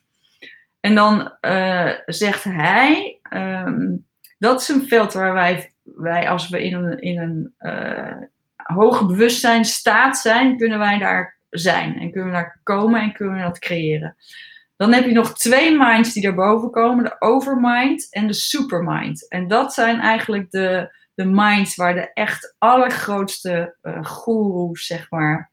En 0.79 0.95
dan 0.95 1.33
uh, 1.41 1.91
zegt 2.05 2.43
hij. 2.43 3.19
Um, 3.33 4.05
dat 4.37 4.61
is 4.61 4.67
een 4.67 4.87
veld 4.87 5.13
waar 5.13 5.33
wij, 5.33 5.71
wij 5.83 6.29
als 6.29 6.49
we 6.49 6.63
in 6.63 6.73
een, 6.73 6.99
in 6.99 7.19
een 7.19 7.53
uh, 7.59 8.17
hoger 8.55 9.05
bewustzijn 9.05 9.65
staat 9.65 10.17
zijn, 10.17 10.57
kunnen 10.57 10.79
wij 10.79 10.97
daar 10.97 11.37
zijn. 11.49 11.99
En 11.99 12.11
kunnen 12.11 12.29
we 12.29 12.35
daar 12.35 12.59
komen 12.63 13.01
en 13.01 13.13
kunnen 13.13 13.35
we 13.35 13.41
dat 13.41 13.59
creëren. 13.59 14.15
Dan 14.77 14.93
heb 14.93 15.05
je 15.05 15.11
nog 15.11 15.37
twee 15.37 15.77
minds 15.77 16.13
die 16.13 16.23
daarboven 16.23 16.71
komen. 16.71 17.03
De 17.03 17.15
overmind 17.19 18.07
en 18.09 18.27
de 18.27 18.33
supermind. 18.33 19.29
En 19.29 19.47
dat 19.47 19.73
zijn 19.73 19.99
eigenlijk 19.99 20.51
de, 20.51 20.95
de 21.13 21.25
minds 21.25 21.75
waar 21.75 21.93
de 21.93 22.13
echt 22.13 22.55
allergrootste 22.57 23.77
uh, 23.81 24.05
goeroes, 24.05 24.85
zeg 24.85 25.09
maar, 25.09 25.51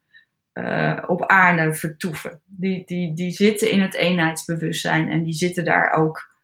uh, 0.55 1.05
op 1.07 1.27
aarde 1.27 1.75
vertoeven. 1.75 2.41
Die, 2.45 2.87
die, 2.87 3.15
die 3.15 3.31
zitten 3.31 3.71
in 3.71 3.81
het 3.81 3.95
eenheidsbewustzijn 3.95 5.09
en 5.09 5.23
die 5.23 5.35
zitten 5.35 5.65
daar 5.65 5.93
ook 5.93 6.37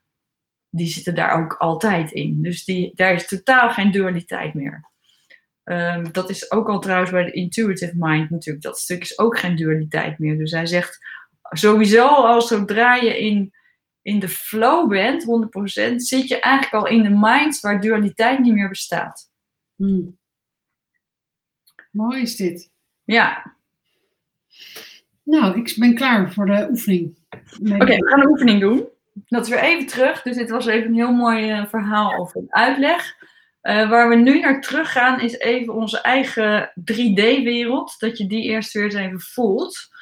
die 0.76 0.86
zitten 0.86 1.14
daar 1.14 1.42
ook 1.42 1.52
altijd 1.52 2.12
in. 2.12 2.42
Dus 2.42 2.64
die, 2.64 2.92
daar 2.94 3.12
is 3.12 3.26
totaal 3.26 3.70
geen 3.70 3.90
dualiteit 3.90 4.54
meer. 4.54 4.90
Um, 5.64 6.12
dat 6.12 6.30
is 6.30 6.50
ook 6.50 6.68
al 6.68 6.78
trouwens 6.78 7.10
bij 7.10 7.24
de 7.24 7.32
intuitive 7.32 7.92
mind 7.96 8.30
natuurlijk. 8.30 8.64
Dat 8.64 8.78
stuk 8.78 9.02
is 9.02 9.18
ook 9.18 9.38
geen 9.38 9.56
dualiteit 9.56 10.18
meer. 10.18 10.38
Dus 10.38 10.50
hij 10.50 10.66
zegt 10.66 10.98
sowieso 11.42 12.06
als 12.06 12.48
zodra 12.48 12.94
je 12.94 13.18
in, 13.18 13.54
in 14.04 14.18
de 14.18 14.28
flow 14.28 14.88
bent, 14.88 15.24
100%, 15.92 15.94
zit 15.96 16.28
je 16.28 16.40
eigenlijk 16.40 16.74
al 16.84 16.90
in 16.90 17.02
de 17.02 17.16
mind 17.20 17.60
waar 17.60 17.80
dualiteit 17.80 18.38
niet 18.38 18.54
meer 18.54 18.68
bestaat. 18.68 19.30
Hmm. 19.76 20.18
Mooi 21.90 22.22
is 22.22 22.36
dit. 22.36 22.70
Ja. 23.04 23.56
Nou, 25.22 25.58
ik 25.58 25.74
ben 25.78 25.94
klaar 25.94 26.32
voor 26.32 26.46
de 26.46 26.66
oefening. 26.70 27.18
Oké, 27.62 27.96
we 27.96 28.08
gaan 28.08 28.20
een 28.20 28.28
oefening 28.30 28.60
doen 28.60 28.92
dat 29.14 29.42
is 29.42 29.48
weer 29.48 29.62
even 29.62 29.86
terug. 29.86 30.22
Dus 30.22 30.36
dit 30.36 30.50
was 30.50 30.66
even 30.66 30.88
een 30.88 30.94
heel 30.94 31.12
mooi 31.12 31.52
uh, 31.52 31.66
verhaal 31.66 32.20
of 32.20 32.34
een 32.34 32.46
uitleg. 32.48 33.14
Uh, 33.62 33.90
waar 33.90 34.08
we 34.08 34.14
nu 34.14 34.40
naar 34.40 34.60
terug 34.60 34.92
gaan 34.92 35.20
is 35.20 35.38
even 35.38 35.74
onze 35.74 36.00
eigen 36.00 36.72
3D-wereld. 36.92 37.94
Dat 37.98 38.18
je 38.18 38.26
die 38.26 38.42
eerst 38.42 38.72
weer 38.72 38.84
eens 38.84 38.94
even 38.94 39.20
voelt. 39.20 39.93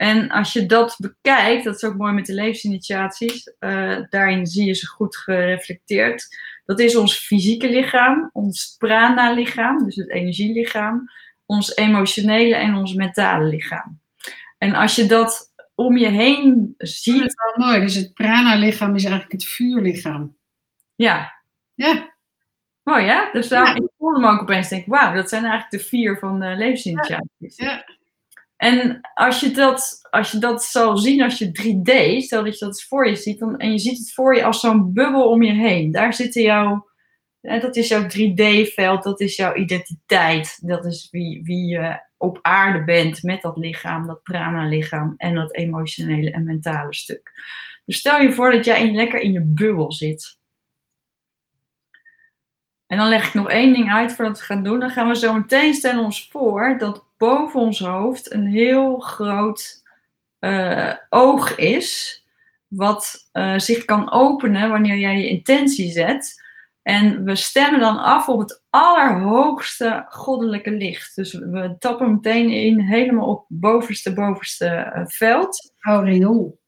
En 0.00 0.30
als 0.30 0.52
je 0.52 0.66
dat 0.66 0.96
bekijkt, 0.98 1.64
dat 1.64 1.74
is 1.74 1.84
ook 1.84 1.96
mooi 1.96 2.12
met 2.12 2.26
de 2.26 2.34
levensinitiaties. 2.34 3.52
Uh, 3.60 4.00
daarin 4.08 4.46
zie 4.46 4.66
je 4.66 4.74
ze 4.74 4.86
goed 4.86 5.16
gereflecteerd. 5.16 6.36
Dat 6.64 6.78
is 6.78 6.96
ons 6.96 7.18
fysieke 7.18 7.70
lichaam, 7.70 8.30
ons 8.32 8.74
prana-lichaam, 8.78 9.84
dus 9.84 9.96
het 9.96 10.10
energielichaam. 10.10 11.10
Ons 11.46 11.76
emotionele 11.76 12.54
en 12.54 12.74
ons 12.74 12.94
mentale 12.94 13.44
lichaam. 13.44 14.00
En 14.58 14.74
als 14.74 14.94
je 14.94 15.06
dat 15.06 15.52
om 15.74 15.96
je 15.96 16.08
heen 16.08 16.74
ziet. 16.78 17.18
Dat 17.18 17.26
is 17.26 17.34
wel 17.54 17.68
mooi. 17.68 17.80
Dus 17.80 17.94
het 17.94 18.12
prana-lichaam 18.12 18.94
is 18.94 19.04
eigenlijk 19.04 19.32
het 19.32 19.44
vuurlichaam. 19.44 20.36
Ja. 20.94 21.42
Ja. 21.74 22.14
Mooi 22.82 23.04
hè? 23.04 23.20
Dus 23.32 23.48
daar, 23.48 23.66
ja. 23.66 23.74
ik 23.74 23.90
voelde 23.98 24.20
me 24.20 24.28
ook 24.28 24.40
opeens 24.40 24.68
denk, 24.68 24.86
wauw, 24.86 25.14
dat 25.14 25.28
zijn 25.28 25.44
eigenlijk 25.44 25.82
de 25.82 25.88
vier 25.88 26.18
van 26.18 26.40
de 26.40 26.56
levensinitiatives. 26.56 27.56
Ja. 27.56 27.98
En 28.60 29.00
als 29.14 29.40
je, 29.40 29.50
dat, 29.50 30.08
als 30.10 30.30
je 30.30 30.38
dat 30.38 30.64
zal 30.64 30.96
zien 30.96 31.22
als 31.22 31.38
je 31.38 31.46
3D, 31.46 32.24
stel 32.24 32.44
dat 32.44 32.58
je 32.58 32.64
dat 32.64 32.82
voor 32.82 33.08
je 33.08 33.16
ziet, 33.16 33.38
dan, 33.38 33.58
en 33.58 33.72
je 33.72 33.78
ziet 33.78 33.98
het 33.98 34.12
voor 34.12 34.36
je 34.36 34.44
als 34.44 34.60
zo'n 34.60 34.92
bubbel 34.92 35.28
om 35.28 35.42
je 35.42 35.52
heen. 35.52 35.90
Daar 35.90 36.14
zitten 36.14 36.42
jouw, 36.42 36.88
dat 37.40 37.76
is 37.76 37.88
jouw 37.88 38.02
3D-veld, 38.02 39.02
dat 39.02 39.20
is 39.20 39.36
jouw 39.36 39.54
identiteit, 39.54 40.58
dat 40.66 40.84
is 40.84 41.08
wie, 41.10 41.42
wie 41.42 41.66
je 41.66 42.00
op 42.16 42.38
aarde 42.42 42.84
bent 42.84 43.22
met 43.22 43.42
dat 43.42 43.56
lichaam, 43.56 44.06
dat 44.06 44.22
prana-lichaam 44.22 45.14
en 45.16 45.34
dat 45.34 45.54
emotionele 45.54 46.30
en 46.30 46.44
mentale 46.44 46.94
stuk. 46.94 47.32
Dus 47.84 47.98
stel 47.98 48.20
je 48.20 48.32
voor 48.32 48.52
dat 48.52 48.64
jij 48.64 48.92
lekker 48.92 49.20
in 49.20 49.32
je 49.32 49.42
bubbel 49.42 49.92
zit. 49.92 50.38
En 52.86 52.98
dan 52.98 53.08
leg 53.08 53.26
ik 53.26 53.34
nog 53.34 53.50
één 53.50 53.72
ding 53.72 53.92
uit 53.92 54.12
voordat 54.12 54.38
we 54.38 54.44
gaan 54.44 54.62
doen. 54.62 54.80
Dan 54.80 54.90
gaan 54.90 55.08
we 55.08 55.16
zo 55.16 55.34
meteen 55.34 55.74
stellen 55.74 56.04
ons 56.04 56.28
voor 56.30 56.78
dat 56.78 57.08
boven 57.20 57.60
ons 57.60 57.78
hoofd 57.78 58.32
een 58.32 58.46
heel 58.46 58.98
groot 58.98 59.82
uh, 60.40 60.92
oog 61.08 61.56
is. 61.56 62.18
Wat 62.68 63.28
uh, 63.32 63.58
zich 63.58 63.84
kan 63.84 64.12
openen 64.12 64.70
wanneer 64.70 64.96
jij 64.96 65.18
je 65.18 65.28
intentie 65.28 65.90
zet. 65.90 66.42
En 66.82 67.24
we 67.24 67.36
stemmen 67.36 67.80
dan 67.80 67.98
af 67.98 68.28
op 68.28 68.38
het 68.38 68.62
allerhoogste 68.70 70.04
goddelijke 70.08 70.70
licht. 70.70 71.16
Dus 71.16 71.32
we 71.32 71.76
tappen 71.78 72.12
meteen 72.12 72.50
in 72.50 72.80
helemaal 72.80 73.28
op 73.28 73.44
het 73.48 73.60
bovenste, 73.60 74.12
bovenste 74.12 74.92
uh, 74.96 75.02
veld. 75.06 75.74
Aureool. 75.78 76.60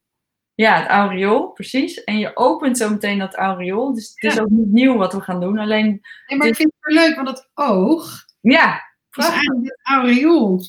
Ja, 0.55 0.81
het 0.81 0.89
aureool, 0.89 1.47
precies. 1.47 2.05
En 2.05 2.19
je 2.19 2.37
opent 2.37 2.79
zo 2.79 2.91
meteen 2.91 3.19
dat 3.19 3.35
aureool. 3.35 3.95
Dus 3.95 4.13
het 4.15 4.33
is 4.33 4.41
ook 4.41 4.51
niet 4.51 4.73
nieuw 4.73 4.97
wat 4.97 5.13
we 5.13 5.21
gaan 5.21 5.41
doen. 5.41 5.59
Alleen. 5.59 6.01
Nee, 6.27 6.39
maar 6.39 6.49
ik 6.49 6.57
vind 6.57 6.73
het 6.77 6.95
wel 6.95 7.05
leuk, 7.05 7.17
want 7.17 7.29
het 7.29 7.51
oog. 7.55 8.25
Ja, 8.41 8.92
is 9.17 9.29
eigenlijk 9.29 9.65
het 9.65 9.81
aureool. 9.83 10.63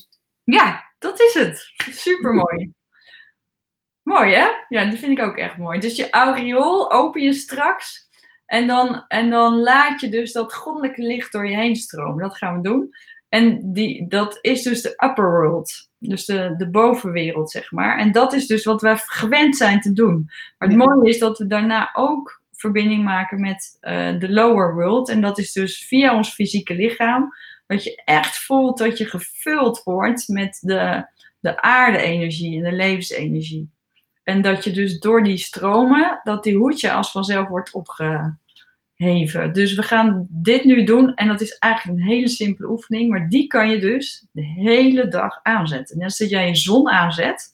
Ja, 0.44 0.92
dat 0.98 1.20
is 1.20 1.34
het. 1.34 1.72
Super 1.90 2.34
mooi. 2.34 2.72
mooi 4.02 4.34
hè? 4.34 4.48
Ja, 4.68 4.84
dat 4.84 4.98
vind 4.98 5.18
ik 5.18 5.24
ook 5.24 5.36
echt 5.36 5.56
mooi. 5.56 5.78
Dus 5.78 5.96
je 5.96 6.10
aureool 6.10 6.92
open 6.92 7.22
je 7.22 7.32
straks. 7.32 8.08
En 8.46 8.66
dan, 8.66 9.04
en 9.08 9.30
dan 9.30 9.60
laat 9.60 10.00
je 10.00 10.08
dus 10.08 10.32
dat 10.32 10.54
goddelijke 10.54 11.02
licht 11.02 11.32
door 11.32 11.48
je 11.48 11.56
heen 11.56 11.76
stromen. 11.76 12.22
Dat 12.22 12.36
gaan 12.36 12.56
we 12.56 12.68
doen. 12.68 12.94
En 13.28 13.72
die, 13.72 14.08
dat 14.08 14.38
is 14.40 14.62
dus 14.62 14.82
de 14.82 15.04
upper 15.04 15.30
world. 15.30 15.88
Dus 15.98 16.24
de, 16.24 16.54
de 16.56 16.70
bovenwereld, 16.70 17.50
zeg 17.50 17.72
maar. 17.72 17.98
En 17.98 18.12
dat 18.12 18.32
is 18.32 18.46
dus 18.46 18.64
wat 18.64 18.82
we 18.82 18.96
gewend 18.96 19.56
zijn 19.56 19.80
te 19.80 19.92
doen. 19.92 20.24
Maar 20.58 20.68
het 20.68 20.76
mooie 20.76 21.08
is 21.08 21.18
dat 21.18 21.38
we 21.38 21.46
daarna 21.46 21.90
ook 21.92 22.42
verbinding 22.52 23.04
maken 23.04 23.40
met 23.40 23.78
uh, 23.80 24.18
de 24.18 24.32
lower 24.32 24.74
world. 24.74 25.08
En 25.08 25.20
dat 25.20 25.38
is 25.38 25.52
dus 25.52 25.86
via 25.86 26.16
ons 26.16 26.34
fysieke 26.34 26.74
lichaam. 26.74 27.32
Dat 27.74 27.84
je 27.84 28.02
echt 28.04 28.38
voelt 28.38 28.78
dat 28.78 28.98
je 28.98 29.04
gevuld 29.04 29.82
wordt 29.82 30.28
met 30.28 30.58
de, 30.60 31.06
de 31.40 31.62
aarde-energie 31.62 32.56
en 32.56 32.70
de 32.70 32.76
levensenergie. 32.76 33.70
En 34.22 34.42
dat 34.42 34.64
je 34.64 34.70
dus 34.70 34.98
door 34.98 35.22
die 35.22 35.36
stromen, 35.36 36.20
dat 36.22 36.42
die 36.42 36.56
hoedje 36.56 36.92
als 36.92 37.10
vanzelf 37.10 37.48
wordt 37.48 37.72
opgeheven. 37.72 39.52
Dus 39.52 39.74
we 39.74 39.82
gaan 39.82 40.26
dit 40.30 40.64
nu 40.64 40.84
doen 40.84 41.14
en 41.14 41.28
dat 41.28 41.40
is 41.40 41.58
eigenlijk 41.58 41.98
een 41.98 42.06
hele 42.06 42.28
simpele 42.28 42.68
oefening, 42.68 43.10
maar 43.10 43.28
die 43.28 43.46
kan 43.46 43.70
je 43.70 43.78
dus 43.78 44.26
de 44.32 44.44
hele 44.44 45.08
dag 45.08 45.40
aanzetten. 45.42 45.96
En 45.96 46.04
als 46.04 46.18
jij 46.18 46.48
je 46.48 46.56
zon 46.56 46.88
aanzet, 46.88 47.52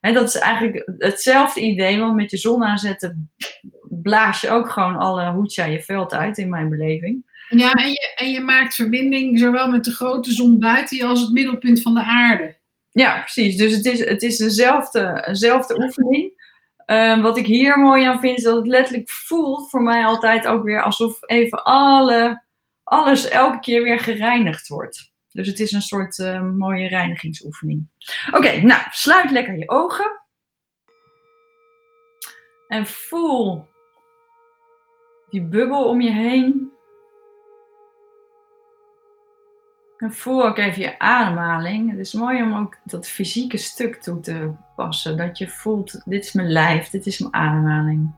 hè, 0.00 0.12
dat 0.12 0.28
is 0.28 0.36
eigenlijk 0.36 0.92
hetzelfde 0.98 1.60
idee, 1.60 1.98
want 1.98 2.14
met 2.14 2.30
je 2.30 2.36
zon 2.36 2.64
aanzetten 2.64 3.30
blaas 3.88 4.40
je 4.40 4.50
ook 4.50 4.70
gewoon 4.70 4.96
alle 4.96 5.30
hoedje 5.30 5.62
aan 5.62 5.72
je 5.72 5.82
veld 5.82 6.14
uit, 6.14 6.38
in 6.38 6.48
mijn 6.48 6.68
beleving. 6.68 7.30
Ja, 7.58 7.72
en 7.72 7.88
je, 7.88 8.12
en 8.16 8.30
je 8.30 8.40
maakt 8.40 8.74
verbinding 8.74 9.38
zowel 9.38 9.68
met 9.68 9.84
de 9.84 9.90
grote 9.90 10.32
zon 10.32 10.58
buiten 10.58 11.06
als 11.06 11.20
het 11.20 11.32
middelpunt 11.32 11.82
van 11.82 11.94
de 11.94 12.02
aarde. 12.02 12.56
Ja, 12.90 13.20
precies. 13.20 13.56
Dus 13.56 13.76
het 13.76 13.84
is, 13.84 14.04
het 14.04 14.22
is 14.22 14.36
dezelfde, 14.36 15.24
dezelfde 15.26 15.82
oefening. 15.82 16.32
Ehm, 16.86 17.20
wat 17.20 17.36
ik 17.36 17.46
hier 17.46 17.78
mooi 17.78 18.04
aan 18.04 18.20
vind, 18.20 18.38
is 18.38 18.44
dat 18.44 18.56
het 18.56 18.66
letterlijk 18.66 19.10
voelt 19.10 19.70
voor 19.70 19.82
mij 19.82 20.04
altijd 20.04 20.46
ook 20.46 20.64
weer 20.64 20.82
alsof 20.82 21.18
even 21.22 21.64
alle, 21.64 22.42
alles 22.82 23.28
elke 23.28 23.60
keer 23.60 23.82
weer 23.82 23.98
gereinigd 23.98 24.68
wordt. 24.68 25.12
Dus 25.30 25.46
het 25.46 25.60
is 25.60 25.72
een 25.72 25.82
soort 25.82 26.18
uh, 26.18 26.42
mooie 26.42 26.88
reinigingsoefening. 26.88 27.88
Oké, 28.32 28.60
nou, 28.60 28.82
sluit 28.90 29.30
lekker 29.30 29.58
je 29.58 29.68
ogen. 29.68 30.20
En 32.68 32.86
voel 32.86 33.68
die 35.30 35.42
bubbel 35.42 35.84
om 35.84 36.00
je 36.00 36.10
heen. 36.10 36.71
En 40.02 40.12
voel 40.12 40.46
ook 40.46 40.58
even 40.58 40.82
je 40.82 40.98
ademhaling. 40.98 41.90
Het 41.90 41.98
is 41.98 42.12
mooi 42.12 42.42
om 42.42 42.54
ook 42.54 42.76
dat 42.84 43.08
fysieke 43.08 43.56
stuk 43.56 44.02
toe 44.02 44.20
te 44.20 44.50
passen. 44.76 45.16
Dat 45.16 45.38
je 45.38 45.48
voelt, 45.48 46.02
dit 46.04 46.24
is 46.24 46.32
mijn 46.32 46.48
lijf, 46.48 46.88
dit 46.88 47.06
is 47.06 47.18
mijn 47.18 47.34
ademhaling. 47.34 48.10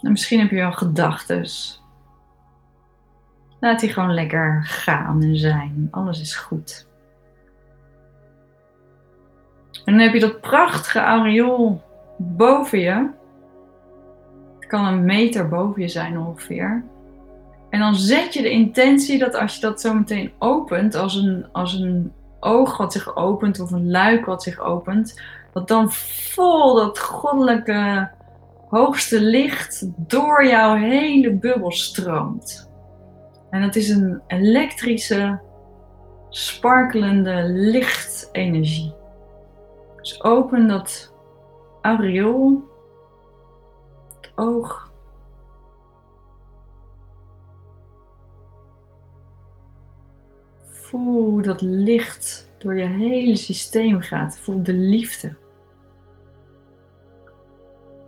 En 0.00 0.10
misschien 0.10 0.40
heb 0.40 0.50
je 0.50 0.56
wel 0.56 0.72
gedachten. 0.72 1.46
Laat 3.60 3.80
die 3.80 3.92
gewoon 3.92 4.14
lekker 4.14 4.64
gaan 4.64 5.22
en 5.22 5.36
zijn. 5.36 5.88
Alles 5.90 6.20
is 6.20 6.36
goed. 6.36 6.88
En 9.84 9.92
dan 9.92 9.98
heb 9.98 10.12
je 10.12 10.20
dat 10.20 10.40
prachtige 10.40 11.00
aureool 11.00 11.82
boven 12.16 12.78
je. 12.78 13.10
Het 14.58 14.68
kan 14.68 14.84
een 14.84 15.04
meter 15.04 15.48
boven 15.48 15.82
je 15.82 15.88
zijn 15.88 16.18
ongeveer. 16.18 16.84
En 17.70 17.80
dan 17.80 17.94
zet 17.94 18.34
je 18.34 18.42
de 18.42 18.50
intentie 18.50 19.18
dat 19.18 19.34
als 19.34 19.54
je 19.54 19.60
dat 19.60 19.80
zo 19.80 19.94
meteen 19.94 20.32
opent, 20.38 20.94
als 20.94 21.14
een, 21.14 21.46
als 21.52 21.74
een 21.74 22.12
oog 22.40 22.76
wat 22.76 22.92
zich 22.92 23.16
opent 23.16 23.60
of 23.60 23.70
een 23.70 23.90
luik 23.90 24.24
wat 24.24 24.42
zich 24.42 24.60
opent, 24.60 25.20
dat 25.52 25.68
dan 25.68 25.92
vol 25.92 26.74
dat 26.74 26.98
goddelijke 26.98 28.10
hoogste 28.68 29.20
licht 29.20 29.88
door 29.96 30.46
jouw 30.46 30.74
hele 30.74 31.32
bubbel 31.32 31.72
stroomt. 31.72 32.70
En 33.50 33.62
het 33.62 33.76
is 33.76 33.88
een 33.88 34.20
elektrische, 34.26 35.40
sparkelende 36.28 37.42
lichtenergie. 37.44 38.94
Dus 39.96 40.22
open 40.22 40.68
dat 40.68 41.12
aureool, 41.82 42.62
het 44.20 44.32
oog. 44.34 44.87
Voel 50.88 51.42
dat 51.42 51.60
licht 51.60 52.50
door 52.58 52.76
je 52.76 52.86
hele 52.86 53.36
systeem 53.36 54.00
gaat. 54.00 54.38
Voel 54.38 54.62
de 54.62 54.72
liefde. 54.72 55.34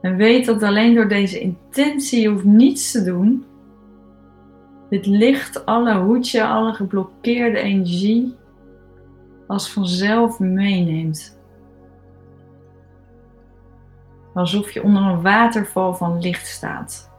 En 0.00 0.16
weet 0.16 0.46
dat 0.46 0.62
alleen 0.62 0.94
door 0.94 1.08
deze 1.08 1.40
intentie, 1.40 2.20
je 2.20 2.28
hoeft 2.28 2.44
niets 2.44 2.90
te 2.90 3.04
doen. 3.04 3.44
Dit 4.90 5.06
licht, 5.06 5.66
alle 5.66 5.94
hoedje, 5.98 6.46
alle 6.46 6.72
geblokkeerde 6.72 7.58
energie 7.58 8.34
als 9.46 9.72
vanzelf 9.72 10.38
meeneemt. 10.38 11.38
Alsof 14.34 14.70
je 14.70 14.82
onder 14.82 15.02
een 15.02 15.22
waterval 15.22 15.94
van 15.94 16.20
licht 16.20 16.46
staat. 16.46 17.09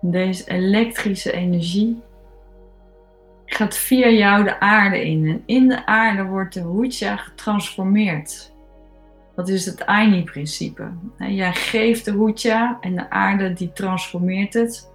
Deze 0.00 0.50
elektrische 0.50 1.32
energie 1.32 2.02
gaat 3.44 3.76
via 3.76 4.08
jou 4.08 4.44
de 4.44 4.60
aarde 4.60 5.04
in. 5.04 5.26
En 5.26 5.42
in 5.46 5.68
de 5.68 5.86
aarde 5.86 6.24
wordt 6.24 6.54
de 6.54 6.62
Hucha 6.62 7.16
getransformeerd. 7.16 8.52
Dat 9.34 9.48
is 9.48 9.66
het 9.66 9.86
Aini-principe. 9.86 10.90
Jij 11.18 11.52
geeft 11.52 12.04
de 12.04 12.12
Hucha 12.12 12.78
en 12.80 12.94
de 12.94 13.10
aarde 13.10 13.52
die 13.52 13.72
transformeert 13.72 14.54
het. 14.54 14.92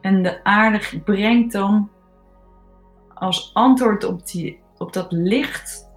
En 0.00 0.22
de 0.22 0.44
aarde 0.44 1.00
brengt 1.04 1.52
dan 1.52 1.90
als 3.14 3.50
antwoord 3.54 4.04
op, 4.04 4.26
die, 4.26 4.58
op 4.78 4.92
dat 4.92 5.12
licht 5.12 5.88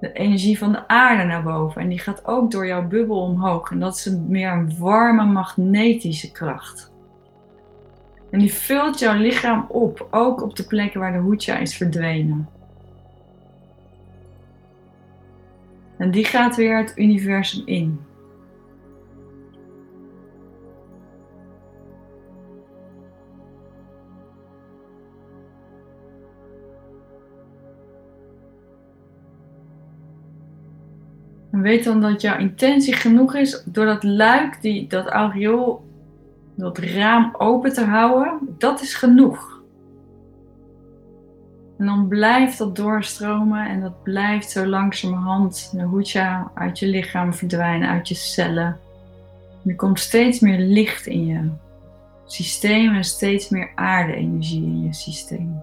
de 0.00 0.12
energie 0.12 0.58
van 0.58 0.72
de 0.72 0.88
aarde 0.88 1.24
naar 1.24 1.42
boven. 1.42 1.82
En 1.82 1.88
die 1.88 1.98
gaat 1.98 2.26
ook 2.26 2.50
door 2.50 2.66
jouw 2.66 2.86
bubbel 2.86 3.22
omhoog. 3.22 3.70
En 3.70 3.80
dat 3.80 3.96
is 3.96 4.06
een, 4.06 4.26
meer 4.28 4.52
een 4.52 4.78
warme 4.78 5.24
magnetische 5.24 6.32
kracht. 6.32 6.91
En 8.32 8.38
die 8.38 8.52
vult 8.52 8.98
jouw 8.98 9.16
lichaam 9.16 9.66
op, 9.68 10.06
ook 10.10 10.42
op 10.42 10.56
de 10.56 10.66
plekken 10.66 11.00
waar 11.00 11.12
de 11.12 11.18
hoedja 11.18 11.56
is 11.56 11.76
verdwenen. 11.76 12.48
En 15.98 16.10
die 16.10 16.24
gaat 16.24 16.56
weer 16.56 16.76
het 16.76 16.92
universum 16.96 17.62
in. 17.66 18.00
En 31.50 31.62
weet 31.62 31.84
dan 31.84 32.00
dat 32.00 32.20
jouw 32.20 32.38
intentie 32.38 32.94
genoeg 32.94 33.34
is 33.34 33.62
door 33.64 33.86
dat 33.86 34.02
luik, 34.02 34.62
die, 34.62 34.86
dat 34.86 35.06
aureool 35.06 35.90
dat 36.62 36.78
raam 36.78 37.34
open 37.38 37.72
te 37.72 37.84
houden, 37.84 38.38
dat 38.58 38.80
is 38.80 38.94
genoeg. 38.94 39.62
En 41.78 41.86
dan 41.86 42.08
blijft 42.08 42.58
dat 42.58 42.76
doorstromen 42.76 43.68
en 43.68 43.80
dat 43.80 44.02
blijft 44.02 44.50
zo 44.50 44.66
langzamerhand 44.66 45.70
de 45.72 45.82
hoedja 45.82 46.50
uit 46.54 46.78
je 46.78 46.86
lichaam 46.86 47.34
verdwijnen, 47.34 47.88
uit 47.88 48.08
je 48.08 48.14
cellen. 48.14 48.78
En 49.64 49.70
er 49.70 49.76
komt 49.76 50.00
steeds 50.00 50.40
meer 50.40 50.58
licht 50.58 51.06
in 51.06 51.26
je 51.26 51.50
systeem 52.26 52.94
en 52.94 53.04
steeds 53.04 53.48
meer 53.48 53.72
aarde-energie 53.74 54.64
in 54.64 54.82
je 54.82 54.92
systeem. 54.92 55.62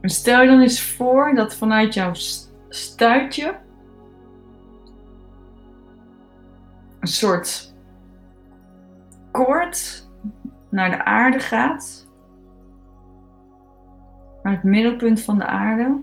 En 0.00 0.10
stel 0.10 0.42
je 0.42 0.48
dan 0.48 0.60
eens 0.60 0.82
voor 0.82 1.34
dat 1.34 1.54
vanuit 1.54 1.94
jouw 1.94 2.14
stuitje 2.68 3.58
een 7.00 7.08
soort 7.08 7.74
koord 9.30 10.08
naar 10.70 10.90
de 10.90 11.04
aarde 11.04 11.38
gaat. 11.38 12.06
Naar 14.42 14.52
het 14.52 14.62
middelpunt 14.62 15.20
van 15.20 15.38
de 15.38 15.46
aarde. 15.46 16.00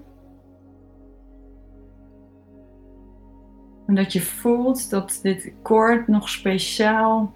En 3.87 3.95
dat 3.95 4.13
je 4.13 4.21
voelt 4.21 4.89
dat 4.89 5.19
dit 5.21 5.53
koord 5.61 6.07
nog 6.07 6.29
speciaal 6.29 7.33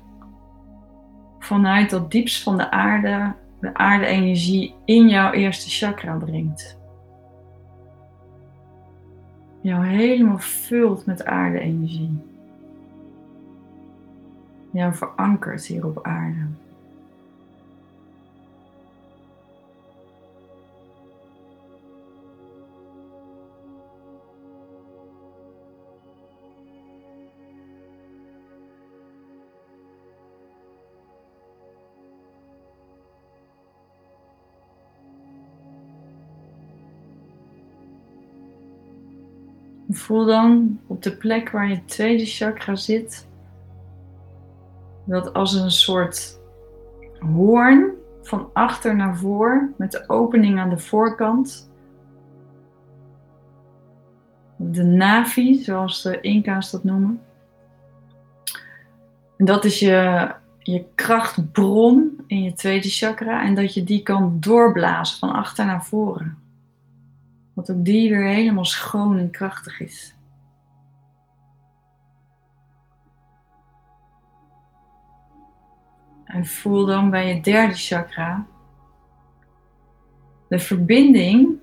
vanuit 1.39 1.89
dat 1.89 2.11
diepst 2.11 2.43
van 2.43 2.57
de 2.57 2.71
aarde 2.71 3.33
de 3.59 3.73
aarde-energie 3.73 4.75
in 4.85 5.09
jouw 5.09 5.31
eerste 5.31 5.69
chakra 5.69 6.15
brengt 6.15 6.78
jou 9.61 9.85
helemaal 9.85 10.39
vult 10.39 11.05
met 11.05 11.25
aarde-energie. 11.25 12.17
Jou 14.71 14.93
verankert 14.93 15.65
hier 15.65 15.85
op 15.85 16.03
aarde. 16.03 16.45
Voel 39.89 40.25
dan 40.25 40.79
op 40.87 41.03
de 41.03 41.17
plek 41.17 41.49
waar 41.49 41.69
je 41.69 41.85
tweede 41.85 42.25
chakra 42.25 42.75
zit, 42.75 43.27
dat 45.05 45.33
als 45.33 45.53
een 45.53 45.71
soort 45.71 46.39
hoorn 47.19 47.91
van 48.21 48.49
achter 48.53 48.95
naar 48.95 49.17
voor, 49.17 49.69
met 49.77 49.91
de 49.91 50.03
opening 50.09 50.59
aan 50.59 50.69
de 50.69 50.77
voorkant. 50.77 51.71
De 54.55 54.83
Navi, 54.83 55.63
zoals 55.63 56.01
de 56.01 56.21
Inca's 56.21 56.71
dat 56.71 56.83
noemen. 56.83 57.21
En 59.37 59.45
dat 59.45 59.65
is 59.65 59.79
je, 59.79 60.31
je 60.59 60.85
krachtbron 60.95 62.23
in 62.27 62.43
je 62.43 62.53
tweede 62.53 62.89
chakra 62.89 63.43
en 63.43 63.55
dat 63.55 63.73
je 63.73 63.83
die 63.83 64.03
kan 64.03 64.37
doorblazen 64.39 65.17
van 65.17 65.31
achter 65.31 65.65
naar 65.65 65.85
voren. 65.85 66.48
Dat 67.59 67.71
ook 67.71 67.85
die 67.85 68.09
weer 68.09 68.27
helemaal 68.27 68.65
schoon 68.65 69.17
en 69.17 69.31
krachtig 69.31 69.79
is. 69.79 70.15
En 76.25 76.45
voel 76.45 76.85
dan 76.85 77.09
bij 77.09 77.35
je 77.35 77.41
derde 77.41 77.73
chakra 77.73 78.45
de 80.47 80.59
verbinding 80.59 81.57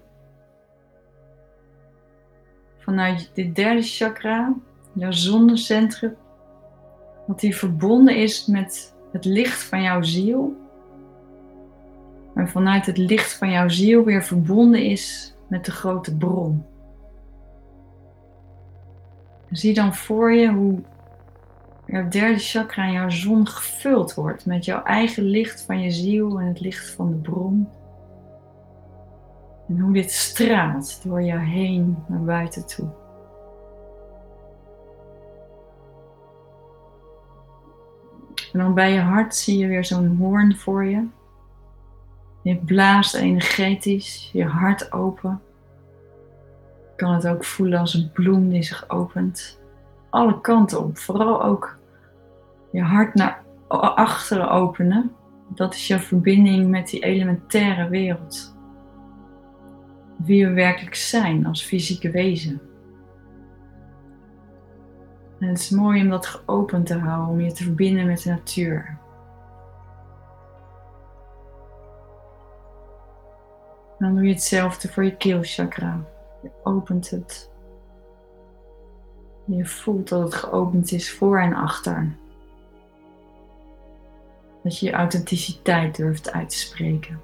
vanuit 2.79 3.31
dit 3.35 3.55
derde 3.55 3.83
chakra, 3.83 4.55
jouw 4.93 5.13
zonnecentrum, 5.13 6.17
dat 7.27 7.41
die 7.41 7.57
verbonden 7.57 8.17
is 8.17 8.47
met 8.47 8.95
het 9.13 9.25
licht 9.25 9.63
van 9.63 9.83
jouw 9.83 10.03
ziel. 10.03 10.57
En 12.35 12.49
vanuit 12.49 12.87
het 12.87 12.99
licht 12.99 13.33
van 13.33 13.51
jouw 13.51 13.69
ziel 13.69 14.05
weer 14.05 14.25
verbonden 14.25 14.83
is 14.83 15.36
met 15.49 15.65
de 15.65 15.71
grote 15.71 16.17
bron. 16.17 16.65
Zie 19.51 19.75
dan 19.75 19.95
voor 19.95 20.33
je 20.33 20.53
hoe 20.53 20.83
jouw 21.87 22.09
derde 22.09 22.39
chakra 22.39 22.85
en 22.85 22.93
jouw 22.93 23.09
zon 23.09 23.47
gevuld 23.47 24.15
wordt 24.15 24.47
met 24.47 24.65
jouw 24.65 24.83
eigen 24.83 25.23
licht 25.23 25.63
van 25.63 25.81
je 25.81 25.91
ziel 25.91 26.41
en 26.41 26.47
het 26.47 26.61
licht 26.61 26.91
van 26.91 27.11
de 27.11 27.17
bron. 27.17 27.69
En 29.69 29.79
hoe 29.79 29.93
dit 29.93 30.11
straalt 30.11 31.03
door 31.05 31.23
jou 31.23 31.41
heen 31.41 31.97
naar 32.07 32.25
buiten 32.25 32.67
toe. 32.67 32.89
En 38.53 38.59
dan 38.59 38.75
bij 38.75 38.93
je 38.93 39.01
hart 39.01 39.35
zie 39.35 39.59
je 39.59 39.67
weer 39.67 39.85
zo'n 39.85 40.17
hoorn 40.17 40.57
voor 40.57 40.85
je. 40.85 41.07
Je 42.47 42.57
blaast 42.57 43.15
energetisch 43.15 44.31
je 44.33 44.45
hart 44.45 44.93
open. 44.93 45.41
Je 46.81 46.97
kan 46.97 47.15
het 47.15 47.27
ook 47.27 47.45
voelen 47.45 47.79
als 47.79 47.95
een 47.95 48.11
bloem 48.13 48.49
die 48.49 48.63
zich 48.63 48.89
opent. 48.89 49.61
Alle 50.11 50.41
kanten 50.41 50.85
op. 50.85 50.99
Vooral 50.99 51.43
ook 51.43 51.79
je 52.73 52.81
hart 52.83 53.15
naar 53.15 53.43
achteren 53.69 54.51
openen. 54.51 55.13
Dat 55.49 55.75
is 55.75 55.87
jouw 55.87 55.99
verbinding 55.99 56.71
met 56.71 56.89
die 56.89 57.03
elementaire 57.03 57.89
wereld. 57.89 58.57
Wie 60.17 60.47
we 60.47 60.53
werkelijk 60.53 60.95
zijn 60.95 61.47
als 61.47 61.65
fysieke 61.65 62.11
wezen. 62.11 62.61
En 65.39 65.49
het 65.49 65.59
is 65.59 65.71
mooi 65.71 66.03
om 66.03 66.09
dat 66.09 66.27
geopend 66.27 66.87
te 66.87 66.99
houden, 66.99 67.29
om 67.29 67.41
je 67.41 67.53
te 67.53 67.63
verbinden 67.63 68.07
met 68.07 68.23
de 68.23 68.31
natuur. 68.31 68.99
Dan 73.99 74.15
doe 74.15 74.25
je 74.25 74.33
hetzelfde 74.33 74.89
voor 74.89 75.05
je 75.05 75.17
keelchakra. 75.17 76.01
Je 76.43 76.51
opent 76.63 77.11
het. 77.11 77.51
Je 79.45 79.67
voelt 79.67 80.09
dat 80.09 80.23
het 80.23 80.35
geopend 80.35 80.93
is 80.93 81.13
voor 81.13 81.41
en 81.41 81.55
achter. 81.55 82.15
Dat 84.63 84.79
je 84.79 84.87
je 84.87 84.93
authenticiteit 84.93 85.97
durft 85.97 86.33
uit 86.33 86.51
te 86.51 86.57
spreken. 86.57 87.21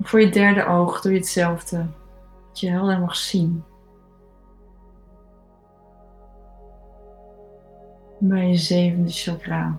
voor 0.00 0.20
je 0.20 0.30
derde 0.30 0.66
oog 0.66 1.00
doe 1.00 1.12
je 1.12 1.18
hetzelfde. 1.18 1.86
Dat 2.48 2.60
je 2.60 2.70
helder 2.70 2.98
mag 2.98 3.16
zien. 3.16 3.64
Bij 8.18 8.48
je 8.48 8.56
zevende 8.56 9.10
chakra. 9.10 9.78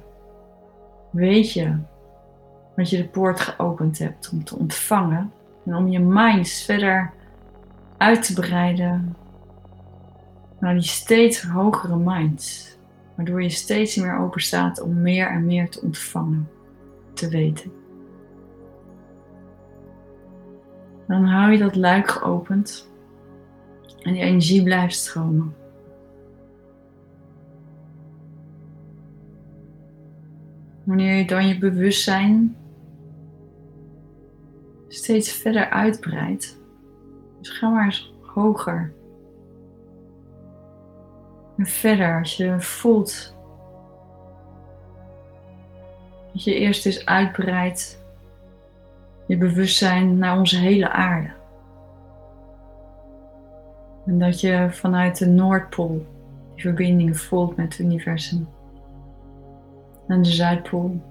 Weet 1.12 1.54
je 1.54 1.78
dat 2.78 2.90
je 2.90 2.98
de 2.98 3.08
poort 3.08 3.40
geopend 3.40 4.00
hebt 4.00 4.30
om 4.30 4.44
te 4.44 4.56
ontvangen 4.56 5.32
en 5.66 5.76
om 5.76 5.88
je 5.88 6.00
mind 6.00 6.50
verder 6.50 7.12
uit 7.98 8.26
te 8.26 8.34
breiden 8.34 9.16
naar 10.60 10.74
die 10.74 10.84
steeds 10.84 11.42
hogere 11.42 11.98
minds, 11.98 12.78
waardoor 13.16 13.44
je 13.44 13.50
steeds 13.50 13.96
meer 13.96 14.20
open 14.20 14.42
staat 14.42 14.82
om 14.82 15.02
meer 15.02 15.28
en 15.28 15.46
meer 15.46 15.70
te 15.70 15.82
ontvangen, 15.82 16.50
te 17.14 17.30
weten. 17.30 17.72
Dan 21.08 21.26
hou 21.26 21.52
je 21.52 21.58
dat 21.58 21.76
luik 21.76 22.10
geopend 22.10 22.90
en 24.02 24.14
die 24.14 24.22
energie 24.22 24.64
blijft 24.64 24.96
stromen. 24.96 25.56
Wanneer 30.84 31.16
je 31.16 31.26
dan 31.26 31.48
je 31.48 31.58
bewustzijn 31.58 32.56
steeds 34.88 35.32
verder 35.32 35.70
uitbreidt. 35.70 36.60
Dus 37.40 37.50
ga 37.50 37.70
maar 37.70 37.86
eens 37.86 38.14
hoger. 38.22 38.94
En 41.58 41.66
verder 41.66 42.20
als 42.20 42.38
je 42.38 42.60
voelt 42.60 43.36
dat 46.34 46.44
je 46.44 46.56
eerst 46.56 46.86
eens 46.86 47.06
uitbreidt 47.06 48.06
je 49.28 49.38
bewustzijn 49.38 50.18
naar 50.18 50.38
onze 50.38 50.58
hele 50.58 50.90
aarde. 50.90 51.30
En 54.06 54.20
dat 54.20 54.42
je 54.42 54.68
vanuit 54.72 55.18
de 55.18 55.26
Noordpool 55.26 56.06
die 56.54 56.64
verbinding 56.64 57.20
voelt 57.20 57.56
met 57.56 57.66
het 57.78 57.80
universum. 57.80 58.48
En 60.08 60.22
de 60.22 60.30
Zuidpool 60.30 61.02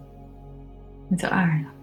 met 1.09 1.21
de 1.21 1.31
aarde. 1.31 1.76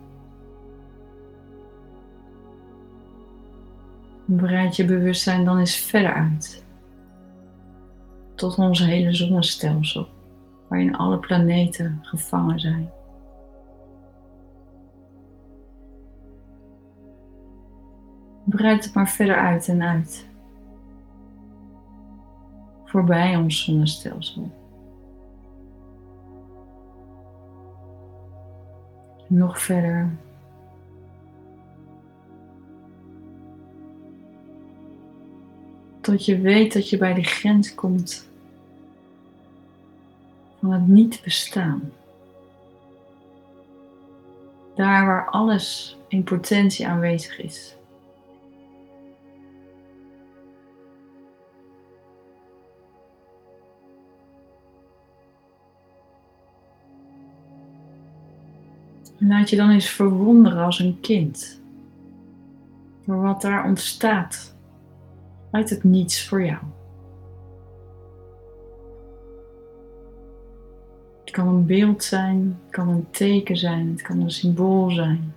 Breid 4.25 4.75
je 4.75 4.85
bewustzijn 4.85 5.45
dan 5.45 5.57
eens 5.57 5.75
verder 5.75 6.13
uit. 6.13 6.65
Tot 8.35 8.57
ons 8.57 8.79
hele 8.79 9.13
zonnestelsel, 9.13 10.07
waarin 10.67 10.95
alle 10.95 11.19
planeten 11.19 11.99
gevangen 12.01 12.59
zijn. 12.59 12.89
Breid 18.45 18.83
het 18.83 18.93
maar 18.93 19.09
verder 19.09 19.35
uit 19.35 19.67
en 19.67 19.83
uit. 19.83 20.27
Voorbij 22.85 23.35
ons 23.35 23.63
zonnestelsel. 23.63 24.51
Nog 29.27 29.59
verder 29.59 30.17
Tot 36.03 36.25
je 36.25 36.39
weet 36.39 36.73
dat 36.73 36.89
je 36.89 36.97
bij 36.97 37.13
de 37.13 37.23
grens 37.23 37.75
komt 37.75 38.27
van 40.59 40.71
het 40.71 40.87
niet 40.87 41.21
bestaan. 41.23 41.91
Daar 44.75 45.05
waar 45.05 45.29
alles 45.29 45.97
in 46.07 46.23
potentie 46.23 46.87
aanwezig 46.87 47.39
is. 47.39 47.75
En 59.19 59.27
laat 59.27 59.49
je 59.49 59.55
dan 59.55 59.69
eens 59.69 59.89
verwonderen 59.89 60.63
als 60.63 60.79
een 60.79 60.99
kind 61.01 61.61
door 63.05 63.21
wat 63.21 63.41
daar 63.41 63.65
ontstaat 63.65 64.52
uit 65.53 65.69
het 65.69 65.83
niets 65.83 66.27
voor 66.27 66.45
jou. 66.45 66.61
Het 71.19 71.31
kan 71.31 71.47
een 71.47 71.65
beeld 71.65 72.03
zijn, 72.03 72.59
het 72.63 72.71
kan 72.71 72.87
een 72.87 73.09
teken 73.11 73.57
zijn, 73.57 73.89
het 73.89 74.01
kan 74.01 74.19
een 74.19 74.31
symbool 74.31 74.91
zijn. 74.91 75.33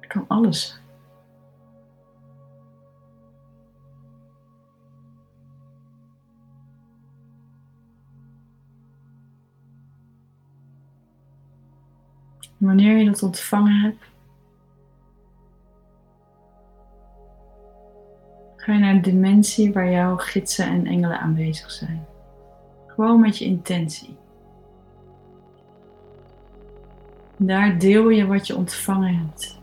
Het 0.00 0.06
kan 0.06 0.24
alles 0.28 0.66
zijn. 0.68 0.80
Wanneer 12.56 12.96
je 12.96 13.04
dat 13.04 13.22
ontvangen 13.22 13.80
hebt, 13.80 14.11
Ga 18.62 18.72
je 18.72 18.78
naar 18.78 18.94
een 18.94 19.02
dimensie 19.02 19.72
waar 19.72 19.90
jouw 19.90 20.16
gidsen 20.16 20.66
en 20.66 20.86
engelen 20.86 21.20
aanwezig 21.20 21.70
zijn. 21.70 22.04
Gewoon 22.86 23.20
met 23.20 23.38
je 23.38 23.44
intentie. 23.44 24.16
Daar 27.36 27.78
deel 27.78 28.08
je 28.08 28.26
wat 28.26 28.46
je 28.46 28.56
ontvangen 28.56 29.16
hebt. 29.16 29.58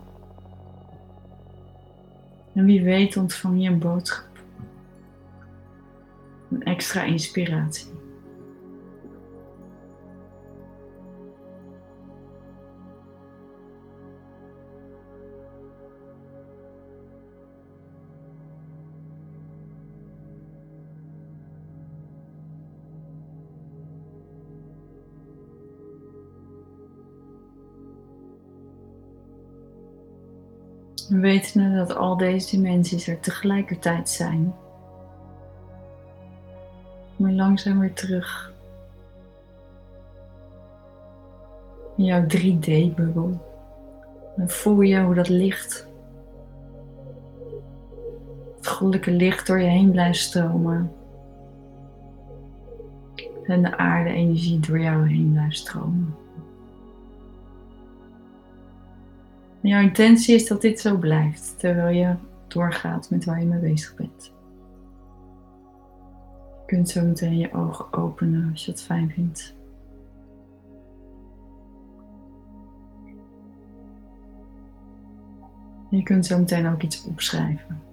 En 2.53 2.65
wie 2.65 2.83
weet 2.83 3.17
ontvang 3.17 3.63
je 3.63 3.69
een 3.69 3.79
boodschap. 3.79 4.43
Een 6.51 6.63
extra 6.63 7.03
inspiratie. 7.03 7.98
We 31.09 31.19
weten 31.19 31.75
dat 31.75 31.95
al 31.95 32.17
deze 32.17 32.55
dimensies 32.55 33.07
er 33.07 33.19
tegelijkertijd 33.19 34.09
zijn. 34.09 34.53
Kom 37.15 37.27
je 37.29 37.35
langzaam 37.35 37.79
weer 37.79 37.93
terug 37.93 38.53
in 41.97 42.03
jouw 42.05 42.23
3D-bubbel. 42.23 43.47
En 44.35 44.49
voel 44.49 44.81
je 44.81 45.01
hoe 45.01 45.15
dat 45.15 45.29
licht 45.29 45.89
goddelijke 48.79 49.11
licht 49.11 49.47
door 49.47 49.59
je 49.59 49.67
heen 49.67 49.91
blijft 49.91 50.19
stromen. 50.19 50.91
En 53.43 53.61
de 53.61 53.77
aarde-energie 53.77 54.59
door 54.59 54.79
jou 54.79 55.07
heen 55.07 55.31
blijft 55.31 55.57
stromen. 55.57 56.15
Jouw 59.61 59.81
intentie 59.81 60.35
is 60.35 60.47
dat 60.47 60.61
dit 60.61 60.79
zo 60.79 60.97
blijft 60.97 61.59
terwijl 61.59 61.95
je 61.95 62.15
doorgaat 62.47 63.09
met 63.09 63.25
waar 63.25 63.39
je 63.39 63.45
mee 63.45 63.59
bezig 63.59 63.95
bent. 63.95 64.33
Je 66.59 66.75
kunt 66.75 66.89
zo 66.89 67.05
meteen 67.05 67.37
je 67.37 67.53
ogen 67.53 67.93
openen 67.93 68.49
als 68.51 68.65
je 68.65 68.71
het 68.71 68.81
fijn 68.81 69.11
vindt. 69.11 69.57
Je 75.89 76.03
kunt 76.03 76.25
zo 76.25 76.37
meteen 76.37 76.67
ook 76.67 76.83
iets 76.83 77.03
opschrijven. 77.03 77.88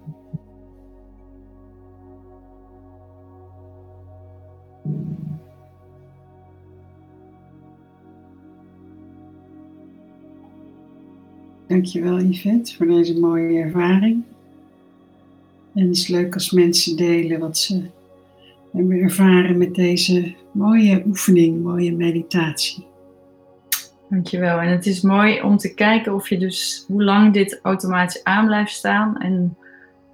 Dankjewel 11.77 12.19
Yvette 12.19 12.75
voor 12.75 12.85
deze 12.85 13.19
mooie 13.19 13.59
ervaring. 13.59 14.23
En 15.75 15.87
het 15.87 15.97
is 15.97 16.07
leuk 16.07 16.33
als 16.33 16.51
mensen 16.51 16.95
delen 16.95 17.39
wat 17.39 17.57
ze 17.57 17.81
hebben 18.73 18.99
ervaren 18.99 19.57
met 19.57 19.75
deze 19.75 20.35
mooie 20.51 21.03
oefening, 21.05 21.63
mooie 21.63 21.95
meditatie. 21.95 22.87
Dankjewel. 24.09 24.59
En 24.59 24.69
het 24.69 24.85
is 24.85 25.01
mooi 25.01 25.41
om 25.41 25.57
te 25.57 25.73
kijken 25.73 26.13
of 26.13 26.29
je 26.29 26.37
dus 26.37 26.85
hoe 26.87 27.03
lang 27.03 27.33
dit 27.33 27.59
automatisch 27.63 28.23
aan 28.23 28.45
blijft 28.45 28.73
staan. 28.73 29.17
En 29.17 29.57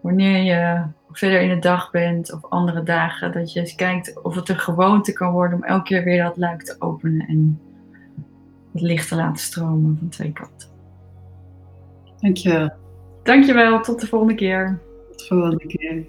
wanneer 0.02 0.44
je 0.44 0.84
verder 1.12 1.42
in 1.42 1.50
de 1.50 1.60
dag 1.60 1.92
bent 1.92 2.34
of 2.34 2.46
andere 2.50 2.84
dagen, 2.84 3.32
dat 3.32 3.54
je 3.54 3.60
eens 3.60 3.76
kijkt 3.76 4.24
of 4.24 4.36
het 4.36 4.50
een 4.50 4.60
gewoonte 4.60 5.14
kan 5.14 5.32
worden 5.32 5.58
om 5.58 5.64
elke 5.64 5.84
keer 5.84 6.04
weer 6.04 6.24
dat 6.24 6.38
luik 6.38 6.64
te 6.64 6.76
openen 6.80 7.28
en 7.28 7.60
het 8.72 8.82
licht 8.82 9.08
te 9.08 9.16
laten 9.16 9.44
stromen 9.44 9.98
van 10.00 10.10
twee 10.10 10.34
kanten. 10.34 10.73
Dankjewel. 12.24 12.70
Dankjewel, 13.24 13.82
tot 13.82 14.02
de 14.02 14.08
volgende 14.08 14.36
keer. 14.36 14.80
Tot 15.10 15.20
de 15.20 15.26
volgende 15.26 15.66
keer. 15.66 16.06